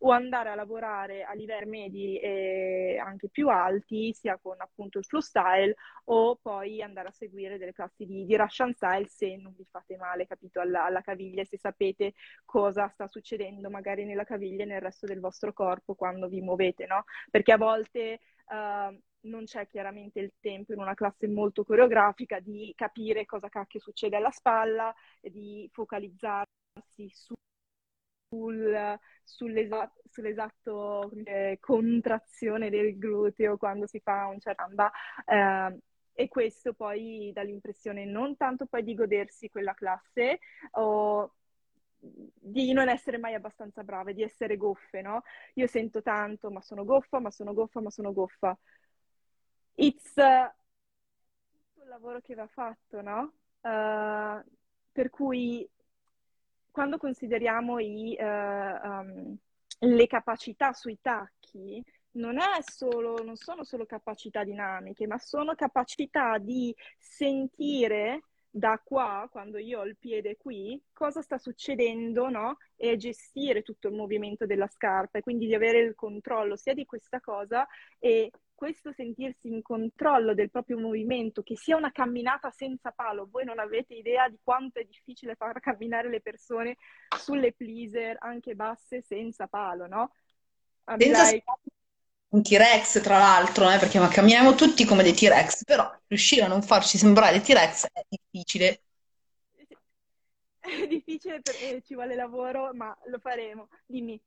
o 0.00 0.10
andare 0.10 0.50
a 0.50 0.54
lavorare 0.54 1.24
a 1.24 1.32
livelli 1.32 1.64
medi 1.66 2.18
e 2.18 2.98
anche 3.02 3.28
più 3.28 3.48
alti, 3.48 4.12
sia 4.12 4.38
con 4.38 4.56
appunto 4.60 4.98
il 4.98 5.04
flow 5.04 5.20
style 5.20 5.74
o 6.04 6.36
poi 6.36 6.82
andare 6.82 7.08
a 7.08 7.12
seguire 7.12 7.58
delle 7.58 7.72
classi 7.72 8.06
di, 8.06 8.24
di 8.24 8.36
Russian 8.36 8.72
style 8.72 9.06
se 9.06 9.36
non 9.36 9.54
vi 9.56 9.66
fate 9.68 9.96
male, 9.96 10.26
capito, 10.26 10.60
alla, 10.60 10.84
alla 10.84 11.00
caviglia, 11.00 11.44
se 11.44 11.58
sapete 11.58 12.14
cosa 12.44 12.88
sta 12.88 13.06
succedendo 13.06 13.70
magari 13.70 14.04
nella 14.04 14.24
caviglia 14.24 14.62
e 14.64 14.66
nel 14.66 14.80
resto 14.80 15.06
del 15.06 15.20
vostro 15.20 15.52
corpo 15.52 15.94
quando 15.94 16.28
vi 16.28 16.40
muovete, 16.40 16.86
no? 16.86 17.04
Perché 17.30 17.52
a 17.52 17.58
volte... 17.58 18.20
Uh, 18.48 18.96
non 19.26 19.42
c'è 19.42 19.66
chiaramente 19.66 20.20
il 20.20 20.34
tempo 20.38 20.72
in 20.72 20.78
una 20.78 20.94
classe 20.94 21.26
molto 21.26 21.64
coreografica 21.64 22.38
di 22.38 22.72
capire 22.76 23.24
cosa 23.24 23.48
cacchio 23.48 23.80
succede 23.80 24.14
alla 24.14 24.30
spalla, 24.30 24.94
e 25.20 25.30
di 25.30 25.68
focalizzarsi 25.72 27.08
su 27.10 27.34
sul, 28.28 28.98
sull'esatto, 29.22 30.02
sull'esatto 30.10 31.10
dire, 31.12 31.58
contrazione 31.60 32.70
del 32.70 32.98
gluteo 32.98 33.56
quando 33.56 33.86
si 33.86 34.00
fa 34.00 34.26
un 34.26 34.40
ceramba 34.40 34.90
eh, 35.26 35.78
e 36.12 36.28
questo 36.28 36.72
poi 36.72 37.30
dà 37.32 37.42
l'impressione 37.42 38.04
non 38.04 38.36
tanto 38.36 38.66
poi 38.66 38.82
di 38.82 38.94
godersi 38.94 39.48
quella 39.48 39.74
classe 39.74 40.40
o 40.72 41.32
di 41.98 42.72
non 42.72 42.88
essere 42.88 43.18
mai 43.18 43.34
abbastanza 43.34 43.82
brave, 43.82 44.14
di 44.14 44.22
essere 44.22 44.56
goffe, 44.56 45.02
no? 45.02 45.22
Io 45.54 45.66
sento 45.66 46.02
tanto, 46.02 46.50
ma 46.50 46.60
sono 46.60 46.84
goffa, 46.84 47.18
ma 47.18 47.30
sono 47.30 47.52
goffa, 47.52 47.80
ma 47.80 47.90
sono 47.90 48.12
goffa. 48.12 48.56
It's 49.74 50.12
uh, 50.16 50.48
il 51.82 51.88
lavoro 51.88 52.20
che 52.20 52.34
va 52.34 52.46
fatto, 52.46 53.00
no? 53.02 53.32
Uh, 53.60 54.40
per 54.92 55.10
cui 55.10 55.68
quando 56.76 56.98
consideriamo 56.98 57.78
i, 57.78 58.14
uh, 58.20 58.86
um, 58.86 59.34
le 59.78 60.06
capacità 60.06 60.74
sui 60.74 60.98
tacchi, 61.00 61.82
non, 62.16 62.36
solo, 62.60 63.16
non 63.24 63.36
sono 63.36 63.64
solo 63.64 63.86
capacità 63.86 64.44
dinamiche, 64.44 65.06
ma 65.06 65.16
sono 65.16 65.54
capacità 65.54 66.36
di 66.36 66.76
sentire 66.98 68.24
da 68.50 68.78
qua, 68.84 69.26
quando 69.32 69.56
io 69.56 69.80
ho 69.80 69.86
il 69.86 69.96
piede 69.96 70.36
qui, 70.36 70.78
cosa 70.92 71.22
sta 71.22 71.38
succedendo, 71.38 72.28
no? 72.28 72.58
E 72.76 72.98
gestire 72.98 73.62
tutto 73.62 73.88
il 73.88 73.94
movimento 73.94 74.44
della 74.44 74.68
scarpa 74.68 75.16
e 75.16 75.22
quindi 75.22 75.46
di 75.46 75.54
avere 75.54 75.78
il 75.78 75.94
controllo 75.94 76.56
sia 76.56 76.74
di 76.74 76.84
questa 76.84 77.20
cosa 77.20 77.66
e 77.98 78.30
questo 78.56 78.90
sentirsi 78.92 79.48
in 79.48 79.62
controllo 79.62 80.34
del 80.34 80.50
proprio 80.50 80.78
movimento, 80.78 81.42
che 81.42 81.56
sia 81.56 81.76
una 81.76 81.92
camminata 81.92 82.50
senza 82.50 82.90
palo, 82.90 83.28
voi 83.30 83.44
non 83.44 83.60
avete 83.60 83.94
idea 83.94 84.28
di 84.28 84.38
quanto 84.42 84.80
è 84.80 84.84
difficile 84.84 85.36
far 85.36 85.60
camminare 85.60 86.08
le 86.08 86.20
persone 86.20 86.76
sulle 87.16 87.52
pleaser, 87.52 88.16
anche 88.18 88.54
basse, 88.54 89.02
senza 89.02 89.46
palo, 89.46 89.86
no? 89.86 90.12
Senza 90.96 91.30
un 92.28 92.42
T-Rex, 92.42 93.00
tra 93.02 93.18
l'altro, 93.18 93.70
eh, 93.70 93.78
perché 93.78 94.00
camminiamo 94.08 94.54
tutti 94.54 94.84
come 94.84 95.02
dei 95.02 95.12
T-Rex, 95.12 95.64
però 95.64 95.94
riuscire 96.06 96.42
a 96.42 96.48
non 96.48 96.62
farci 96.62 96.98
sembrare 96.98 97.40
T-Rex 97.40 97.88
è 97.92 98.04
difficile. 98.08 98.80
È 100.58 100.86
difficile 100.88 101.40
perché 101.42 101.82
ci 101.82 101.94
vuole 101.94 102.14
lavoro, 102.14 102.72
ma 102.74 102.96
lo 103.06 103.18
faremo. 103.20 103.68
Dimmi. 103.84 104.20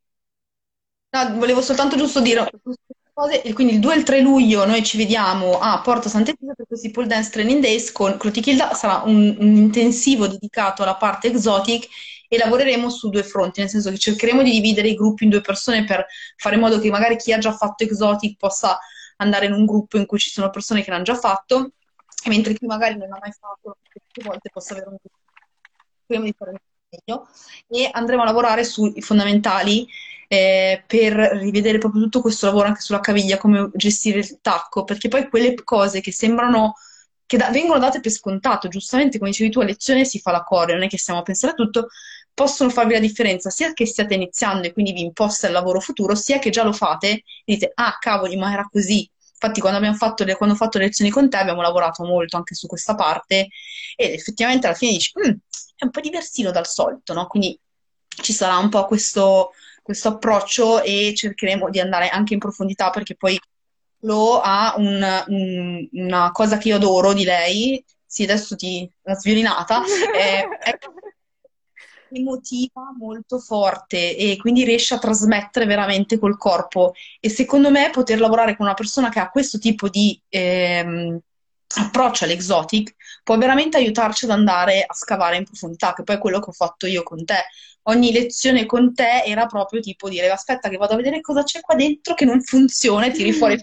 No, 1.10 1.36
volevo 1.38 1.62
soltanto 1.62 1.98
giusto 1.98 2.22
dire 2.22 2.48
cose. 3.20 3.54
Quindi 3.54 3.74
il 3.74 3.80
2 3.80 3.94
e 3.94 3.98
il 3.98 4.04
3 4.04 4.22
luglio 4.22 4.66
noi 4.66 4.84
ci 4.84 4.98
vediamo 4.98 5.60
a 5.60 5.82
Porto 5.82 6.08
Sant'Elisa 6.08 6.54
per 6.54 6.66
questi 6.66 6.92
pole 6.92 7.08
dance 7.08 7.30
training 7.30 7.62
days 7.62 7.92
con 7.92 8.18
Clotilda. 8.18 8.74
Sarà 8.74 9.04
un, 9.06 9.36
un, 9.40 9.56
intensivo 9.56 10.28
dedicato 10.28 10.84
alla 10.84 10.96
parte 10.96 11.28
exotic 11.28 11.88
e 12.30 12.38
lavoreremo 12.38 12.90
su 12.90 13.10
due 13.10 13.24
fronti, 13.24 13.60
nel 13.60 13.70
senso 13.70 13.90
che 13.90 13.98
cercheremo 13.98 14.42
di 14.42 14.52
dividere 14.52 14.88
i 14.88 14.96
gruppi 14.96 15.26
in 15.26 15.32
due 15.32 15.42
persone 15.42 15.84
per 15.84 16.06
fare 16.38 16.56
in 16.56 16.62
modo 16.62 16.80
che 16.80 16.90
magari 16.90 17.18
chi 17.18 17.34
ha 17.34 17.40
già 17.40 17.52
fatto 17.52 17.84
exotic 17.84 18.38
possa 18.38 18.80
andare 19.18 19.48
in 19.48 19.54
un 19.54 19.66
gruppo 19.66 19.98
in 19.98 20.06
cui 20.06 20.20
ci 20.20 20.30
sono 20.30 20.50
persone 20.50 20.84
che 20.84 20.92
l'hanno 20.92 21.04
già 21.04 21.16
fatto, 21.16 21.72
mentre 22.28 22.54
chi 22.54 22.66
magari 22.66 22.96
non 22.98 23.10
l'ha 23.10 23.18
mai 23.20 23.32
fatto 23.32 23.78
più 24.12 24.24
volte 24.24 24.50
possa 24.50 24.74
avere 24.74 24.90
un 24.90 24.98
gruppo. 25.02 25.18
Speriamo 26.04 26.30
di 26.30 26.36
fare 26.38 26.52
meglio 26.90 27.28
e 27.68 27.90
andremo 27.92 28.22
a 28.22 28.26
lavorare 28.26 28.64
sui 28.64 29.02
fondamentali 29.02 29.88
eh, 30.28 30.84
per 30.86 31.14
rivedere 31.14 31.78
proprio 31.78 32.04
tutto 32.04 32.22
questo 32.22 32.46
lavoro 32.46 32.68
anche 32.68 32.82
sulla 32.82 33.00
caviglia, 33.00 33.38
come 33.38 33.70
gestire 33.74 34.20
il 34.20 34.40
tacco, 34.42 34.84
perché 34.84 35.08
poi 35.08 35.28
quelle 35.30 35.54
cose 35.64 36.02
che 36.02 36.12
sembrano 36.12 36.76
che 37.26 37.38
da, 37.38 37.50
vengono 37.52 37.80
date 37.80 38.00
per 38.00 38.12
scontato, 38.12 38.68
giustamente 38.68 39.18
come 39.20 39.30
dicevi 39.32 39.52
tu 39.52 39.60
a 39.60 39.64
lezione 39.64 40.04
si 40.06 40.20
fa 40.20 40.32
la 40.32 40.44
core, 40.44 40.74
non 40.74 40.84
è 40.84 40.88
che 40.88 40.98
stiamo 40.98 41.20
a 41.20 41.24
pensare 41.24 41.54
a 41.54 41.56
tutto, 41.56 41.88
possono 42.34 42.70
farvi 42.70 42.94
la 42.94 43.00
differenza 43.00 43.50
sia 43.50 43.74
che 43.74 43.86
stiate 43.86 44.14
iniziando 44.16 44.68
e 44.68 44.74
quindi 44.74 44.94
vi 44.94 45.02
imposta 45.02 45.48
il 45.48 45.54
lavoro 45.54 45.80
futuro, 45.80 46.16
sia 46.16 46.40
che 46.40 46.50
già 46.50 46.64
lo 46.64 46.74
fate 46.74 47.10
e 47.10 47.24
dite 47.46 47.72
ah 47.76 47.98
cavoli 48.00 48.36
ma 48.38 48.52
era 48.52 48.68
così. 48.72 49.08
Infatti 49.42 49.62
quando 49.62 49.78
abbiamo 49.78 49.96
fatto 49.96 50.24
le, 50.26 50.36
quando 50.36 50.56
ho 50.56 50.58
fatto 50.58 50.78
le 50.80 50.86
lezioni 50.86 51.12
con 51.12 51.30
te 51.30 51.38
abbiamo 51.38 51.62
lavorato 51.62 52.04
molto 52.04 52.36
anche 52.36 52.56
su 52.56 52.68
questa 52.68 52.96
parte 52.96 53.48
ed 53.96 54.12
effettivamente 54.14 54.68
alla 54.68 54.76
fine 54.76 54.92
dici 54.94 55.12
mm, 55.18 55.32
è 55.80 55.86
un 55.86 55.92
po' 55.92 56.02
diversino 56.02 56.52
dal 56.52 56.68
solito, 56.68 57.14
no? 57.14 57.26
Quindi 57.28 57.58
ci 58.22 58.34
sarà 58.34 58.58
un 58.58 58.68
po' 58.68 58.86
questo, 58.86 59.52
questo 59.82 60.10
approccio 60.10 60.84
e 60.84 61.14
cercheremo 61.16 61.70
di 61.70 61.80
andare 61.80 62.10
anche 62.10 62.34
in 62.34 62.40
profondità 62.40 62.90
perché 62.90 63.16
poi 63.16 63.40
lo 64.00 64.42
ha 64.42 64.74
un, 64.78 65.24
un, 65.28 65.88
una 65.94 66.32
cosa 66.32 66.58
che 66.58 66.68
io 66.68 66.76
adoro 66.76 67.14
di 67.14 67.24
lei. 67.24 67.84
Sì, 68.06 68.24
adesso 68.24 68.58
ti 68.58 68.92
una 69.04 69.16
sviolinata. 69.16 69.82
è, 70.14 70.46
è 70.46 70.78
emotiva 72.12 72.94
molto 72.98 73.40
forte 73.40 74.18
e 74.18 74.36
quindi 74.38 74.66
riesce 74.66 74.96
a 74.96 75.00
trasmettere 75.00 75.66
veramente 75.66 76.20
col 76.20 76.38
corpo. 76.38 76.94
E 77.22 77.30
secondo 77.30 77.72
me 77.72 77.90
poter 77.90 78.20
lavorare 78.20 78.58
con 78.58 78.66
una 78.66 78.76
persona 78.76 79.08
che 79.08 79.20
ha 79.20 79.30
questo 79.30 79.60
tipo 79.60 79.88
di 79.88 80.22
ehm, 80.28 81.20
approccio 81.76 82.24
all'exotic 82.24 82.96
può 83.24 83.38
veramente 83.38 83.78
aiutarci 83.78 84.26
ad 84.26 84.32
andare 84.32 84.84
a 84.86 84.94
scavare 84.94 85.38
in 85.38 85.44
profondità, 85.44 85.94
che 85.94 86.04
poi 86.04 86.16
è 86.16 86.20
quello 86.20 86.40
che 86.40 86.50
ho 86.50 86.54
fatto 86.54 86.88
io 86.88 87.04
con 87.04 87.24
te 87.24 87.46
ogni 87.84 88.12
lezione 88.12 88.66
con 88.66 88.94
te 88.94 89.24
era 89.26 89.46
proprio 89.46 89.82
tipo 89.82 90.10
dire 90.10 90.30
aspetta 90.30 90.70
che 90.70 90.78
vado 90.78 90.94
a 90.94 90.98
vedere 90.98 91.22
cosa 91.22 91.44
c'è 91.44 91.60
qua 91.62 91.76
dentro 91.76 92.14
che 92.14 92.26
non 92.26 92.42
funziona 92.42 93.06
e 93.06 93.12
tiri 93.12 93.32
fuori. 93.32 93.62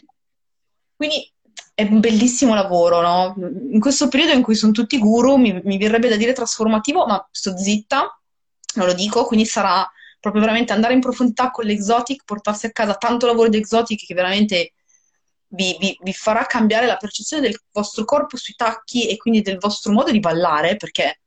Quindi 0.94 1.30
è 1.74 1.82
un 1.82 2.00
bellissimo 2.00 2.54
lavoro, 2.54 3.00
no? 3.00 3.34
In 3.70 3.80
questo 3.80 4.08
periodo 4.08 4.32
in 4.32 4.42
cui 4.42 4.54
sono 4.54 4.72
tutti 4.72 4.98
guru, 4.98 5.36
mi, 5.36 5.60
mi 5.64 5.78
verrebbe 5.78 6.08
da 6.08 6.16
dire 6.16 6.32
trasformativo, 6.32 7.06
ma 7.06 7.26
sto 7.30 7.56
zitta, 7.56 8.18
non 8.76 8.86
lo 8.86 8.94
dico, 8.94 9.26
quindi 9.26 9.44
sarà 9.44 9.88
proprio 10.18 10.42
veramente 10.42 10.72
andare 10.72 10.94
in 10.94 11.00
profondità 11.00 11.50
con 11.50 11.66
l'exotic, 11.66 12.24
portarsi 12.24 12.66
a 12.66 12.72
casa 12.72 12.94
tanto 12.94 13.26
lavoro 13.26 13.48
di 13.48 13.58
exotic 13.58 14.06
che 14.06 14.14
veramente 14.14 14.72
vi, 15.56 15.76
vi, 15.80 15.98
vi, 16.00 16.12
farà 16.12 16.44
cambiare 16.44 16.86
la 16.86 16.96
percezione 16.96 17.42
del 17.42 17.60
vostro 17.72 18.04
corpo 18.04 18.36
sui 18.36 18.54
tacchi 18.54 19.08
e 19.08 19.16
quindi 19.16 19.42
del 19.42 19.58
vostro 19.58 19.92
modo 19.92 20.12
di 20.12 20.20
ballare, 20.20 20.76
perché 20.76 21.22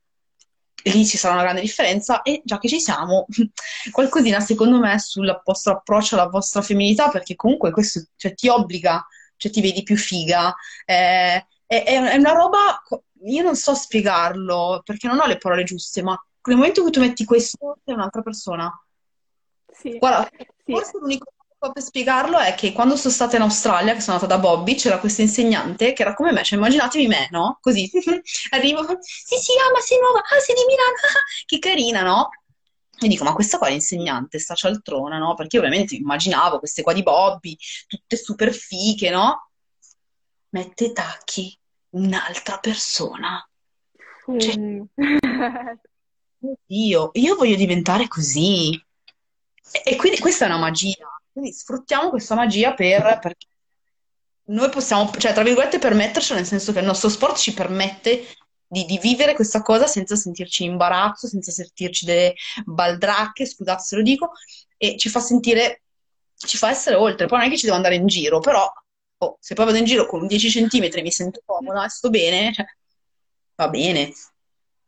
lì 0.84 1.04
ci 1.04 1.18
sarà 1.18 1.34
una 1.34 1.42
grande 1.42 1.60
differenza 1.60 2.22
e 2.22 2.40
già 2.44 2.58
che 2.58 2.68
ci 2.68 2.80
siamo, 2.80 3.26
qualcosina 3.90 4.40
secondo 4.40 4.78
me 4.78 4.98
sul 4.98 5.40
vostro 5.44 5.72
approccio 5.72 6.14
alla 6.14 6.28
vostra 6.28 6.62
femminilità, 6.62 7.10
perché 7.10 7.34
comunque 7.34 7.70
questo 7.72 8.02
cioè, 8.16 8.32
ti 8.34 8.48
obbliga, 8.48 9.04
cioè 9.36 9.50
ti 9.50 9.60
vedi 9.60 9.82
più 9.82 9.96
figa, 9.96 10.54
eh, 10.86 11.46
è, 11.66 11.84
è, 11.84 12.16
una 12.16 12.32
roba, 12.32 12.80
io 13.24 13.42
non 13.42 13.56
so 13.56 13.74
spiegarlo 13.74 14.80
perché 14.84 15.06
non 15.06 15.20
ho 15.20 15.26
le 15.26 15.38
parole 15.38 15.64
giuste, 15.64 16.02
ma 16.02 16.18
nel 16.44 16.56
momento 16.56 16.80
in 16.80 16.86
cui 16.86 16.94
tu 16.94 17.00
metti 17.00 17.24
questo 17.24 17.78
sei 17.84 17.94
un'altra 17.94 18.22
persona. 18.22 18.72
Sì. 19.66 19.98
Guarda, 19.98 20.28
sì. 20.36 20.72
forse 20.72 20.98
l'unico 20.98 21.32
per 21.68 21.82
spiegarlo 21.82 22.38
è 22.38 22.54
che 22.54 22.72
quando 22.72 22.96
sono 22.96 23.12
stata 23.12 23.36
in 23.36 23.42
Australia, 23.42 23.92
che 23.92 24.00
sono 24.00 24.16
andata 24.16 24.34
da 24.34 24.40
Bobby, 24.40 24.74
c'era 24.74 24.98
questa 24.98 25.20
insegnante 25.20 25.92
che 25.92 26.02
era 26.02 26.14
come 26.14 26.32
me, 26.32 26.42
cioè 26.42 26.58
immaginatevi 26.58 27.06
me, 27.06 27.28
no? 27.30 27.58
Così, 27.60 27.90
arrivo, 28.50 28.82
sì 29.00 29.36
sì, 29.36 29.52
ah 29.58 29.70
ma 29.70 29.80
sei 29.80 29.98
nuova, 29.98 30.20
ah 30.20 30.40
sei 30.40 30.54
di 30.54 30.64
Milano, 30.66 30.94
ah, 30.94 31.44
che 31.44 31.58
carina, 31.58 32.02
no? 32.02 32.30
E 33.02 33.08
dico, 33.08 33.24
ma 33.24 33.34
questa 33.34 33.58
qua 33.58 33.68
è 33.68 33.70
l'insegnante, 33.70 34.38
sta 34.38 34.54
cialtrona, 34.54 35.18
no? 35.18 35.34
Perché 35.34 35.58
ovviamente 35.58 35.94
immaginavo 35.94 36.58
queste 36.58 36.82
qua 36.82 36.94
di 36.94 37.02
Bobby, 37.02 37.56
tutte 37.86 38.16
super 38.16 38.52
fiche, 38.52 39.10
no? 39.10 39.50
Mette 40.50 40.92
tacchi 40.92 41.56
un'altra 41.90 42.58
persona. 42.58 43.46
Cioè, 44.24 44.56
mm. 44.58 44.82
io, 46.68 47.10
io 47.12 47.34
voglio 47.36 47.56
diventare 47.56 48.08
così. 48.08 48.72
E, 49.72 49.82
e 49.84 49.96
quindi 49.96 50.18
questa 50.18 50.44
è 50.44 50.48
una 50.48 50.58
magia. 50.58 51.08
Quindi 51.32 51.52
sfruttiamo 51.52 52.10
questa 52.10 52.34
magia 52.34 52.74
per, 52.74 53.18
perché 53.20 53.46
noi 54.50 54.68
possiamo, 54.68 55.10
cioè, 55.16 55.32
tra 55.32 55.42
virgolette, 55.42 55.78
permetterci, 55.78 56.34
nel 56.34 56.46
senso 56.46 56.72
che 56.72 56.80
il 56.80 56.86
nostro 56.86 57.08
sport 57.08 57.36
ci 57.36 57.54
permette 57.54 58.26
di, 58.66 58.84
di 58.84 58.98
vivere 58.98 59.34
questa 59.34 59.62
cosa 59.62 59.86
senza 59.86 60.16
sentirci 60.16 60.64
in 60.64 60.72
imbarazzo, 60.72 61.28
senza 61.28 61.50
sentirci 61.50 62.04
delle 62.04 62.34
baldracche, 62.64 63.46
scusate 63.46 63.82
se 63.82 63.96
lo 63.96 64.02
dico, 64.02 64.32
e 64.76 64.96
ci 64.96 65.08
fa 65.08 65.20
sentire, 65.20 65.82
ci 66.34 66.56
fa 66.56 66.70
essere 66.70 66.96
oltre. 66.96 67.26
Poi 67.26 67.38
non 67.38 67.46
è 67.46 67.50
che 67.50 67.56
ci 67.58 67.64
devo 67.64 67.76
andare 67.76 67.94
in 67.94 68.06
giro, 68.06 68.40
però 68.40 68.70
oh, 69.18 69.36
se 69.40 69.54
poi 69.54 69.64
vado 69.66 69.76
in 69.76 69.84
giro 69.84 70.06
con 70.06 70.26
10 70.26 70.50
centimetri 70.50 71.00
e 71.00 71.02
mi 71.02 71.12
sento 71.12 71.42
comoda 71.44 71.84
e 71.84 71.88
sto 71.88 72.10
bene, 72.10 72.52
cioè, 72.52 72.66
va 73.56 73.68
bene. 73.68 74.12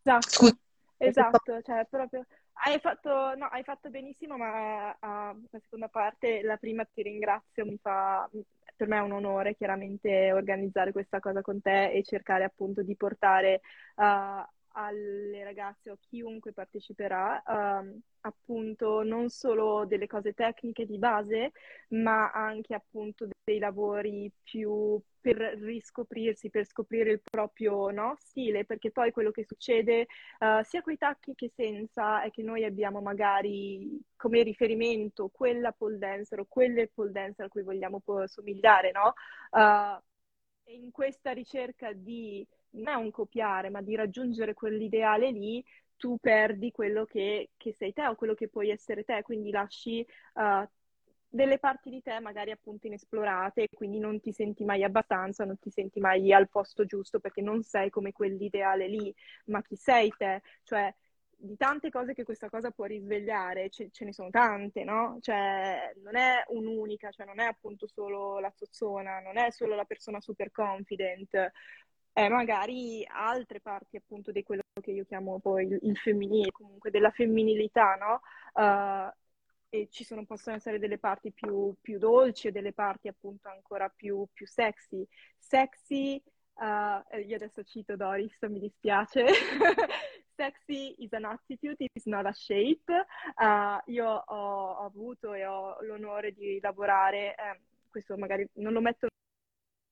Esatto, 0.03 0.29
Scusa. 0.29 0.57
esatto, 0.97 1.63
cioè 1.65 1.87
proprio 1.89 2.25
hai 2.65 2.79
fatto, 2.81 3.35
no, 3.35 3.47
hai 3.47 3.65
fatto 3.65 3.91
benissimo, 3.91 4.37
ma 4.37 4.91
uh, 4.91 5.47
la 5.51 5.59
seconda 5.61 5.89
parte, 5.89 6.43
la 6.43 6.57
prima 6.57 6.85
ti 6.85 7.03
ringrazio, 7.03 7.65
mi 7.65 7.77
fa, 7.81 8.29
per 8.77 8.87
me 8.87 8.99
è 8.99 9.01
un 9.01 9.13
onore 9.13 9.57
chiaramente 9.57 10.31
organizzare 10.33 10.93
questa 10.93 11.19
cosa 11.19 11.41
con 11.43 11.61
te 11.61 11.91
e 11.91 12.03
cercare 12.05 12.45
appunto 12.45 12.83
di 12.83 12.95
portare 12.97 13.63
uh, 13.97 14.45
alle 14.75 15.45
ragazze 15.45 15.91
o 15.91 15.99
chiunque 16.01 16.53
parteciperà 16.53 17.43
uh, 17.45 18.01
appunto 18.21 19.03
non 19.03 19.29
solo 19.29 19.85
delle 19.85 20.07
cose 20.07 20.33
tecniche 20.33 20.87
di 20.87 20.99
base, 20.99 21.51
ma 21.89 22.31
anche 22.31 22.75
appunto 22.75 23.27
dei 23.45 23.59
lavori 23.59 24.31
più 24.43 25.01
per 25.21 25.37
riscoprirsi, 25.37 26.51
per 26.51 26.67
scoprire 26.67 27.13
il 27.13 27.21
proprio 27.23 27.91
no, 27.91 28.17
stile, 28.19 28.65
perché 28.65 28.91
poi 28.91 29.13
quello 29.13 29.31
che 29.31 29.45
succede 29.45 30.07
uh, 30.41 30.63
sia 30.65 30.83
i 30.85 30.97
tacchi 30.97 31.35
che 31.35 31.53
senza 31.55 32.23
è 32.23 32.31
che 32.31 32.43
noi 32.43 32.65
abbiamo 32.65 33.01
magari 33.01 34.01
come 34.17 34.43
riferimento 34.43 35.29
quella 35.29 35.73
pole 35.73 35.99
dancer 35.99 36.41
o 36.41 36.47
quelle 36.49 36.89
pole 36.89 37.13
dancer 37.13 37.47
a 37.47 37.49
cui 37.49 37.63
vogliamo 37.63 38.03
somigliare, 38.27 38.91
no? 38.93 39.15
Uh, 39.51 40.01
in 40.73 40.91
questa 40.91 41.33
ricerca 41.33 41.93
di 41.93 42.47
non 42.71 42.89
è 42.89 42.95
un 42.95 43.11
copiare, 43.11 43.71
ma 43.71 43.81
di 43.83 43.95
raggiungere 43.95 44.55
quell'ideale 44.55 45.31
lì, 45.31 45.65
tu 45.97 46.17
perdi 46.21 46.73
quello 46.73 47.05
che, 47.05 47.51
che 47.57 47.75
sei 47.75 47.93
te 47.93 48.07
o 48.07 48.17
quello 48.17 48.35
che 48.35 48.49
puoi 48.49 48.71
essere 48.71 49.05
te, 49.05 49.23
quindi 49.23 49.51
lasci 49.51 50.05
uh, 50.35 50.67
delle 51.35 51.59
parti 51.59 51.89
di 51.89 52.03
te 52.03 52.21
magari 52.21 52.51
appunto 52.51 52.87
inesplorate, 52.87 53.69
quindi 53.75 53.99
non 53.99 54.21
ti 54.21 54.33
senti 54.33 54.65
mai 54.65 54.85
abbastanza, 54.85 55.47
non 55.47 55.59
ti 55.59 55.71
senti 55.71 55.99
mai 55.99 56.31
al 56.31 56.51
posto 56.51 56.85
giusto 56.85 57.21
perché 57.21 57.41
non 57.41 57.63
sei 57.63 57.89
come 57.89 58.13
quell'ideale 58.13 58.87
lì, 58.87 59.15
ma 59.47 59.63
chi 59.63 59.75
sei 59.75 60.13
te? 60.15 60.43
Cioè, 60.63 60.95
di 61.35 61.57
tante 61.57 61.89
cose 61.91 62.13
che 62.13 62.23
questa 62.23 62.51
cosa 62.51 62.71
può 62.71 62.85
risvegliare, 62.85 63.71
ce, 63.71 63.89
ce 63.91 64.05
ne 64.05 64.13
sono 64.13 64.29
tante, 64.29 64.85
no? 64.85 65.17
Cioè, 65.21 65.95
non 66.03 66.17
è 66.17 66.45
un'unica, 66.49 67.11
cioè 67.11 67.25
non 67.25 67.41
è 67.41 67.47
appunto 67.47 67.87
solo 67.87 68.39
la 68.39 68.53
zozzona, 68.55 69.21
non 69.21 69.39
è 69.39 69.51
solo 69.51 69.75
la 69.75 69.85
persona 69.85 70.21
super 70.21 70.51
confident, 70.51 71.51
è 72.13 72.29
magari 72.29 73.07
altre 73.09 73.61
parti 73.61 73.97
appunto 73.97 74.33
di 74.33 74.43
quello 74.43 74.63
che 74.83 74.91
io 74.91 75.07
chiamo 75.07 75.41
poi 75.41 75.65
il, 75.65 75.79
il 75.81 75.97
femminile, 75.97 76.51
comunque 76.53 76.91
della 76.91 77.11
femminilità, 77.11 77.95
no? 77.95 78.21
Uh, 78.53 79.11
e 79.75 79.89
ci 79.91 80.05
sono, 80.05 80.27
possono 80.27 80.57
essere 80.57 80.79
delle 80.79 80.99
parti 80.99 81.33
più, 81.33 81.75
più 81.81 81.99
dolci 81.99 82.49
e 82.49 82.53
delle 82.53 82.75
parti 82.75 83.09
appunto 83.09 83.49
ancora 83.49 83.89
più, 83.89 84.27
più 84.31 84.47
sexy. 84.47 85.03
Sexy, 85.39 86.23
uh, 86.57 87.17
io 87.17 87.35
adesso 87.35 87.63
cito 87.63 87.97
Doris, 87.97 88.37
mi 88.43 88.59
dispiace. 88.59 89.25
sexy 90.37 90.95
is 90.99 91.11
an 91.15 91.25
attitude, 91.25 91.77
it 91.79 91.91
is 91.95 92.05
not 92.05 92.27
a 92.27 92.35
shape. 92.35 92.93
Uh, 93.37 93.81
io 93.91 94.07
ho, 94.07 94.73
ho, 94.73 94.85
avuto 94.85 95.33
e 95.33 95.47
ho 95.47 95.81
l'onore 95.81 96.33
di 96.33 96.59
lavorare, 96.61 97.35
eh, 97.35 97.61
questo 97.89 98.19
magari 98.19 98.47
non 98.57 98.75
lo 98.75 98.83
metto 98.83 99.07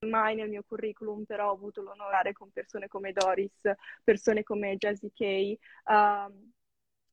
mai 0.06 0.34
nel 0.34 0.50
mio 0.50 0.62
curriculum, 0.62 1.24
però 1.24 1.48
ho 1.48 1.54
avuto 1.54 1.80
l'onore 1.80 2.34
con 2.34 2.50
persone 2.50 2.86
come 2.86 3.12
Doris, 3.12 3.62
persone 4.04 4.42
come 4.42 4.76
Jessie 4.76 5.12
Kay. 5.14 5.58
Um, 5.86 6.52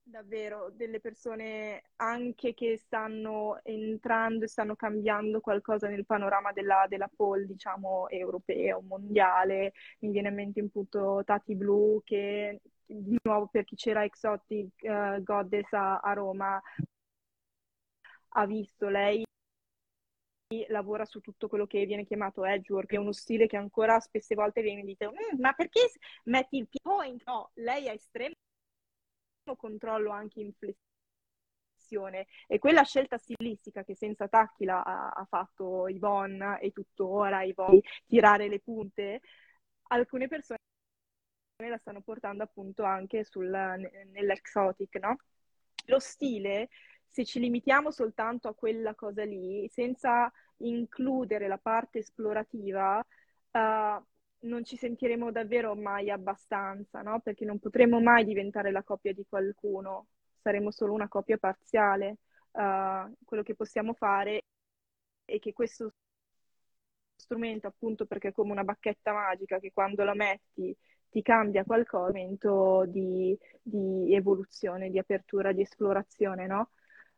davvero 0.09 0.69
delle 0.73 0.99
persone 0.99 1.83
anche 1.97 2.53
che 2.53 2.77
stanno 2.77 3.59
entrando 3.63 4.45
e 4.45 4.47
stanno 4.47 4.75
cambiando 4.75 5.41
qualcosa 5.41 5.87
nel 5.87 6.05
panorama 6.05 6.51
della, 6.51 6.85
della 6.87 7.09
pole, 7.13 7.45
diciamo, 7.45 8.09
europeo, 8.09 8.81
mondiale. 8.81 9.73
Mi 9.99 10.11
viene 10.11 10.29
in 10.29 10.35
mente 10.35 10.61
appunto 10.61 11.21
Tati 11.25 11.55
Blue 11.55 12.01
che 12.03 12.61
di 12.85 13.17
nuovo 13.23 13.47
per 13.47 13.65
chi 13.65 13.75
c'era 13.75 14.03
Exotic 14.03 14.71
uh, 14.83 15.21
Goddess 15.21 15.71
a, 15.73 15.99
a 15.99 16.13
Roma 16.13 16.61
ha 18.29 18.45
visto 18.45 18.87
lei 18.87 19.25
lavora 20.69 21.03
su 21.03 21.19
tutto 21.19 21.49
quello 21.49 21.67
che 21.67 21.85
viene 21.85 22.05
chiamato 22.05 22.45
edgework, 22.45 22.93
è 22.93 22.97
uno 22.97 23.11
stile 23.11 23.47
che 23.47 23.57
ancora 23.57 23.99
spesse 23.99 24.33
volte 24.35 24.61
viene 24.61 24.83
detto 24.85 25.11
mm, 25.11 25.39
ma 25.39 25.51
perché 25.53 25.89
metti 26.25 26.57
il 26.57 26.69
point? 26.81 27.21
No, 27.25 27.51
lei 27.55 27.87
è 27.87 27.91
estremo 27.91 28.33
controllo 29.55 30.11
anche 30.11 30.39
in 30.41 30.51
flessione 30.53 32.27
e 32.47 32.59
quella 32.59 32.83
scelta 32.83 33.17
stilistica 33.17 33.83
che 33.83 33.95
senza 33.95 34.27
tacchi 34.27 34.65
la, 34.65 34.81
ha, 34.81 35.09
ha 35.09 35.25
fatto 35.25 35.87
Yvonne 35.87 36.59
e 36.59 36.71
tuttora 36.71 37.43
Yvonne 37.43 37.81
tirare 38.05 38.47
le 38.49 38.59
punte, 38.59 39.21
alcune 39.89 40.27
persone 40.27 40.57
la 41.57 41.77
stanno 41.77 42.01
portando 42.01 42.43
appunto 42.43 42.83
anche 42.83 43.23
sul, 43.23 43.49
nell'exotic, 43.49 44.95
no? 44.97 45.17
Lo 45.85 45.99
stile, 45.99 46.69
se 47.07 47.25
ci 47.25 47.39
limitiamo 47.39 47.89
soltanto 47.89 48.47
a 48.47 48.53
quella 48.53 48.93
cosa 48.93 49.23
lì, 49.23 49.67
senza 49.69 50.31
includere 50.57 51.47
la 51.47 51.57
parte 51.57 51.99
esplorativa, 51.99 52.99
uh, 53.51 54.05
non 54.39 54.63
ci 54.63 54.77
sentiremo 54.77 55.31
davvero 55.31 55.75
mai 55.75 56.09
abbastanza, 56.09 57.01
no? 57.01 57.19
Perché 57.21 57.45
non 57.45 57.59
potremo 57.59 57.99
mai 57.99 58.23
diventare 58.23 58.71
la 58.71 58.83
coppia 58.83 59.13
di 59.13 59.25
qualcuno, 59.27 60.07
saremo 60.41 60.71
solo 60.71 60.93
una 60.93 61.07
coppia 61.07 61.37
parziale. 61.37 62.17
Uh, 62.51 63.13
quello 63.23 63.43
che 63.43 63.55
possiamo 63.55 63.93
fare 63.93 64.45
è 65.25 65.39
che 65.39 65.53
questo 65.53 65.93
strumento, 67.15 67.67
appunto 67.67 68.05
perché 68.05 68.29
è 68.29 68.31
come 68.31 68.51
una 68.51 68.63
bacchetta 68.63 69.11
magica 69.11 69.59
che 69.59 69.71
quando 69.73 70.03
la 70.03 70.13
metti 70.13 70.75
ti 71.09 71.21
cambia 71.21 71.63
qualcosa, 71.63 72.17
è 72.17 72.21
un 72.21 72.37
momento 72.37 72.85
di, 72.87 73.37
di, 73.61 74.13
evoluzione, 74.13 74.89
di 74.89 74.99
apertura, 74.99 75.51
di 75.51 75.61
esplorazione, 75.61 76.47
no? 76.47 76.69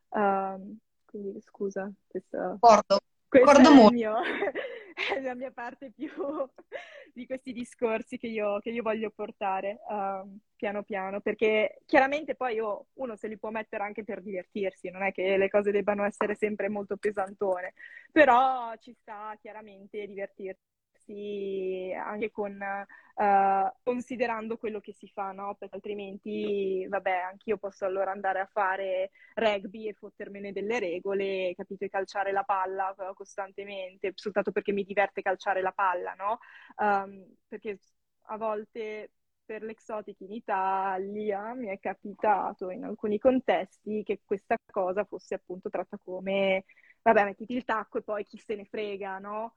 Uh, 0.09 0.78
quindi 1.05 1.41
scusa, 1.41 1.91
questo... 2.07 2.38
D'accordo. 2.38 2.99
Questo 3.28 3.59
è, 3.59 3.86
il 3.86 3.93
mio, 3.93 4.15
è 5.16 5.22
la 5.22 5.36
mia 5.36 5.52
parte 5.52 5.91
più 5.91 6.10
di 7.14 7.26
questi 7.26 7.54
discorsi 7.54 8.18
che 8.18 8.28
io, 8.28 8.60
che 8.60 8.70
io 8.70 8.82
voglio 8.82 9.10
portare 9.10 9.80
uh, 9.88 10.38
piano 10.56 10.84
piano, 10.84 11.22
perché 11.22 11.82
chiaramente 11.86 12.36
poi 12.36 12.60
oh, 12.60 12.88
uno 12.93 13.16
se 13.16 13.28
li 13.28 13.38
può 13.38 13.50
mettere 13.50 13.84
anche 13.84 14.04
per 14.04 14.22
divertirsi, 14.22 14.89
non 14.89 15.04
è 15.04 15.12
che 15.12 15.38
le 15.38 15.50
cose 15.50 15.72
debbano 15.72 16.04
essere 16.04 16.36
sempre 16.36 16.70
molto 16.70 16.97
pesantone, 16.97 17.74
però 18.12 18.74
ci 18.78 18.93
sta 18.93 19.36
chiaramente 19.39 20.06
divertirsi 20.06 20.62
ragazzi 21.10 21.93
anche 21.95 22.32
con, 22.32 22.57
uh, 23.16 23.72
considerando 23.84 24.57
quello 24.57 24.80
che 24.80 24.93
si 24.93 25.07
fa, 25.07 25.32
no? 25.32 25.55
Perché 25.55 25.76
altrimenti, 25.76 26.86
vabbè, 26.88 27.12
anch'io 27.12 27.57
posso 27.57 27.86
allora 27.86 28.12
andare 28.12 28.39
a 28.39 28.49
fare 28.51 29.12
rugby 29.36 29.88
e 29.88 29.93
fottermene 29.93 30.51
delle 30.51 30.80
regole, 30.80 31.53
capito, 31.55 31.86
e 31.86 31.89
calciare 31.89 32.32
la 32.32 32.43
palla 32.43 32.95
costantemente, 33.14 34.12
soltanto 34.16 34.51
perché 34.51 34.72
mi 34.72 34.84
diverte 34.84 35.22
calciare 35.22 35.62
la 35.62 35.72
palla, 35.72 36.14
no? 36.14 36.39
Um, 36.78 37.36
perché 37.47 37.80
a 38.32 38.38
volte 38.38 39.12
per 39.49 39.64
l'exotic 39.64 40.20
in 40.22 40.32
Italia 40.32 41.53
mi 41.55 41.68
è 41.68 41.80
capitato 41.80 42.70
in 42.70 42.84
alcuni 42.84 43.18
contesti 43.18 44.03
che 44.03 44.22
questa 44.24 44.55
cosa 44.72 45.03
fosse 45.05 45.34
appunto 45.36 45.70
tratta 45.70 45.97
come, 45.97 46.66
vabbè, 47.01 47.24
mettiti 47.24 47.55
il 47.55 47.66
tacco 47.66 47.97
e 47.97 48.03
poi 48.03 48.24
chi 48.26 48.38
se 48.38 48.55
ne 48.55 48.66
frega, 48.66 49.18
no? 49.18 49.55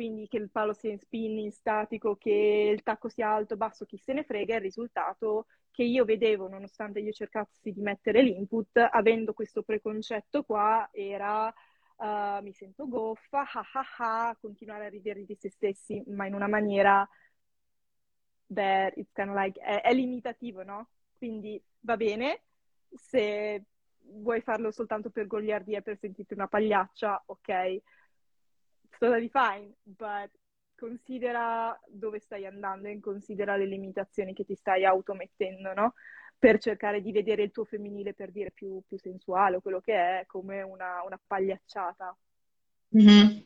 Quindi 0.00 0.28
che 0.28 0.38
il 0.38 0.48
palo 0.50 0.72
sia 0.72 0.90
in 0.90 0.98
spinning 0.98 1.50
statico, 1.50 2.16
che 2.16 2.72
il 2.74 2.82
tacco 2.82 3.10
sia 3.10 3.28
alto, 3.28 3.58
basso, 3.58 3.84
chi 3.84 3.98
se 3.98 4.14
ne 4.14 4.24
frega, 4.24 4.54
il 4.54 4.62
risultato 4.62 5.44
che 5.70 5.82
io 5.82 6.06
vedevo, 6.06 6.48
nonostante 6.48 7.00
io 7.00 7.12
cercassi 7.12 7.70
di 7.70 7.82
mettere 7.82 8.22
l'input, 8.22 8.78
avendo 8.78 9.34
questo 9.34 9.62
preconcetto 9.62 10.42
qua, 10.44 10.88
era 10.90 11.52
uh, 11.96 12.42
mi 12.42 12.50
sento 12.54 12.88
goffa, 12.88 13.42
ha 13.52 13.62
ha 13.74 14.28
ha, 14.28 14.36
continuare 14.40 14.86
a 14.86 14.88
ridere 14.88 15.26
di 15.26 15.36
se 15.38 15.50
stessi, 15.50 16.02
ma 16.06 16.24
in 16.24 16.32
una 16.32 16.48
maniera, 16.48 17.06
beh, 18.46 18.94
it's 18.96 19.12
kind 19.12 19.28
of 19.28 19.34
like, 19.34 19.60
è, 19.60 19.82
è 19.82 19.92
limitativo, 19.92 20.62
no? 20.62 20.88
Quindi 21.18 21.62
va 21.80 21.98
bene, 21.98 22.44
se 22.94 23.64
vuoi 23.98 24.40
farlo 24.40 24.70
soltanto 24.70 25.10
per 25.10 25.26
goliardia 25.26 25.78
e 25.80 25.82
per 25.82 25.98
sentirti 25.98 26.32
una 26.32 26.48
pagliaccia, 26.48 27.22
ok, 27.26 27.82
totally 29.00 29.30
fine, 29.32 29.72
but 29.82 30.30
considera 30.76 31.78
dove 31.88 32.20
stai 32.20 32.46
andando 32.46 32.88
e 32.88 33.00
considera 33.00 33.56
le 33.56 33.66
limitazioni 33.66 34.34
che 34.34 34.44
ti 34.44 34.54
stai 34.54 34.84
automettendo, 34.84 35.72
no? 35.74 35.94
Per 36.38 36.58
cercare 36.58 37.00
di 37.00 37.10
vedere 37.12 37.42
il 37.42 37.50
tuo 37.50 37.64
femminile, 37.64 38.14
per 38.14 38.30
dire 38.30 38.50
più, 38.50 38.82
più 38.86 38.98
sensuale 38.98 39.56
o 39.56 39.60
quello 39.60 39.80
che 39.80 39.94
è, 39.94 40.24
come 40.26 40.62
una, 40.62 41.02
una 41.04 41.20
pagliacciata. 41.26 42.16
Mm-hmm. 42.96 43.38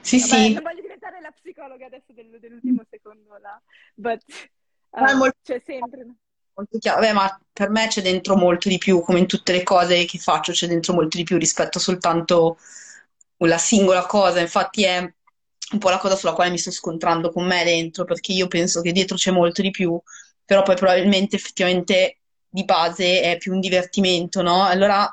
Sì, 0.00 0.18
Vabbè, 0.18 0.42
sì. 0.42 0.52
Non 0.54 0.62
voglio 0.62 0.82
diventare 0.82 1.20
la 1.20 1.30
psicologa 1.30 1.86
adesso 1.86 2.12
del, 2.12 2.38
dell'ultimo 2.40 2.82
secondo 2.88 3.36
là, 3.38 3.60
but 3.94 4.22
Ma 4.90 5.10
è 5.10 5.14
Uh, 5.14 5.16
molto, 5.16 5.36
c'è 5.42 5.60
sempre... 5.64 6.06
molto 6.54 6.78
chiaro. 6.78 7.00
Beh, 7.00 7.12
ma 7.12 7.40
per 7.52 7.68
me 7.70 7.88
c'è 7.88 8.00
dentro 8.00 8.36
molto 8.36 8.68
di 8.68 8.78
più, 8.78 9.00
come 9.00 9.18
in 9.18 9.26
tutte 9.26 9.52
le 9.52 9.62
cose 9.62 10.04
che 10.06 10.18
faccio, 10.18 10.52
c'è 10.52 10.66
dentro 10.66 10.94
molto 10.94 11.16
di 11.16 11.24
più 11.24 11.36
rispetto 11.36 11.78
soltanto 11.78 12.58
la 13.46 13.58
singola 13.58 14.06
cosa. 14.06 14.40
Infatti 14.40 14.84
è 14.84 14.98
un 15.72 15.78
po' 15.78 15.90
la 15.90 15.98
cosa 15.98 16.16
sulla 16.16 16.32
quale 16.32 16.50
mi 16.50 16.58
sto 16.58 16.70
scontrando 16.70 17.30
con 17.30 17.46
me 17.46 17.64
dentro, 17.64 18.04
perché 18.04 18.32
io 18.32 18.46
penso 18.48 18.80
che 18.80 18.92
dietro 18.92 19.16
c'è 19.16 19.30
molto 19.30 19.62
di 19.62 19.70
più, 19.70 20.00
però 20.44 20.62
poi 20.62 20.76
probabilmente 20.76 21.36
effettivamente 21.36 22.20
di 22.48 22.64
base 22.64 23.20
è 23.22 23.36
più 23.38 23.52
un 23.52 23.60
divertimento, 23.60 24.42
no? 24.42 24.64
Allora 24.64 25.10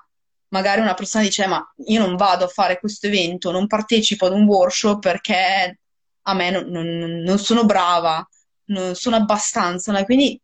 magari 0.49 0.79
una 0.81 0.93
persona 0.93 1.23
dice, 1.23 1.45
ma 1.47 1.61
io 1.87 1.99
non 2.05 2.15
vado 2.15 2.45
a 2.45 2.47
fare 2.47 2.79
questo 2.79 3.07
evento, 3.07 3.51
non 3.51 3.67
partecipo 3.67 4.25
ad 4.27 4.31
un 4.33 4.45
workshop 4.45 4.99
perché 5.01 5.79
a 6.27 6.33
me 6.33 6.49
non, 6.51 6.65
non- 6.69 7.19
non 7.21 7.37
sono 7.39 7.65
brava, 7.65 8.25
non 8.65 8.95
sono 8.95 9.15
abbastanza, 9.17 9.91
no? 9.91 10.03
Quindi 10.05 10.39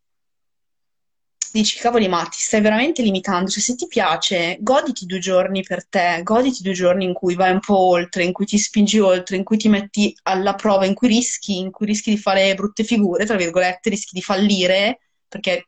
dici, 1.51 1.77
cavoli, 1.79 2.07
ma 2.07 2.23
ti 2.25 2.37
stai 2.39 2.61
veramente 2.61 3.01
limitando? 3.01 3.49
Cioè, 3.49 3.61
se 3.61 3.75
ti 3.75 3.87
piace, 3.87 4.57
goditi 4.61 5.05
due 5.05 5.19
giorni 5.19 5.63
per 5.63 5.87
te, 5.87 6.21
goditi 6.23 6.63
due 6.63 6.73
giorni 6.73 7.05
in 7.05 7.13
cui 7.13 7.35
vai 7.35 7.51
un 7.51 7.59
po' 7.59 7.77
oltre, 7.77 8.23
in 8.23 8.31
cui 8.31 8.45
ti 8.45 8.57
spingi 8.57 8.99
oltre, 8.99 9.35
in 9.35 9.43
cui 9.43 9.57
ti 9.57 9.69
metti 9.69 10.15
alla 10.23 10.55
prova, 10.55 10.85
in 10.85 10.93
cui 10.93 11.07
rischi, 11.07 11.57
in 11.57 11.71
cui 11.71 11.85
rischi 11.85 12.11
di 12.11 12.17
fare 12.17 12.53
brutte 12.55 12.83
figure, 12.83 13.25
tra 13.25 13.35
virgolette, 13.35 13.89
rischi 13.89 14.11
di 14.13 14.21
fallire, 14.21 14.99
perché 15.27 15.67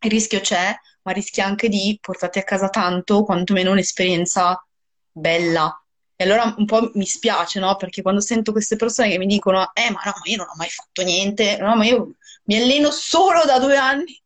il 0.00 0.10
rischio 0.10 0.40
c'è, 0.40 0.74
ma 1.02 1.12
rischi 1.12 1.40
anche 1.40 1.68
di 1.68 1.98
portarti 2.00 2.38
a 2.38 2.44
casa 2.44 2.68
tanto, 2.68 3.24
quantomeno 3.24 3.72
un'esperienza 3.72 4.64
bella. 5.10 5.82
E 6.16 6.24
allora 6.24 6.52
un 6.56 6.64
po' 6.66 6.90
mi 6.94 7.06
spiace, 7.06 7.60
no? 7.60 7.76
Perché 7.76 8.02
quando 8.02 8.20
sento 8.20 8.52
queste 8.52 8.76
persone 8.76 9.08
che 9.08 9.18
mi 9.18 9.26
dicono, 9.26 9.70
eh, 9.74 9.90
ma 9.90 10.00
no, 10.04 10.12
ma 10.16 10.22
io 10.24 10.36
non 10.36 10.48
ho 10.48 10.56
mai 10.56 10.68
fatto 10.68 11.02
niente, 11.02 11.56
no, 11.58 11.76
ma 11.76 11.84
io 11.84 12.14
mi 12.44 12.56
alleno 12.56 12.90
solo 12.90 13.44
da 13.44 13.58
due 13.58 13.76
anni. 13.76 14.20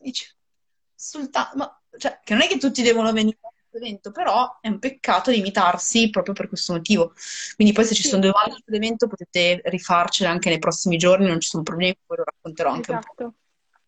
Dici, 0.00 0.26
soltanto, 0.94 1.56
ma, 1.56 1.82
cioè, 1.98 2.20
che 2.24 2.32
non 2.34 2.42
è 2.42 2.46
che 2.46 2.58
tutti 2.58 2.82
devono 2.82 3.12
venire 3.12 3.38
a 3.40 3.48
questo 3.48 3.76
evento, 3.76 4.10
però 4.10 4.58
è 4.60 4.68
un 4.68 4.78
peccato 4.78 5.30
limitarsi 5.30 6.10
proprio 6.10 6.34
per 6.34 6.48
questo 6.48 6.72
motivo. 6.72 7.12
Quindi 7.54 7.74
poi 7.74 7.84
se 7.84 7.94
ci 7.94 8.02
sono 8.02 8.22
Sì, 8.22 8.28
domande 8.28 8.62
sull'evento 8.64 9.06
potete 9.06 9.60
rifarcele 9.64 10.30
anche 10.30 10.48
nei 10.48 10.58
prossimi 10.58 10.96
giorni, 10.96 11.26
non 11.26 11.40
ci 11.40 11.48
sono 11.48 11.62
problemi, 11.62 11.96
poi 12.04 12.16
lo 12.18 12.24
racconterò 12.24 12.70
anche 12.70 12.90
un 12.92 12.98
po' 12.98 13.12
esatto. 13.12 13.34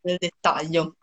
nel 0.03 0.17
dettaglio. 0.19 0.97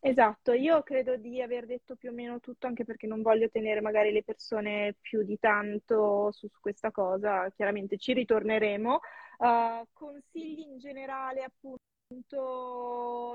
Esatto, 0.00 0.52
io 0.52 0.82
credo 0.84 1.16
di 1.16 1.42
aver 1.42 1.66
detto 1.66 1.96
più 1.96 2.10
o 2.10 2.12
meno 2.12 2.38
tutto, 2.38 2.68
anche 2.68 2.84
perché 2.84 3.08
non 3.08 3.22
voglio 3.22 3.48
tenere 3.50 3.80
magari 3.80 4.12
le 4.12 4.22
persone 4.22 4.94
più 5.00 5.24
di 5.24 5.36
tanto 5.38 6.30
su, 6.30 6.46
su 6.46 6.60
questa 6.60 6.92
cosa. 6.92 7.50
Chiaramente 7.50 7.98
ci 7.98 8.12
ritorneremo. 8.12 9.00
Uh, 9.38 9.84
consigli 9.92 10.60
in 10.60 10.78
generale, 10.78 11.42
appunto, 11.42 11.82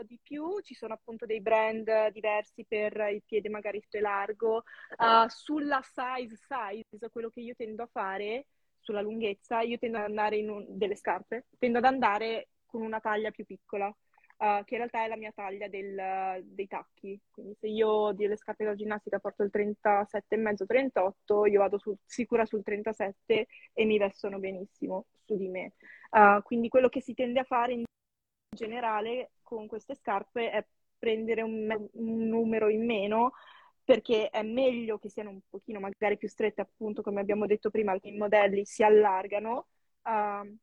di 0.03 0.19
più. 0.21 0.59
Ci 0.61 0.73
sono 0.73 0.93
appunto 0.93 1.25
dei 1.25 1.41
brand 1.41 2.09
diversi 2.09 2.65
per 2.65 2.93
il 3.11 3.21
piede 3.25 3.49
magari 3.49 3.83
più 3.87 3.99
largo. 3.99 4.63
Uh, 4.97 5.27
sulla 5.27 5.81
size, 5.81 6.37
size, 6.37 7.09
quello 7.09 7.29
che 7.29 7.41
io 7.41 7.55
tendo 7.55 7.83
a 7.83 7.89
fare, 7.91 8.47
sulla 8.79 9.01
lunghezza, 9.01 9.61
io 9.61 9.77
tendo 9.77 9.97
ad 9.97 10.05
andare 10.05 10.37
in 10.37 10.49
un- 10.49 10.65
delle 10.69 10.95
scarpe, 10.95 11.47
tendo 11.59 11.79
ad 11.79 11.85
andare 11.85 12.49
con 12.65 12.81
una 12.81 12.99
taglia 12.99 13.31
più 13.31 13.45
piccola 13.45 13.87
uh, 13.87 14.63
che 14.63 14.73
in 14.73 14.77
realtà 14.77 15.03
è 15.03 15.07
la 15.07 15.17
mia 15.17 15.31
taglia 15.35 15.67
del- 15.67 16.41
dei 16.43 16.67
tacchi. 16.67 17.19
Quindi 17.29 17.55
se 17.59 17.67
io 17.67 18.11
delle 18.13 18.37
scarpe 18.37 18.63
da 18.63 18.73
ginnastica 18.75 19.19
porto 19.19 19.43
il 19.43 19.51
37,5-38, 19.51 21.45
io 21.45 21.59
vado 21.59 21.77
sul- 21.77 21.97
sicura 22.05 22.45
sul 22.45 22.63
37 22.63 23.47
e 23.73 23.85
mi 23.85 23.97
vestono 23.97 24.39
benissimo 24.39 25.05
su 25.25 25.35
di 25.35 25.49
me. 25.49 25.73
Uh, 26.09 26.41
quindi 26.41 26.69
quello 26.69 26.89
che 26.89 27.01
si 27.01 27.13
tende 27.13 27.41
a 27.41 27.43
fare 27.43 27.73
in 27.73 27.83
generale 28.53 29.31
con 29.41 29.67
queste 29.67 29.95
scarpe 29.95 30.51
è 30.51 30.65
prendere 30.97 31.41
un, 31.41 31.89
un 31.93 32.27
numero 32.27 32.69
in 32.69 32.85
meno 32.85 33.31
perché 33.83 34.29
è 34.29 34.43
meglio 34.43 34.99
che 34.99 35.09
siano 35.09 35.31
un 35.31 35.39
pochino 35.49 35.79
magari 35.79 36.17
più 36.17 36.27
strette, 36.27 36.61
appunto, 36.61 37.01
come 37.01 37.19
abbiamo 37.19 37.45
detto 37.45 37.69
prima, 37.69 37.97
i 38.01 38.17
modelli 38.17 38.65
si 38.65 38.83
allargano. 38.83 39.67
uh, 40.03 40.57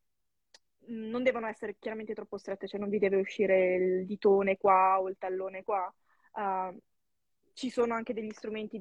non 0.91 1.23
devono 1.23 1.47
essere 1.47 1.77
chiaramente 1.79 2.15
troppo 2.15 2.39
strette, 2.39 2.67
cioè 2.67 2.81
non 2.81 2.89
vi 2.89 2.99
deve 2.99 3.17
uscire 3.17 3.75
il 3.75 4.07
ditone 4.07 4.57
qua 4.57 4.99
o 5.01 5.09
il 5.09 5.17
tallone 5.19 5.63
qua. 5.63 5.93
Uh, 6.33 6.79
ci 7.53 7.69
sono 7.71 7.95
anche 7.95 8.15
degli 8.15 8.31
strumenti 8.31 8.79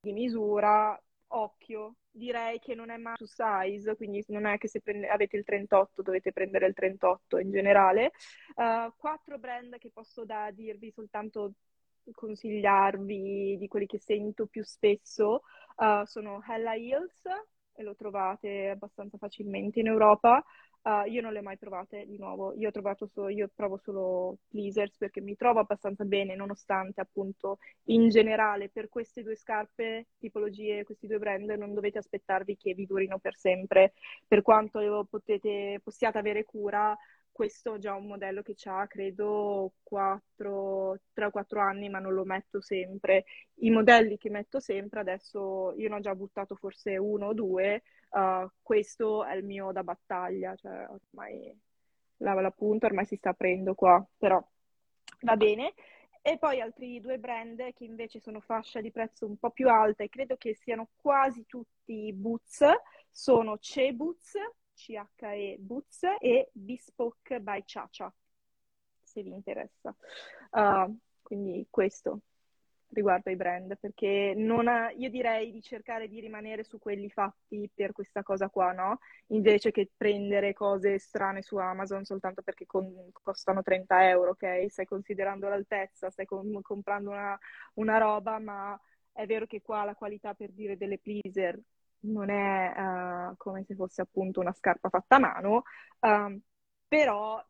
di 0.00 0.12
misura, 0.12 0.98
occhio, 1.28 1.96
direi 2.12 2.58
che 2.58 2.74
non 2.74 2.90
è 2.90 2.96
mai 2.98 3.16
su 3.16 3.26
size, 3.26 3.96
quindi 3.96 4.22
non 4.28 4.46
è 4.46 4.58
che 4.58 4.68
se 4.68 4.80
prende- 4.80 5.08
avete 5.08 5.36
il 5.36 5.44
38 5.44 6.02
dovete 6.02 6.32
prendere 6.32 6.66
il 6.66 6.74
38 6.74 7.38
in 7.38 7.50
generale. 7.50 8.12
Uh, 8.54 8.92
quattro 8.96 9.38
brand 9.38 9.78
che 9.78 9.90
posso 9.90 10.24
da 10.24 10.50
dirvi 10.50 10.90
soltanto 10.92 11.54
consigliarvi 12.12 13.56
di 13.58 13.68
quelli 13.68 13.86
che 13.86 13.98
sento 13.98 14.46
più 14.46 14.64
spesso 14.64 15.42
uh, 15.76 16.04
sono 16.04 16.42
Hella 16.46 16.74
Heels 16.74 17.22
e 17.74 17.82
lo 17.82 17.94
trovate 17.94 18.68
abbastanza 18.68 19.16
facilmente 19.16 19.80
in 19.80 19.86
Europa. 19.86 20.44
Uh, 20.84 21.08
io 21.08 21.20
non 21.20 21.32
le 21.32 21.38
ho 21.38 21.42
mai 21.42 21.56
provate 21.58 22.06
di 22.06 22.18
nuovo, 22.18 22.54
io 22.54 22.72
solo, 23.12 23.28
io 23.28 23.48
provo 23.54 23.76
solo 23.76 24.38
Pleasers 24.48 24.96
perché 24.96 25.20
mi 25.20 25.36
trovo 25.36 25.60
abbastanza 25.60 26.02
bene, 26.04 26.34
nonostante 26.34 27.00
appunto 27.00 27.58
in 27.84 28.08
generale 28.08 28.68
per 28.68 28.88
queste 28.88 29.22
due 29.22 29.36
scarpe, 29.36 30.08
tipologie, 30.18 30.82
questi 30.82 31.06
due 31.06 31.18
brand, 31.18 31.48
non 31.50 31.72
dovete 31.72 31.98
aspettarvi 31.98 32.56
che 32.56 32.74
vi 32.74 32.84
durino 32.84 33.20
per 33.20 33.36
sempre, 33.36 33.92
per 34.26 34.42
quanto 34.42 35.06
potete, 35.08 35.80
possiate 35.84 36.18
avere 36.18 36.44
cura. 36.44 36.98
Questo 37.32 37.74
è 37.74 37.78
già 37.78 37.94
un 37.94 38.06
modello 38.06 38.42
che 38.42 38.54
ha, 38.64 38.86
credo, 38.86 39.72
4, 39.82 41.00
3 41.14 41.24
o 41.24 41.30
4 41.30 41.60
anni, 41.60 41.88
ma 41.88 41.98
non 41.98 42.12
lo 42.12 42.24
metto 42.24 42.60
sempre. 42.60 43.24
I 43.56 43.70
modelli 43.70 44.18
che 44.18 44.30
metto 44.30 44.60
sempre, 44.60 45.00
adesso 45.00 45.72
io 45.76 45.88
ne 45.88 45.94
ho 45.96 46.00
già 46.00 46.14
buttato 46.14 46.54
forse 46.54 46.96
uno 46.96 47.28
o 47.28 47.34
due, 47.34 47.82
Uh, 48.12 48.46
questo 48.60 49.24
è 49.24 49.34
il 49.34 49.42
mio 49.42 49.72
da 49.72 49.82
battaglia, 49.82 50.54
cioè 50.54 50.86
ormai 50.86 51.58
la, 52.18 52.34
la 52.34 52.50
punta 52.50 52.84
ormai 52.84 53.06
si 53.06 53.16
sta 53.16 53.30
aprendo 53.30 53.74
qua, 53.74 54.06
però 54.18 54.42
va 55.22 55.36
bene. 55.36 55.72
E 56.20 56.36
poi 56.36 56.60
altri 56.60 57.00
due 57.00 57.18
brand 57.18 57.72
che 57.72 57.84
invece 57.84 58.20
sono 58.20 58.40
fascia 58.40 58.82
di 58.82 58.90
prezzo 58.90 59.26
un 59.26 59.38
po' 59.38 59.50
più 59.50 59.68
alta 59.68 60.04
e 60.04 60.10
credo 60.10 60.36
che 60.36 60.54
siano 60.54 60.90
quasi 60.94 61.46
tutti 61.46 62.12
Boots, 62.12 62.64
sono 63.10 63.56
Che 63.58 63.92
Boots, 63.94 64.34
C-H-E 64.74 65.56
Boots 65.58 66.02
e 66.20 66.50
Bespoke 66.52 67.40
by 67.40 67.62
Chacha, 67.64 68.12
se 69.02 69.22
vi 69.22 69.30
interessa. 69.30 69.94
Uh, 70.50 70.96
quindi 71.22 71.66
questo 71.70 72.20
riguardo 72.92 73.30
ai 73.30 73.36
brand, 73.36 73.76
perché 73.78 74.34
ha, 74.66 74.90
io 74.90 75.10
direi 75.10 75.50
di 75.50 75.62
cercare 75.62 76.08
di 76.08 76.20
rimanere 76.20 76.64
su 76.64 76.78
quelli 76.78 77.08
fatti 77.10 77.70
per 77.72 77.92
questa 77.92 78.22
cosa 78.22 78.48
qua, 78.48 78.72
no? 78.72 78.98
Invece 79.28 79.70
che 79.70 79.90
prendere 79.96 80.52
cose 80.52 80.98
strane 80.98 81.42
su 81.42 81.56
Amazon 81.56 82.04
soltanto 82.04 82.42
perché 82.42 82.66
con, 82.66 83.10
costano 83.12 83.62
30 83.62 84.08
euro, 84.08 84.30
ok? 84.30 84.66
Stai 84.68 84.86
considerando 84.86 85.48
l'altezza, 85.48 86.10
stai 86.10 86.26
com- 86.26 86.60
comprando 86.60 87.10
una, 87.10 87.38
una, 87.74 87.98
roba, 87.98 88.38
ma 88.38 88.78
è 89.12 89.26
vero 89.26 89.46
che 89.46 89.62
qua 89.62 89.84
la 89.84 89.94
qualità 89.94 90.34
per 90.34 90.50
dire 90.52 90.76
delle 90.76 90.98
pleaser 90.98 91.58
non 92.02 92.30
è 92.30 93.30
uh, 93.30 93.36
come 93.36 93.64
se 93.64 93.74
fosse 93.74 94.02
appunto 94.02 94.40
una 94.40 94.52
scarpa 94.52 94.88
fatta 94.88 95.16
a 95.16 95.18
mano, 95.18 95.62
uh, 96.00 96.40
però 96.88 97.44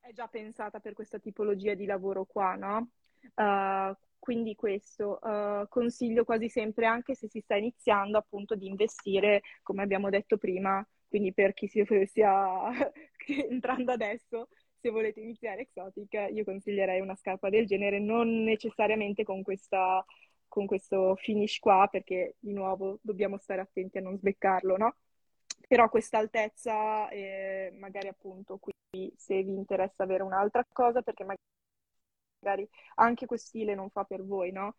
è 0.00 0.12
già 0.12 0.28
pensata 0.28 0.80
per 0.80 0.92
questa 0.94 1.18
tipologia 1.18 1.74
di 1.74 1.86
lavoro 1.86 2.24
qua, 2.24 2.54
no? 2.54 2.90
Uh, 3.34 3.94
quindi 4.18 4.54
questo 4.54 5.18
uh, 5.22 5.66
consiglio 5.68 6.24
quasi 6.24 6.48
sempre, 6.48 6.86
anche 6.86 7.14
se 7.14 7.28
si 7.28 7.40
sta 7.40 7.56
iniziando, 7.56 8.18
appunto, 8.18 8.54
di 8.54 8.66
investire, 8.66 9.42
come 9.62 9.82
abbiamo 9.82 10.10
detto 10.10 10.36
prima, 10.36 10.86
quindi 11.08 11.32
per 11.32 11.54
chi 11.54 11.68
si 11.68 11.84
stia 12.06 12.70
entrando 13.48 13.92
adesso, 13.92 14.48
se 14.80 14.90
volete 14.90 15.20
iniziare 15.20 15.62
Exotic, 15.62 16.28
io 16.32 16.44
consiglierei 16.44 17.00
una 17.00 17.16
scarpa 17.16 17.50
del 17.50 17.66
genere, 17.66 17.98
non 17.98 18.42
necessariamente 18.44 19.24
con 19.24 19.42
questa 19.42 20.04
con 20.48 20.66
questo 20.66 21.16
finish 21.16 21.58
qua, 21.58 21.88
perché 21.90 22.36
di 22.38 22.52
nuovo 22.52 22.98
dobbiamo 23.02 23.38
stare 23.38 23.60
attenti 23.60 23.98
a 23.98 24.00
non 24.02 24.16
sbeccarlo, 24.16 24.76
no? 24.76 24.96
Però 25.68 25.88
questa 25.88 26.18
altezza, 26.18 27.08
eh, 27.08 27.74
magari 27.78 28.08
appunto 28.08 28.58
qui 28.58 28.72
se 29.16 29.42
vi 29.42 29.52
interessa 29.54 30.02
avere 30.04 30.22
un'altra 30.22 30.64
cosa, 30.72 31.02
perché 31.02 31.24
magari 32.40 32.68
anche 32.96 33.26
questo 33.26 33.48
stile 33.48 33.74
non 33.74 33.90
fa 33.90 34.04
per 34.04 34.24
voi, 34.24 34.52
no? 34.52 34.76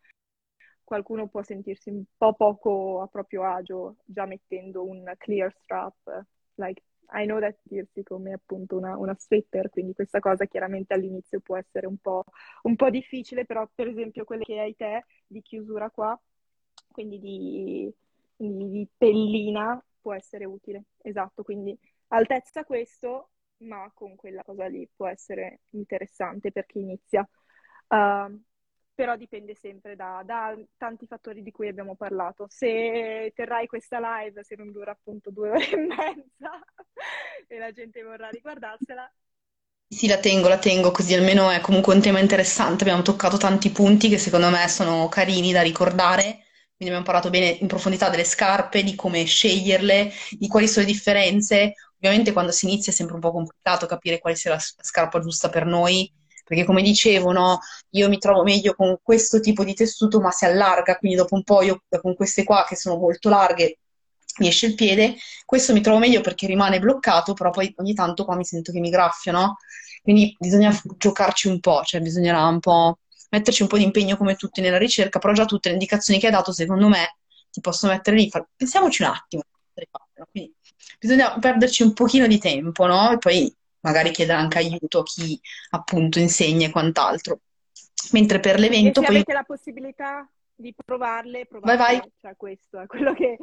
Qualcuno 0.82 1.28
può 1.28 1.42
sentirsi 1.42 1.90
un 1.90 2.04
po' 2.16 2.34
poco 2.34 3.02
a 3.02 3.06
proprio 3.08 3.44
agio 3.44 3.96
già 4.04 4.24
mettendo 4.24 4.84
un 4.84 5.12
clear 5.18 5.52
strap, 5.62 6.24
like 6.54 6.82
I 7.12 7.24
know 7.24 7.40
that 7.40 7.56
dirsi 7.62 8.02
come 8.02 8.32
appunto 8.32 8.76
una, 8.76 8.96
una 8.96 9.16
sweater, 9.18 9.70
quindi 9.70 9.94
questa 9.94 10.20
cosa 10.20 10.44
chiaramente 10.46 10.94
all'inizio 10.94 11.40
può 11.40 11.56
essere 11.56 11.86
un 11.86 11.96
po', 11.98 12.24
un 12.62 12.76
po' 12.76 12.90
difficile, 12.90 13.44
però 13.46 13.68
per 13.74 13.88
esempio 13.88 14.24
quelle 14.24 14.44
che 14.44 14.58
hai 14.60 14.76
te 14.76 15.04
di 15.26 15.40
chiusura 15.42 15.90
qua, 15.90 16.18
quindi 16.92 17.18
di, 17.18 17.92
di, 18.36 18.70
di 18.70 18.88
pellina, 18.96 19.82
può 20.00 20.14
essere 20.14 20.44
utile. 20.44 20.84
Esatto, 21.02 21.42
quindi 21.42 21.78
altezza 22.08 22.64
questo, 22.64 23.30
ma 23.58 23.90
con 23.94 24.14
quella 24.16 24.42
cosa 24.42 24.66
lì 24.66 24.88
può 24.94 25.06
essere 25.06 25.60
interessante 25.70 26.52
per 26.52 26.66
chi 26.66 26.80
inizia. 26.80 27.28
Uh, 27.88 28.38
però 28.98 29.14
dipende 29.14 29.54
sempre 29.54 29.94
da, 29.94 30.22
da, 30.24 30.58
tanti 30.76 31.06
fattori 31.06 31.44
di 31.44 31.52
cui 31.52 31.68
abbiamo 31.68 31.94
parlato. 31.94 32.46
Se 32.48 33.30
terrai 33.32 33.68
questa 33.68 34.00
live, 34.00 34.42
se 34.42 34.56
non 34.56 34.72
dura 34.72 34.90
appunto 34.90 35.30
due 35.30 35.50
ore 35.54 35.70
e 35.70 35.76
mezza 35.76 36.60
e 37.46 37.58
la 37.58 37.70
gente 37.70 38.02
vorrà 38.02 38.28
riguardarsela. 38.28 39.08
Sì, 39.86 40.08
la 40.08 40.18
tengo, 40.18 40.48
la 40.48 40.58
tengo, 40.58 40.90
così 40.90 41.14
almeno 41.14 41.48
è 41.48 41.60
comunque 41.60 41.94
un 41.94 42.00
tema 42.00 42.18
interessante. 42.18 42.82
Abbiamo 42.82 43.02
toccato 43.02 43.36
tanti 43.36 43.70
punti 43.70 44.08
che 44.08 44.18
secondo 44.18 44.50
me 44.50 44.66
sono 44.66 45.08
carini 45.08 45.52
da 45.52 45.62
ricordare. 45.62 46.42
Quindi 46.74 46.92
abbiamo 46.92 47.04
parlato 47.04 47.30
bene 47.30 47.50
in 47.50 47.68
profondità 47.68 48.10
delle 48.10 48.24
scarpe, 48.24 48.82
di 48.82 48.96
come 48.96 49.24
sceglierle, 49.24 50.10
di 50.30 50.48
quali 50.48 50.66
sono 50.66 50.84
le 50.84 50.92
differenze. 50.92 51.74
Ovviamente 51.98 52.32
quando 52.32 52.50
si 52.50 52.66
inizia 52.66 52.90
è 52.90 52.94
sempre 52.96 53.14
un 53.14 53.20
po' 53.20 53.30
complicato 53.30 53.86
capire 53.86 54.18
quale 54.18 54.34
sia 54.34 54.50
la 54.50 54.58
scarpa 54.58 55.20
giusta 55.20 55.48
per 55.50 55.66
noi, 55.66 56.12
perché 56.48 56.64
come 56.64 56.82
dicevo, 56.82 57.30
no, 57.30 57.60
io 57.90 58.08
mi 58.08 58.18
trovo 58.18 58.42
meglio 58.42 58.74
con 58.74 58.96
questo 59.02 59.38
tipo 59.40 59.62
di 59.64 59.74
tessuto, 59.74 60.18
ma 60.20 60.30
si 60.30 60.46
allarga, 60.46 60.96
quindi 60.96 61.16
dopo 61.16 61.34
un 61.34 61.44
po' 61.44 61.62
io 61.62 61.82
con 62.00 62.14
queste 62.16 62.42
qua 62.44 62.64
che 62.66 62.74
sono 62.74 62.96
molto 62.96 63.28
larghe 63.28 63.78
mi 64.38 64.48
esce 64.48 64.66
il 64.66 64.74
piede, 64.74 65.16
questo 65.44 65.72
mi 65.72 65.80
trovo 65.80 65.98
meglio 65.98 66.20
perché 66.20 66.46
rimane 66.46 66.78
bloccato, 66.78 67.34
però 67.34 67.50
poi 67.50 67.72
ogni 67.78 67.92
tanto 67.92 68.24
qua 68.24 68.36
mi 68.36 68.44
sento 68.44 68.72
che 68.72 68.80
mi 68.80 68.88
graffio, 68.88 69.32
no? 69.32 69.56
Quindi 70.00 70.34
bisogna 70.38 70.72
giocarci 70.96 71.48
un 71.48 71.60
po', 71.60 71.82
cioè 71.84 72.00
bisognerà 72.00 72.46
un 72.46 72.60
po' 72.60 72.98
metterci 73.30 73.62
un 73.62 73.68
po' 73.68 73.76
di 73.76 73.84
impegno 73.84 74.16
come 74.16 74.36
tutti 74.36 74.60
nella 74.60 74.78
ricerca, 74.78 75.18
però 75.18 75.32
già 75.32 75.44
tutte 75.44 75.68
le 75.68 75.74
indicazioni 75.74 76.20
che 76.20 76.26
hai 76.26 76.32
dato, 76.32 76.52
secondo 76.52 76.88
me, 76.88 77.16
ti 77.50 77.60
posso 77.60 77.88
mettere 77.88 78.16
lì, 78.16 78.30
far... 78.30 78.46
pensiamoci 78.56 79.02
un 79.02 79.08
attimo. 79.08 79.42
Quindi 80.30 80.54
bisogna 80.98 81.38
perderci 81.38 81.82
un 81.82 81.92
pochino 81.92 82.26
di 82.26 82.38
tempo, 82.38 82.86
no? 82.86 83.12
E 83.12 83.18
poi 83.18 83.54
magari 83.88 84.10
chiedere 84.10 84.38
anche 84.38 84.58
aiuto 84.58 85.00
a 85.00 85.02
chi 85.02 85.40
appunto 85.70 86.18
insegna 86.18 86.66
e 86.66 86.70
quant'altro. 86.70 87.40
Mentre 88.12 88.40
per 88.40 88.58
l'evento 88.58 89.00
e 89.00 89.02
se 89.02 89.08
poi... 89.08 89.16
avete 89.16 89.32
la 89.32 89.42
possibilità 89.42 90.30
di 90.54 90.74
provarle, 90.74 91.46
provarle. 91.46 91.76
Vai, 91.76 91.98
vai. 91.98 92.12
Cioè, 92.16 92.36
questo 92.36 92.80
è 92.80 92.86
quello 92.86 93.12
che 93.14 93.36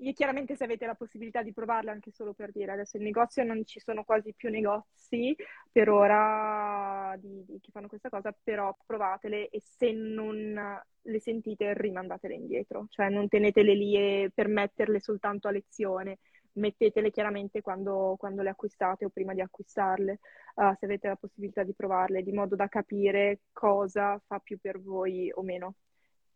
io 0.00 0.12
chiaramente 0.12 0.56
se 0.56 0.64
avete 0.64 0.84
la 0.84 0.94
possibilità 0.94 1.42
di 1.42 1.52
provarle 1.52 1.90
anche 1.90 2.10
solo 2.10 2.34
per 2.34 2.50
dire, 2.52 2.72
adesso 2.72 2.98
in 2.98 3.04
negozio 3.04 3.44
non 3.44 3.64
ci 3.64 3.80
sono 3.80 4.04
quasi 4.04 4.34
più 4.34 4.50
negozi 4.50 5.34
per 5.72 5.88
ora 5.88 7.14
di, 7.18 7.44
di 7.46 7.58
che 7.60 7.70
fanno 7.70 7.88
questa 7.88 8.10
cosa, 8.10 8.36
però 8.42 8.76
provatele 8.84 9.48
e 9.48 9.62
se 9.64 9.92
non 9.92 10.54
le 11.00 11.20
sentite 11.20 11.72
rimandatele 11.74 12.34
indietro, 12.34 12.86
cioè 12.90 13.08
non 13.08 13.28
tenetele 13.28 13.74
lì 13.74 13.96
e 13.96 14.30
per 14.34 14.48
metterle 14.48 15.00
soltanto 15.00 15.48
a 15.48 15.52
lezione, 15.52 16.18
mettetele 16.56 17.10
chiaramente 17.10 17.60
quando, 17.60 18.16
quando 18.18 18.42
le 18.42 18.50
acquistate 18.50 19.04
o 19.04 19.10
prima 19.10 19.34
di 19.34 19.40
acquistarle, 19.40 20.18
uh, 20.56 20.74
se 20.78 20.84
avete 20.84 21.08
la 21.08 21.16
possibilità 21.16 21.62
di 21.62 21.74
provarle, 21.74 22.22
di 22.22 22.32
modo 22.32 22.56
da 22.56 22.68
capire 22.68 23.40
cosa 23.52 24.20
fa 24.26 24.38
più 24.38 24.58
per 24.60 24.80
voi 24.80 25.30
o 25.34 25.42
meno. 25.42 25.74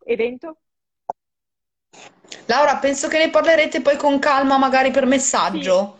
Evento? 0.05 0.59
Laura, 2.47 2.79
penso 2.79 3.09
che 3.09 3.19
ne 3.19 3.31
parlerete 3.31 3.83
poi 3.83 3.97
con 3.97 4.19
calma, 4.19 4.59
magari 4.59 4.91
per 4.91 5.07
messaggio. 5.07 5.99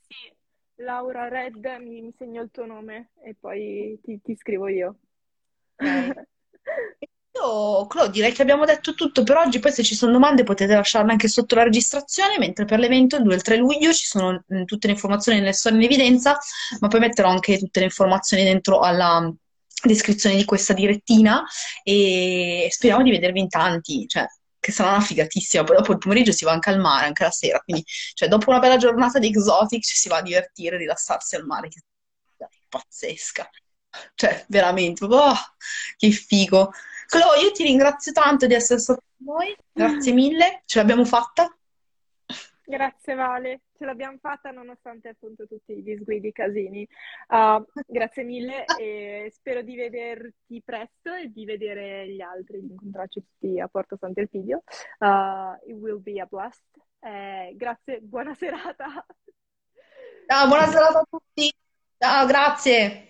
Sì, 0.00 0.14
sì. 0.14 0.34
Laura 0.82 1.28
Red, 1.28 1.64
mi, 1.80 2.00
mi, 2.02 2.12
segno 2.12 2.42
il 2.42 2.50
tuo 2.50 2.66
nome 2.66 3.10
e 3.22 3.34
poi 3.38 3.98
ti, 4.02 4.20
ti 4.22 4.34
scrivo 4.36 4.68
io. 4.68 4.96
Okay. 5.76 6.12
Io, 7.42 7.86
Claudio, 7.86 8.12
direi 8.12 8.32
che 8.32 8.42
abbiamo 8.42 8.64
detto 8.66 8.94
tutto 8.94 9.22
per 9.22 9.36
oggi, 9.36 9.58
poi 9.60 9.72
se 9.72 9.82
ci 9.82 9.94
sono 9.94 10.12
domande 10.12 10.44
potete 10.44 10.74
lasciarle 10.74 11.10
anche 11.12 11.28
sotto 11.28 11.54
la 11.54 11.62
registrazione, 11.62 12.38
mentre 12.38 12.66
per 12.66 12.78
l'evento 12.78 13.16
il 13.16 13.22
2 13.22 13.32
e 13.32 13.36
il 13.36 13.42
3 13.42 13.56
luglio 13.56 13.92
ci 13.92 14.06
sono 14.06 14.44
mm, 14.52 14.64
tutte 14.64 14.86
le 14.86 14.92
informazioni 14.92 15.38
nelle 15.38 15.52
storie 15.52 15.78
in 15.78 15.84
evidenza, 15.84 16.38
ma 16.80 16.88
poi 16.88 17.00
metterò 17.00 17.28
anche 17.30 17.58
tutte 17.58 17.80
le 17.80 17.86
informazioni 17.86 18.44
dentro 18.44 18.80
alla 18.80 19.32
descrizione 19.82 20.36
di 20.36 20.44
questa 20.44 20.74
direttina 20.74 21.42
e 21.82 22.68
speriamo 22.70 23.02
di 23.02 23.10
vedervi 23.10 23.40
in 23.40 23.48
tanti, 23.48 24.06
cioè 24.06 24.26
che 24.58 24.72
sarà 24.72 24.90
una 24.90 25.00
figatissima. 25.00 25.64
Poi 25.64 25.76
dopo 25.76 25.92
il 25.92 25.98
pomeriggio 25.98 26.32
si 26.32 26.44
va 26.44 26.52
anche 26.52 26.68
al 26.68 26.78
mare, 26.78 27.06
anche 27.06 27.22
la 27.22 27.30
sera. 27.30 27.60
Quindi, 27.60 27.82
cioè, 28.12 28.28
dopo 28.28 28.50
una 28.50 28.58
bella 28.58 28.76
giornata 28.76 29.18
di 29.18 29.28
exotic 29.28 29.82
ci 29.82 29.96
si 29.96 30.08
va 30.08 30.18
a 30.18 30.22
divertire, 30.22 30.76
rilassarsi 30.76 31.36
al 31.36 31.46
mare, 31.46 31.68
che 31.68 31.80
è 32.36 32.46
pazzesca. 32.68 33.48
Cioè, 34.14 34.44
veramente, 34.48 35.04
oh, 35.04 35.34
che 35.96 36.10
figo. 36.10 36.70
Chloe, 37.10 37.42
io 37.42 37.50
ti 37.50 37.64
ringrazio 37.64 38.12
tanto 38.12 38.46
di 38.46 38.54
essere 38.54 38.78
stata 38.78 39.02
con 39.16 39.34
noi, 39.34 39.56
grazie 39.72 40.12
mille, 40.12 40.62
ce 40.64 40.78
l'abbiamo 40.78 41.04
fatta. 41.04 41.52
Grazie 42.64 43.14
Vale, 43.14 43.62
ce 43.76 43.84
l'abbiamo 43.84 44.16
fatta 44.20 44.52
nonostante 44.52 45.08
appunto 45.08 45.44
tutti 45.48 45.72
i 45.72 45.82
disguidi 45.82 46.28
e 46.28 46.32
casini. 46.32 46.88
Uh, 47.26 47.64
grazie 47.84 48.22
mille 48.22 48.64
e 48.78 49.28
spero 49.34 49.62
di 49.62 49.74
vederti 49.74 50.62
presto 50.64 51.12
e 51.12 51.32
di 51.32 51.44
vedere 51.44 52.08
gli 52.10 52.20
altri, 52.20 52.60
di 52.60 52.70
incontrarci 52.70 53.24
tutti 53.24 53.58
a 53.58 53.66
Porto 53.66 53.96
Sant'Elpidio. 53.96 54.62
Uh, 55.00 55.58
it 55.66 55.74
will 55.74 56.00
be 56.00 56.20
a 56.20 56.26
blast. 56.26 56.62
Eh, 57.00 57.54
grazie, 57.56 57.98
buona 58.02 58.34
serata. 58.34 59.04
Ciao, 60.28 60.46
buona 60.46 60.66
serata 60.68 61.00
a 61.00 61.06
tutti. 61.10 61.52
Ciao, 61.98 62.24
grazie. 62.26 63.09